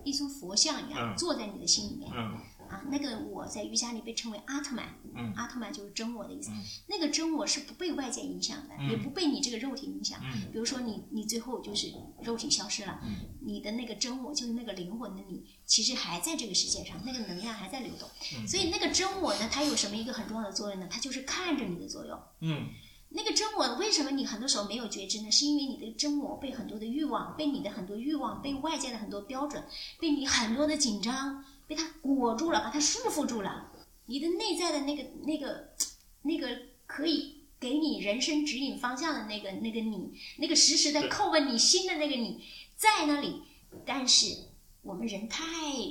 [0.04, 1.16] 一尊佛像一样、嗯。
[1.16, 2.10] 坐在你的心里面。
[2.14, 2.38] 嗯。
[2.68, 6.50] 啊，那个我在瑜伽里被称为阿特曼，嗯阿特曼就是真我的意思。
[6.50, 10.20] 嗯那个真我是不被外界影响的，嗯也不被你这个肉体影响。
[10.22, 11.92] 嗯比如说你你最后就是
[12.22, 18.08] 肉体消失了，嗯你的那个真我就是那个灵魂的你，其实还在这个世界上，那个能量还在流动。
[18.36, 20.88] 嗯所以那个真我呢，它有什么一个很重要的作用呢？
[20.90, 22.18] 它就是看着你的作用。
[22.40, 22.68] 嗯
[23.14, 25.30] 那个真我为什么你很多时候没有觉知呢？
[25.30, 29.62] 是因为你的真我被很多的欲望，被你的很多欲望，被外界的很多标准，
[30.00, 33.70] 被你很多的紧张，被它裹住了，把它束缚住了。
[34.06, 35.74] 你的内在的那个、那个、
[36.22, 42.44] 那个可以给你人生指引方向的那个、那个你，那个时时的叩问你心的那个你，
[42.76, 43.42] 在那里，
[43.84, 44.50] 但是。
[44.84, 45.44] 我们人太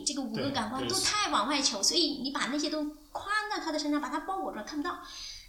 [0.05, 2.83] 这个五个感官都太往外求，所以你把那些都
[3.13, 4.99] 框到他的身上，把它包裹住，看不到。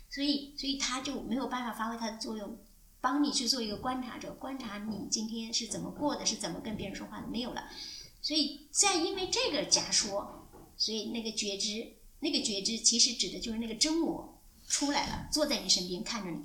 [0.09, 2.57] 所以，所以他就没有办法发挥他的作用，
[3.01, 7.65] 帮你去做一个观察者，观察你今天是怎么过的，是怎么跟别人说话的，没有了。
[8.21, 10.47] 所以再因为这个假说，
[10.77, 16.39] 所以那个觉知，那个觉知其实指的就是那个真我，出来了，坐在你身边看着你。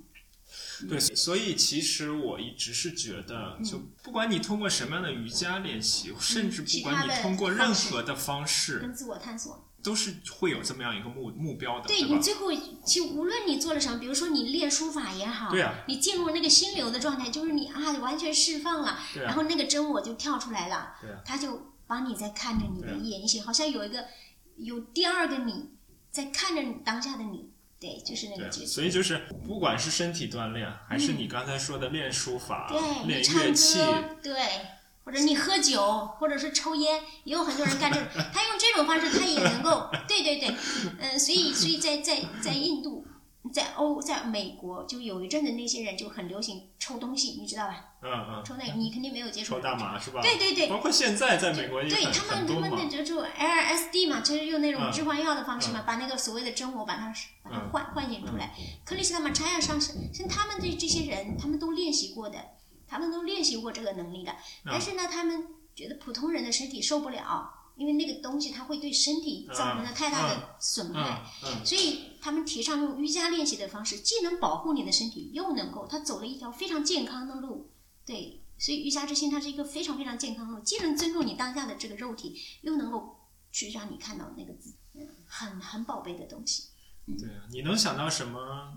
[0.90, 9.64] 对，所以其实我一直是觉得，就不管你通过什么样的瑜伽练习，甚至不管你通过任何的方式，跟自我探索。
[9.84, 12.20] 都是会有这么样一个目目标的，吧对你？
[12.20, 12.52] 最后，
[12.84, 24.06] 其实无论你做了什么，比如说你练书法也好，对啊你进入那个心流的状态，就是你啊完全释放了，对啊然后那个真我就跳出来了，对啊他就帮你在看着你的对啊言行，好像有一个
[24.58, 25.72] 有第二个你
[26.12, 27.50] 在看着你当下的你，
[27.80, 34.42] 对，就是那个觉所以就是不管是身体锻炼，还是你刚才说的练书法、对练乐器，歌，对，
[35.06, 40.54] 或者你喝酒，或者是抽烟，也有很多人干这种，他用这种方式，他也能够，对对对，
[41.00, 43.07] 嗯、所以所以在在在印度，
[43.52, 47.86] 在欧，在美国，就有一阵子那些人就很流行抽东西，你知道吧？
[48.02, 50.22] 嗯嗯，抽那个你肯定没有接触抽大麻是吧？
[50.22, 52.60] 对对对包括现在在美国也对他们，他。
[52.60, 58.54] 们的就就 LSD 嘛，就是用那种嗯致幻药的方式嘛，把那个所谓的真我把它把它嗯唤唤醒出来。
[58.86, 62.38] 克里斯他们查亚上师，像他们这这些人，他们都练习过的，
[62.88, 64.32] 他们都练习过这个能力的。
[64.32, 65.46] 嗯但是呢，他们
[65.76, 71.24] 觉得普通人的身体受不了，因为那个东西它会对身体造成了太大的损害。
[71.64, 77.72] 所以他们提倡用瑜伽练习的方式，既能保护你的身体，又能够他走了一条非常健康的路。
[78.06, 83.20] 对，所以瑜伽之心它是一个非常非常健康的路，既能尊重你当下的这个肉体，又能够
[83.52, 84.76] 去让你看到那个自己
[85.26, 86.70] 很很宝贝的东西。
[87.18, 88.74] 对啊，你能想到什么？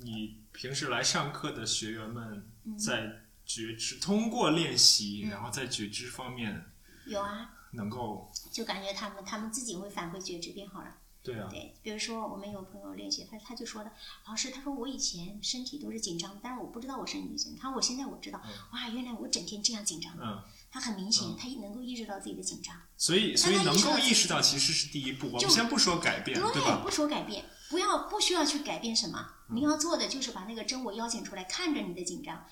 [0.00, 6.64] 你平时来上课的学员们嗯在觉知，通过练习，然后在觉知方面
[7.06, 10.96] 有啊，能够，就感觉他们他们自己会反馈觉知变好了。
[11.24, 13.92] 对啊，对，比如说我们有朋友练习，他他就说的，
[14.26, 17.62] 老师，他说我以前身体都是紧张，但是我不知道我身体紧张。
[17.62, 18.40] 他说我现在我知道，
[18.72, 20.12] 哇，原来我整天这样紧张。
[20.20, 22.74] 嗯，他很明显，他能够意识到自己的紧张。
[22.96, 25.30] 所以所以能够意识到其实是第一步。
[25.32, 26.80] 我就们先不说改变，对吧？
[26.82, 32.44] 不说改变，不要不需要去改变什么，你要做的就是把那个真我邀请出来，看着你的紧张，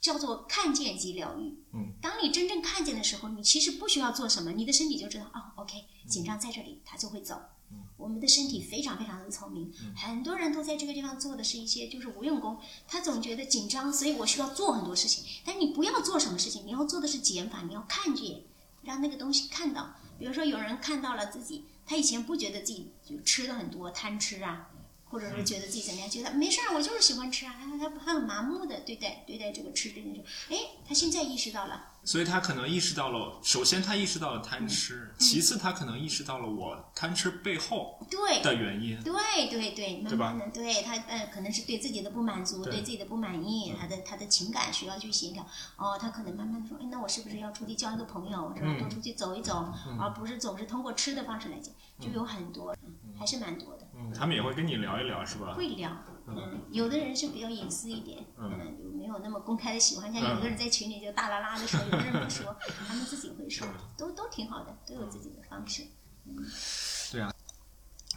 [0.00, 1.58] 叫做看见即疗愈。
[1.72, 7.34] 嗯，当你真正看见的时候，你其实不需要做什么，你的身体就知道，哦，OK，紧张在这里，它就会走。
[7.70, 15.24] 嗯我们的身体非常非常的聪明，很多人都在这个地方做的是一些就是无用功，他总觉得紧张，所以我需要做很多事情。
[15.44, 18.42] 但你不要做什么事情，你要做的是减法，你要看见，
[18.82, 19.96] 让那个东西看到。
[20.18, 24.70] 比如说有人看到了自己，他以前不觉得自己就吃的很多，贪吃啊，
[25.10, 30.22] 或者是觉得自己怎么样，觉得没事儿，我就是喜欢吃啊，他他他很麻木的对待对待这个吃这件事。
[30.50, 30.56] 哎，
[30.86, 38.98] 他现在意识到了，所以他可能意识到了，首先他意识到了贪吃，其次他可能意识到了我贪吃背后对的原因。
[39.02, 39.12] 对
[39.50, 45.46] 对对，慢慢的，对他呃，可能是对自己的不满足，对对自己的不满意，他的他的情感需要去协调。
[45.76, 48.68] 哦，他可能慢慢的说，哎，那我是不是要出去交一个朋友，是吧？
[48.70, 53.86] 嗯多出去走一走，而不是总是通过吃的方式来解，就有很多，嗯还是蛮多的。
[53.94, 55.52] 嗯，他们也会跟你聊一聊，是吧？
[55.52, 55.90] 会聊，
[56.30, 62.56] 嗯，有的人是比较隐私一点，嗯，就没有那么公开的喜欢，像有的人在群里就大啦啦的说，有的人不说，
[62.86, 63.66] 他们自己会说，
[63.96, 65.84] 都都挺好的，都有自己的方式。
[66.26, 66.36] 嗯，
[67.12, 67.32] 对啊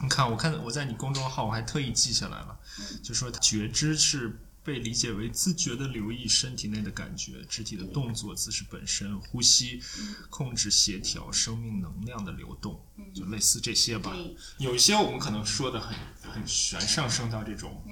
[0.02, 2.58] 你看，我看我在你公众号，我还特意记下来了，
[3.02, 9.82] 就说觉知是被理解为自觉的留意身体内的感觉、肢体的动作、姿势本身、呼吸、
[10.30, 12.80] 控制、协调生命能量的流动，
[13.12, 14.16] 就类似这些吧。
[14.58, 17.82] 有一些我们可能说的很很玄，上升到这种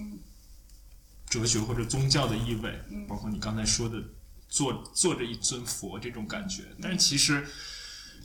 [1.28, 4.02] 哲学或者宗教的意味，包括你刚才说的
[4.48, 7.46] 坐坐着一尊佛这种感觉，但其实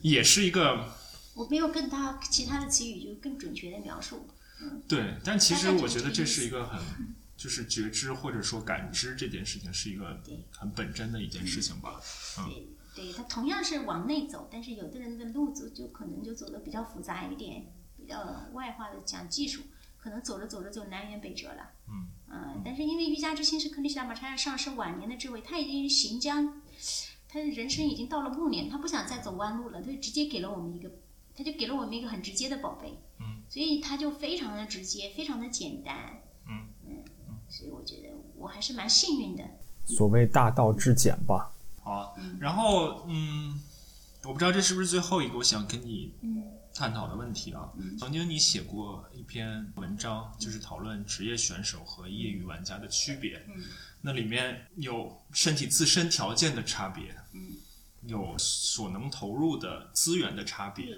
[0.01, 0.93] 也是一个
[1.33, 4.27] 我没有更大其他的词语就更准确的描述。
[4.87, 6.79] 对，但其实我觉得这是一个很，
[7.45, 10.19] 就是觉知或者说感知这件事情是一个
[10.49, 12.01] 很本真的一件事情吧。
[12.47, 19.61] 对，对，它同样是往内走，但是有的人的路走就可能就走的比较复杂一点，比较外化的讲技术，
[19.99, 21.69] 可能走着走着就南辕北辙了。
[21.87, 26.63] 嗯呃但是因为瑜伽之心是克里希那玛查亚上师晚年的智慧，他已经行将，
[27.27, 30.91] 他的人生已经到了暮年，他不想再走弯路了，他就直接给了我们一个，
[31.35, 32.97] 他就给了我们一个很直接的宝贝。
[33.19, 36.23] 嗯，所以他就非常的直接，非常的简单。
[37.55, 39.43] 嗯所以我觉得我还是蛮幸运的。
[39.85, 41.51] 所谓大道至简吧。
[41.81, 43.61] 好，然后嗯，
[44.23, 47.71] 我不知道这是不是最后一个我想跟你嗯探讨的问题啊。
[47.97, 53.41] 曾经你写过一篇文章，就是讨论职业选手和业余玩家的区别。
[53.47, 53.63] 嗯
[54.01, 57.53] 那里面有身体自身条件的差别，嗯
[58.03, 60.97] 有所能投入的资源的差别。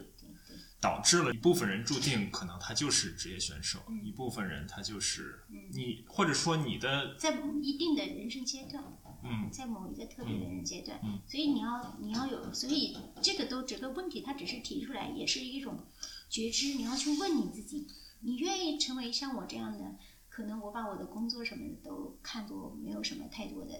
[0.79, 4.05] 导致了一部分人注定可能他就是职业选手，嗯。
[4.05, 8.83] 一部分人他就是你，或者说你的在一定的人生阶段，
[9.23, 15.85] 嗯在某一个特别的人阶段，嗯所以你要你要有，所以这个都这个问题，它只是提出来，也是一种
[16.29, 17.87] 觉知，你要去问你自己，
[18.21, 19.95] 你愿意成为像我这样的
[20.29, 23.73] 可能我把我的工作什么的都看作没有什么太多的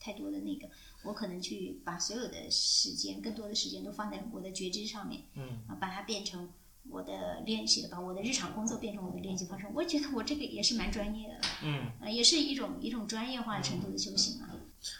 [0.00, 0.70] 太多的那个，
[1.02, 6.48] 我可能去把所有的时间，更多的时间都放在我的觉知上面，嗯啊，把它变成
[6.88, 9.66] 我的练习的，把我的日常工作变成我的练习方式。
[9.74, 14.50] 我觉得我这个也是蛮专业的了，嗯，啊，也是一种一种专业化程度的修行啊。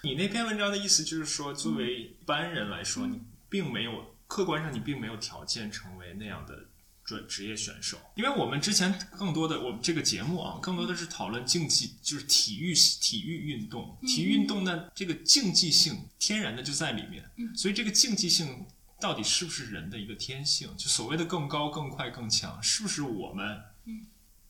[0.02, 6.66] 你那篇文章的意思就是说，作为一般人来说，你并没有客观上你并没有条件成为那样的
[7.08, 17.24] 专职业选手，因为我们之前更多的我们这个节目啊，更多的是讨论竞技，就是体育体育运动，体育运动呢这个竞技性天然的就在里面，
[17.56, 18.66] 所以这个竞技性
[19.00, 20.68] 到底是不是人的一个天性？
[20.76, 23.58] 就所谓的更高、更快、更强，是不是我们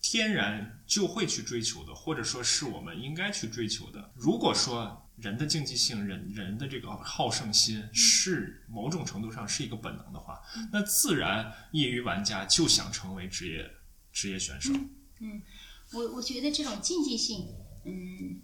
[0.03, 4.11] 天然就会去追求的，或者说是我们应该去追求的。
[4.17, 10.41] 如果说人的竞技性、人人的这个好胜心是某种程度上是一个本能的话，
[10.73, 13.71] 那自然业余玩家就想成为职业
[14.13, 14.73] 职业选手。
[15.21, 15.43] 嗯
[15.93, 17.49] 我我觉得这种竞技性，
[17.85, 18.41] 嗯，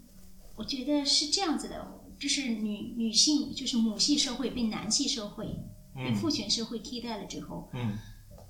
[0.57, 5.47] 我觉得是这样子的，就是女女性就是母系社会被男系社会、
[5.95, 7.97] 被父权社会替代了之后，嗯。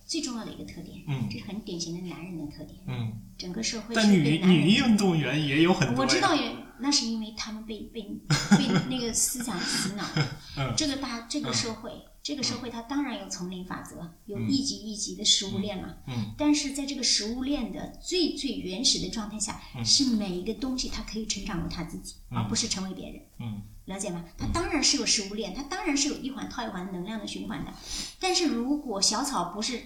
[0.06, 1.26] 最重要的一个特点，嗯。
[1.30, 6.04] 这是很典型的男人的特点，嗯，整个社会但女女运动员也有很多。
[6.04, 8.02] 我知道也，那是因为他们被被
[8.56, 10.02] 被那个思想洗脑。
[10.02, 11.92] 了这个大这个社会，
[12.22, 15.98] 这个社会它当然有丛林法则，有一级一级的食物链了。
[16.06, 23.22] 嗯但是在这个食物链的最最原始的状态下，嗯是每一个东西它可以成长为它自己，而不是成为别人。
[23.40, 24.24] 嗯了解吗？
[24.38, 27.72] 它当然是有食物链，它当然是有一环套一环能量的循环的。
[28.18, 29.82] 但是如果小草不是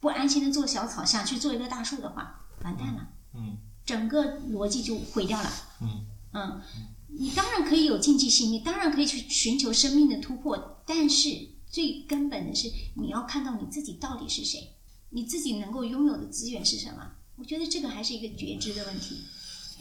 [0.00, 3.08] 不安心的做小草，想去做一个大树的话，完蛋了。
[3.34, 5.50] 嗯整个逻辑就毁掉了。
[5.80, 6.60] 嗯嗯，
[7.08, 14.74] 你当然可以有竞技性，你当然可以去寻求生命的突破，但是最根本的是你要看到你自己到底是谁，
[15.10, 17.12] 你自己能够拥有的资源是什么。
[17.36, 19.16] 我觉得这个还是一个觉知的问题。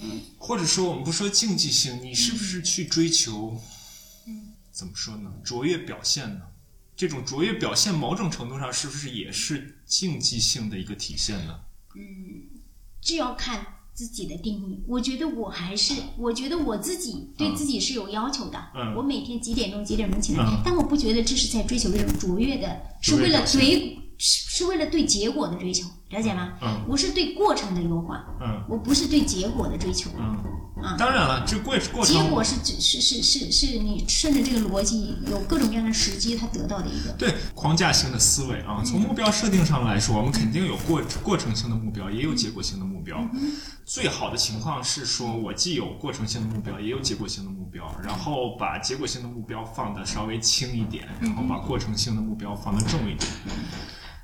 [0.04, 3.62] 嗯或者说我们不说竞技性，你是不是去追求，
[4.26, 5.32] 嗯，怎么说呢？
[5.44, 6.42] 卓越表现呢？
[6.96, 11.60] 这种卓越表现，某种程度上是不是也是竞技性的一个体现呢？
[11.96, 12.62] 嗯
[13.02, 14.84] 这要看自己的定义。
[14.88, 18.58] 我觉得我还是，我觉得我自己对自己是有要求的。
[18.76, 26.54] 嗯我每天几点钟几点钟起来，嗯但我不觉得这是在追求一种卓越的，是为了卓越表现对，是是为了对结果的追求，了解吗？
[26.62, 30.10] 嗯我是对过程的优化，嗯我不是对结果的追求。
[30.20, 30.38] 嗯
[30.84, 37.12] 啊当然了，这过过程结果是只是是是是你顺着这个逻辑，有各种各样的时机，他得到的一个。
[37.18, 43.18] 对框架性的思维啊，从目标设定上来说，我们肯定有过过程性的目标，也有结果性的目标。
[43.86, 53.30] 最好的情况是说，我既有过程性的目标，也有结果性的目标，然后把结果性的目标放的稍微轻一点，然后把过程性的目标放的重一点。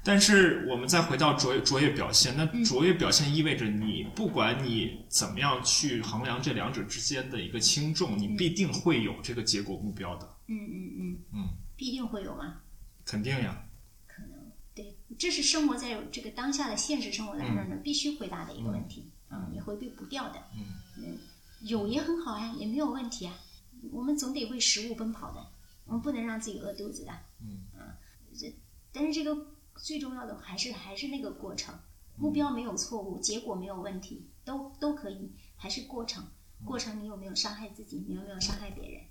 [0.08, 11.18] 但是我们再回到卓越卓越表现，那卓越表现意味着你不管你怎么样去衡量这两者之间的一个轻重，你必定会有这个结果目标的，嗯嗯嗯。
[11.34, 12.62] 嗯，必定会有吗？
[13.04, 13.68] 肯定呀。
[14.08, 20.42] 可能对，这是生活在这个当下的现实生活当中呢，必须回答的一个问题，嗯，你回避不掉的，
[21.02, 21.18] 嗯。
[21.64, 23.34] 有也很好呀，也没有问题啊，
[23.92, 25.46] 我们总得为食物奔跑的，
[25.84, 27.12] 我们不能让自己饿肚子的，
[27.42, 27.66] 嗯。
[28.40, 28.56] 这
[28.94, 29.36] 但是这个
[29.78, 31.78] 最重要的还是还是那个过程，
[32.18, 36.26] 目标没有错误，结果没有问题，都都可以，还是过程，
[36.66, 39.04] 过程你有没有伤害自己，你有没有伤害别人，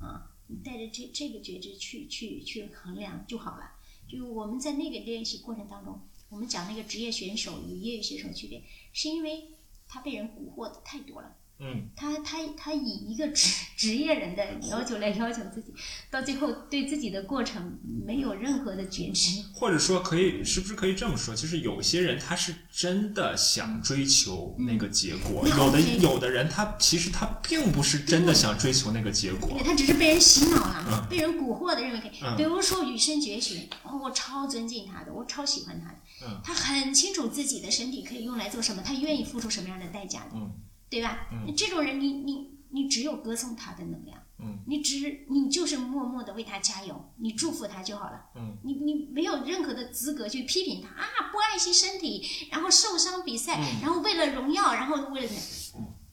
[0.00, 3.72] 啊，你带着这这个觉知去去去衡量就好了。
[4.08, 8.62] 就我们在那个练习过程当中，我们讲那个职业选手与业余选手区别，
[8.92, 9.48] 是因为
[9.86, 11.36] 他被人蛊惑的太多了。
[11.64, 15.72] 嗯他他他以一个职职业人的要求来要求自己，
[16.10, 19.40] 到最后对自己的过程没有任何的觉知。
[19.54, 21.34] 或者说可以，是不是可以这么说？
[21.36, 29.60] 就是有些人他是真的想追求那个结果，嗯有的有的人他其实他并不是真的想追求那个结果，。
[29.64, 32.10] 他只是被人洗脑了，嗯被人蛊惑的认为可以。
[32.22, 35.96] 嗯比如说羽生结弦，哦，我超尊敬他的，我超喜欢他的。
[36.26, 40.50] 嗯他很清楚自己的身体可以用来做什么，他愿意付出什么样的代价的，嗯
[40.92, 41.26] 对吧？
[41.56, 48.26] 这种人你，你你只有歌颂他的能量，嗯你只你就是默默的为他加油，你祝福他就好了。
[48.36, 55.32] 嗯你你没有任何的资格去批评他啊，不爱惜身体，然后受伤比赛，嗯然后为了荣耀，然后为了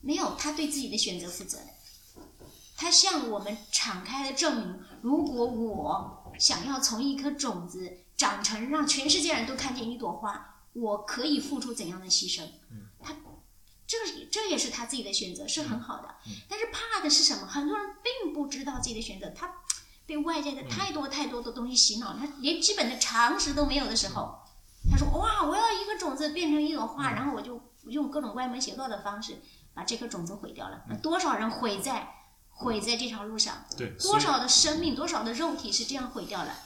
[0.00, 1.64] 没有他对自己的选择负责的。
[2.78, 12.42] 他向我们敞开了证明，如果我想要从一颗种子长成让全世界人都看见一朵花，我可以付出怎样的牺牲？
[13.98, 16.14] 他这这也是他自己的选择，是很好的。
[16.48, 17.46] 但是怕的是什么？
[17.46, 19.52] 很多人并不知道自己的选择，他
[20.06, 24.38] 被外界的太多太多的东西洗脑，他连基本的常识都没有的时候，
[24.90, 29.40] 他说：“哇，我要一个种子变成一朵花，然后我就用各种歪门邪道的方式
[29.74, 30.82] 把这颗种子毁掉了。
[30.88, 32.14] 那多少人毁在
[32.50, 33.64] 毁在这条路上？
[33.76, 36.58] 对，多少的生命，多少的肉体是这样毁掉了，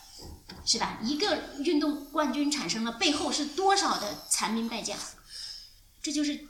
[0.64, 0.98] 是吧？
[1.02, 4.98] 一个运动冠军产生了，背后是多少的残兵败将？
[6.02, 6.48] 这就是，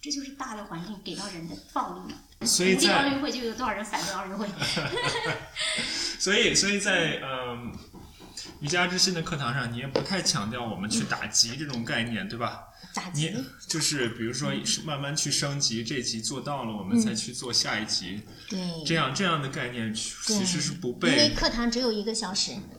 [0.00, 2.46] 这就是大的环境给到人的暴力嘛。
[2.46, 4.46] 所以鼓励奥运会就有多少人反对奥运会？
[6.18, 7.72] 所以所以在嗯。
[8.60, 12.64] 瑜伽之心的课堂上，你也不太强调我们去打击这种概念，对吧？
[12.92, 13.34] 打你击？
[13.68, 14.50] 就是比如说
[14.84, 22.77] 慢慢去升级，这级做到了，我们再去做下一级，对，这样这样的概念其实是不因为被课堂只有一个小时，嗯，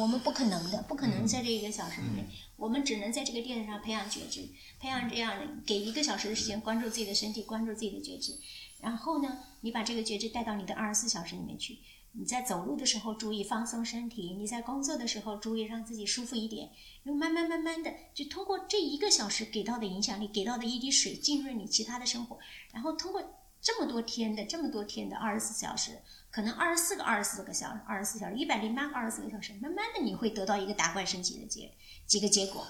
[0.00, 2.26] 我们不可能的，不可能在这一个小时里面，
[2.56, 4.48] 我们只能在这个垫子上培养觉知，
[4.80, 8.32] 培养这样的给一个小时的时间关注自己的身体，关注自己的觉知，
[8.80, 11.78] 然后呢，你把这个觉知带到你的二十四小时里面去。
[12.16, 16.70] 你在走路的时候注意放松身体，你在工作的时候注意让自己舒服一点，
[17.02, 22.38] 然后慢慢慢慢的就通过这一个小时给到的影响力，给到的一滴水浸润你其他的生活，
[22.72, 23.20] 然后通过
[23.60, 26.00] 这么多天的这么多天的二十四小时，
[26.34, 31.72] 可能二十四个二十四个小时，二十四小时，一百零八个二十四个小时，慢慢的你会得到一个打怪升级的结
[32.08, 32.66] 几个结果，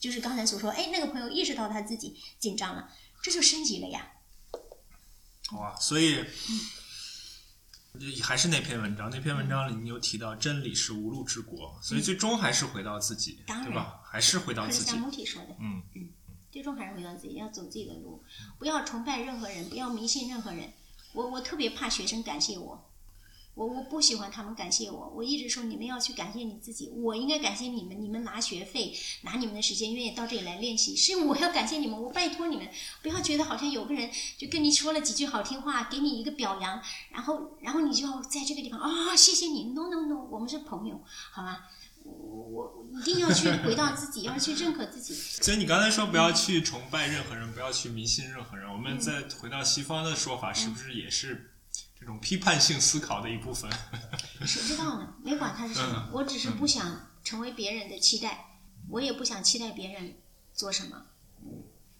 [0.00, 2.90] 就是刚才所说，哎，那个朋友意识到他自己紧张了，
[3.22, 4.14] 这就升级了呀。
[5.52, 6.24] 哇，所以
[8.20, 14.00] 还是那篇文章，那篇文章里你有提到真理是无路之国，所以最终还是回到自己，对吧？
[14.04, 14.90] 还是回到自己。
[15.24, 15.84] 说的，嗯。
[16.50, 18.24] 最终还是回到自己，要走自己的路，
[18.58, 20.72] 不要崇拜任何人，不要迷信任何人。
[21.12, 22.90] 我我特别怕学生感谢我，
[23.54, 25.12] 我我不喜欢他们感谢我。
[25.14, 32.00] 我一直说你们要去感谢你自己，我应该感谢你们，你们拿学费，拿你们的时间，愿意到这里来练习，是我要感谢你们。
[32.00, 32.68] 我拜托你们，
[33.02, 41.00] 不要觉得好像有个人就跟你说了几句好听话，给你一个表扬，然后然后你就要在这个地方啊、谢谢你，no no no，我们是朋友，
[41.32, 41.58] 好吗？
[42.02, 45.14] 我我我一定要去回到自己，要去认可自己。
[45.14, 48.70] 所以你刚才说不要去崇拜任何人，不要去迷信任何人。
[48.70, 51.53] 我们再回到西方的说法，是不是也是
[52.04, 53.72] 这种批判性思考的一部分？
[54.44, 55.14] 谁知道呢？
[55.22, 58.60] 没管他是什么嗯，我只是不想成为别人的期待，
[58.90, 60.18] 我也不想期待别人
[60.52, 61.06] 做什么。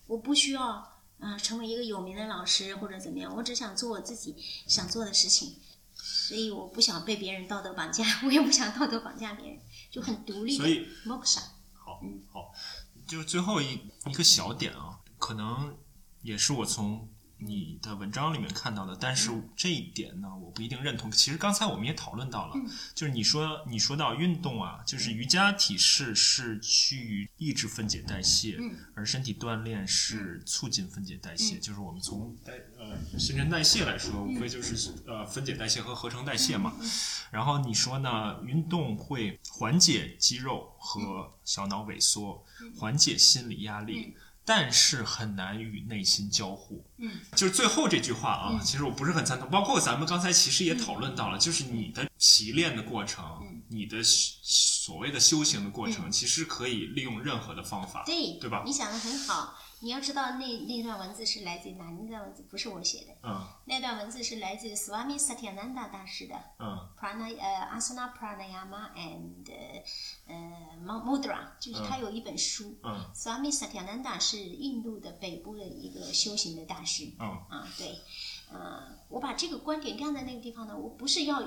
[0.06, 4.36] 我不需要啊、呃成为一个有名的老师或者怎么样，我只想做我自己
[4.66, 5.56] 想做的事情。
[5.94, 9.59] 所以我不想被别人道德绑架，我也不想道德绑架别人，
[9.90, 11.40] 就很独立的所以 moksha。
[11.72, 11.98] 好，
[12.31, 12.52] 好，
[13.09, 15.74] 就是最后一一个小点啊，可能
[16.20, 17.09] 也是我从
[17.39, 21.11] 你的文章里面看到的，但是这一点呢，我不一定认同。
[21.11, 22.55] 其实刚才我们也讨论到了，
[22.94, 28.59] 就是你说你说到运动啊，就是瑜伽体式是趋于抑制分解代谢，
[28.94, 31.59] 而身体锻炼是促进分解代谢。
[31.59, 36.73] 就是我们从代呃新陈代谢来说，无非就是呃分解代谢和合成代谢嘛。
[37.31, 38.35] 然后你说呢？
[38.44, 42.44] 运动会缓解肌肉和小脑萎缩，
[42.77, 44.15] 缓解心理压力，
[44.45, 46.85] 但是很难与内心交互。
[46.99, 49.49] 嗯，就是最后这句话啊，其实我不是很赞同。
[49.51, 53.25] 包括咱们刚才其实也讨论到了，就是你的习练的过程，
[53.69, 58.62] 你的所谓的修行的过程，其实可以利用任何的方法，对，对吧？
[58.66, 59.55] 你想的很好。
[59.85, 61.85] 你要知道那那段文字是来自于哪？
[61.90, 66.35] 那段文字不是我写的，嗯那段文字是来自于 Swami Satyananda 大师的。
[66.59, 69.44] 嗯 prana 呃 asana pranayama and
[70.27, 72.78] 呃 mudra，就是他有一本书。
[72.82, 77.12] 嗯 Swami Satyananda 是印度的北部的一个修行的大师。
[77.20, 78.01] 嗯啊，对，
[78.51, 81.43] 呃，我把这个观点晾在那个地方呢，我不是要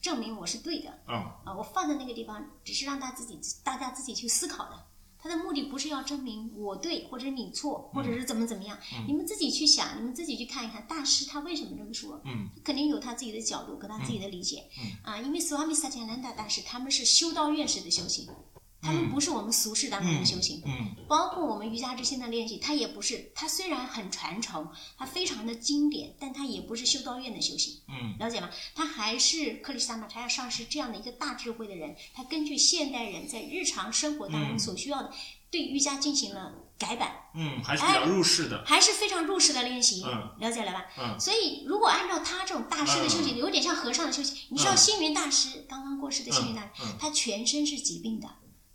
[0.00, 1.14] 证明我是对的嗯
[1.44, 4.86] 啊，我放在那个地方只是让大家自己大家自己去思考的。
[5.22, 8.76] 他的目的不是要证明我对或者你错，或者是怎么怎么样，
[9.06, 12.20] 你们自己去想，你们自己去看一看大师他为什么这么说。
[12.24, 12.48] 嗯。
[12.64, 14.64] 肯定有他自己的角度跟他自己的理解，
[15.02, 18.26] 啊，因为 Swami Satyananda 大师他们是修道院式的修行，
[18.82, 24.68] 他们不是我们俗世当中的修行，嗯包括我们瑜伽之心的练习，它也不是，它虽然很传承，
[24.98, 28.50] 它非常的经典，但它也不是修道院的修行，嗯了解吗？
[28.74, 35.12] 他还是克里斯塔玛查亚上师这样的一个大智慧的人，他根据现代人在日常生活当中所需要的，
[35.50, 38.64] 对瑜伽进行了改版，嗯，还是比较入世的。
[38.66, 40.86] 还是非常入世的练习，嗯了解了吧？
[40.98, 44.34] 嗯所以如果按照他这种大师的修行，嗯有点像和尚的修行。
[44.48, 48.28] 你知道嗯星云大师刚刚过世的星云大师，他全身是疾病的，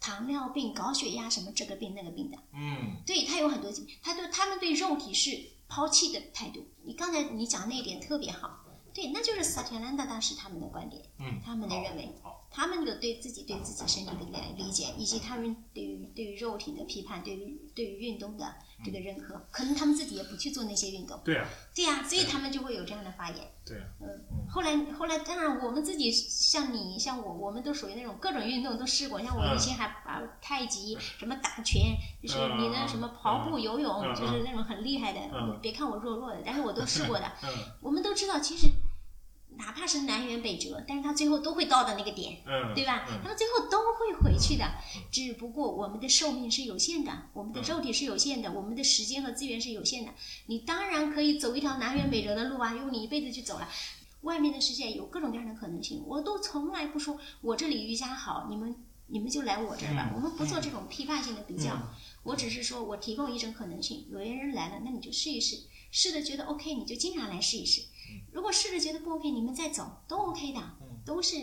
[0.07, 6.65] 糖尿病、高血压什么这个病那个病的，嗯对他有很多疾病，他对他们对肉体是抛弃的态度。
[6.85, 8.63] 你刚才你讲那一点特别好，
[8.93, 12.36] 对，那就是萨提亚兰达大师他们的观点，嗯，他们的认为，好。
[12.57, 18.51] 他们的对自己对自己身体的理理解，以及他们对于对于肉体的批判，对于对于运动的
[18.84, 21.19] 这个认可，可能他们自己也不去做那些运动。
[21.23, 23.38] 对啊，对呀、所以他们就会有这样的发言。
[23.63, 24.07] 对啊，嗯，
[24.49, 29.21] 后来后来，当然我们自己像你像我，我们都属于那种各种运动都试过。
[29.21, 35.19] 像我以前还把太极、什么打拳，就是你那什么跑步、游泳，嗯就是那种很厉害的。
[35.31, 37.31] 嗯别看我弱弱的，但是我都试过的。
[37.43, 37.49] 嗯
[37.81, 38.67] 我们都知道，其实
[39.57, 42.38] 哪怕是南辕北辙，但是他最后都会到的那个点。
[42.45, 43.05] 嗯，对吧？
[43.09, 44.65] 嗯他们最后都会回去的，
[45.11, 50.11] 只不过我们的寿命是有限的，我们的肉体是有限的，我们的时间和资源是有限的。
[50.45, 53.67] 你当然可以走一条南辕北辙的路啊，用你一辈子去走了。
[54.21, 58.75] 外面的世界有各种各样的可能性，我都从来不说我这里瑜伽好，你们
[59.07, 61.88] 你们就来我这儿我们不做这种批判性的比较，嗯
[62.23, 64.05] 我只是说我提供一种可能性。
[64.11, 65.61] 有些人来了，那你就试一试，
[65.91, 67.84] 试的觉得 OK，你就经常来试一试。
[68.31, 71.35] 如果试着觉得不 OK，你们再走都 OK 的，都是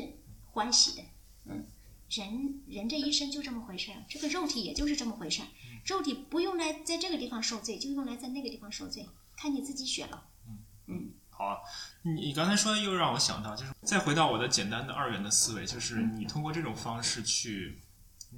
[0.52, 1.02] 欢喜的。
[1.46, 1.66] 嗯，
[2.10, 5.48] 人人这一生就这么回事儿，这个肉体也就是这么回事儿。
[5.84, 10.26] 肉体不用来在这个地方受罪，就用来在那个地方受罪，看你自己选了。
[10.46, 10.58] 嗯。
[10.86, 11.10] 嗯。
[11.36, 11.58] 好啊，
[12.02, 17.82] 你你刚才说的又让我想到，就是再回到我的简单的二元的思维，就是你通过这种方式去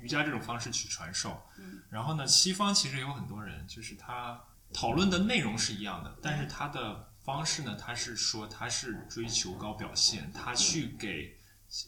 [0.01, 1.83] 瑜伽这种方式去传授，嗯。
[1.91, 4.43] 然后呢，西方其实有很多人，就是他
[4.73, 11.37] 讨论的内容是一样的，但是他的方式呢，他是说他是追求高表现，他去给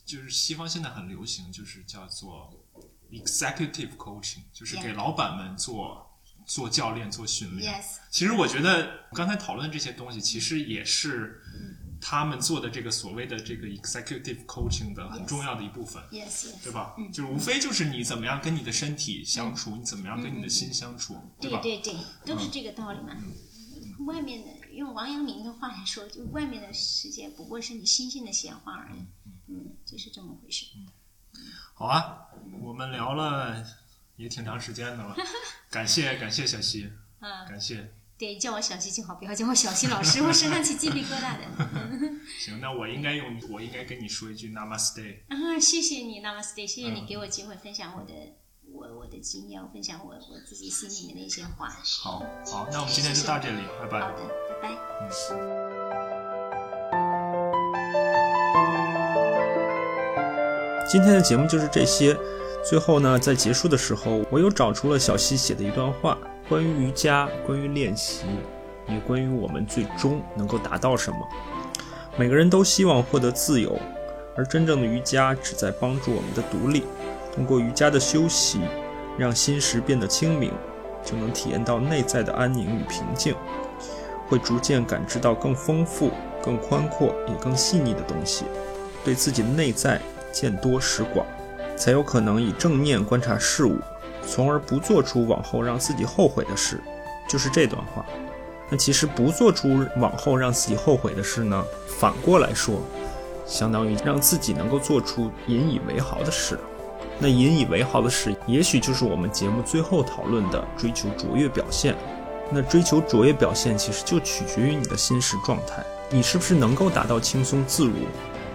[0.05, 2.53] 就是西方现在很流行，就是叫做
[3.13, 6.11] executive coaching，就是给老板们做
[6.45, 7.81] 做教练做训练。
[7.81, 11.41] ，yes，其实我觉得刚才讨论这些东西，其实也是
[12.01, 16.95] 他们做的这个所谓的这个 executive coaching 的很重要的一部分 yes 对吧？
[16.99, 17.13] 嗯。
[17.13, 21.61] 就是无非就是你怎么样跟你的身体相处，你怎么样跟你的心相处，对吧？
[21.63, 23.17] 对对对，都是这个道理嘛。
[24.07, 24.49] 外面的
[24.79, 29.01] 用王阳明的话来说，就外面的世界不过是你心性的显化而已。
[29.49, 30.67] 嗯，就是这么回事。
[31.75, 32.29] 好啊，
[32.63, 33.65] 我们聊了
[34.17, 35.17] 也挺长时间的了，
[35.69, 36.91] 感谢感谢小溪，
[37.21, 37.93] 嗯，感谢。
[38.17, 41.45] 对，叫我小溪就好，不要叫我小溪老师，我身上起鸡皮疙瘩的。
[42.39, 45.21] 行，那我应该用我应该跟你说一句 Namaste。
[45.31, 48.13] 啊，谢谢你，Namaste，谢谢你给我机会分享我的
[48.73, 51.69] 我我的经验，分享我我自己心里面的一些话。
[51.69, 54.11] 好好，那我们今天就到这里，拜拜好。
[54.17, 54.77] 的，拜拜。
[60.91, 62.17] 今天的节目就是这些。
[62.65, 66.19] 最后呢，在结束的时候，我又找出了小溪写的一段话，
[66.49, 68.25] 关于瑜伽，关于练习，
[68.89, 71.19] 也关于我们最终能够达到什么。
[72.17, 73.79] 每个人都希望获得自由，
[74.37, 76.83] 而真正的瑜伽旨在帮助我们的独立。
[77.33, 78.61] 通过瑜伽的修习，
[79.17, 80.53] 让心识变得清明，
[81.05, 83.35] 就能体验到内在的安宁与平静，
[84.29, 86.11] 会逐渐感知到更丰富、
[86.43, 88.45] 更宽阔也更细腻的东西，
[89.05, 90.01] 对自己的内在
[90.33, 91.27] 见多识广。
[91.77, 93.77] 才有可能以正念观察事物，
[94.27, 96.81] 从而不做出往后让自己后悔的事。
[97.29, 98.05] 就是这段话。
[98.69, 102.81] 那其实不做出往后让自己后悔的事呢，反过来说，
[103.47, 106.59] 相当于让自己能够做出引以为豪的事。
[107.19, 111.95] 那引以为豪的事，也许就是我们节目最后讨论的追求卓越表现。
[112.51, 117.95] 那追求卓越表现，其实就取决于你的心识状态，你是不是能够达到轻松自如、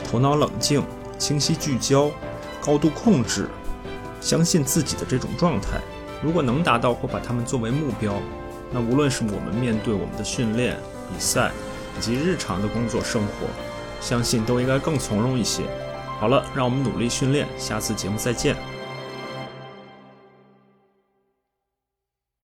[0.09, 0.83] 头脑冷静、
[1.17, 2.09] 清晰聚焦。
[2.65, 3.49] 高度控制，
[4.21, 5.81] 相信自己的这种状态，
[6.21, 8.13] 如果能达到或把它们作为目标，
[8.71, 10.77] 那无论是我们面对我们的训练、
[11.11, 11.51] 比赛
[11.97, 13.47] 以及日常的工作生活，
[13.99, 15.63] 相信都应该更从容一些。
[16.21, 18.55] 好了，让我们努力训练，下次节目再见。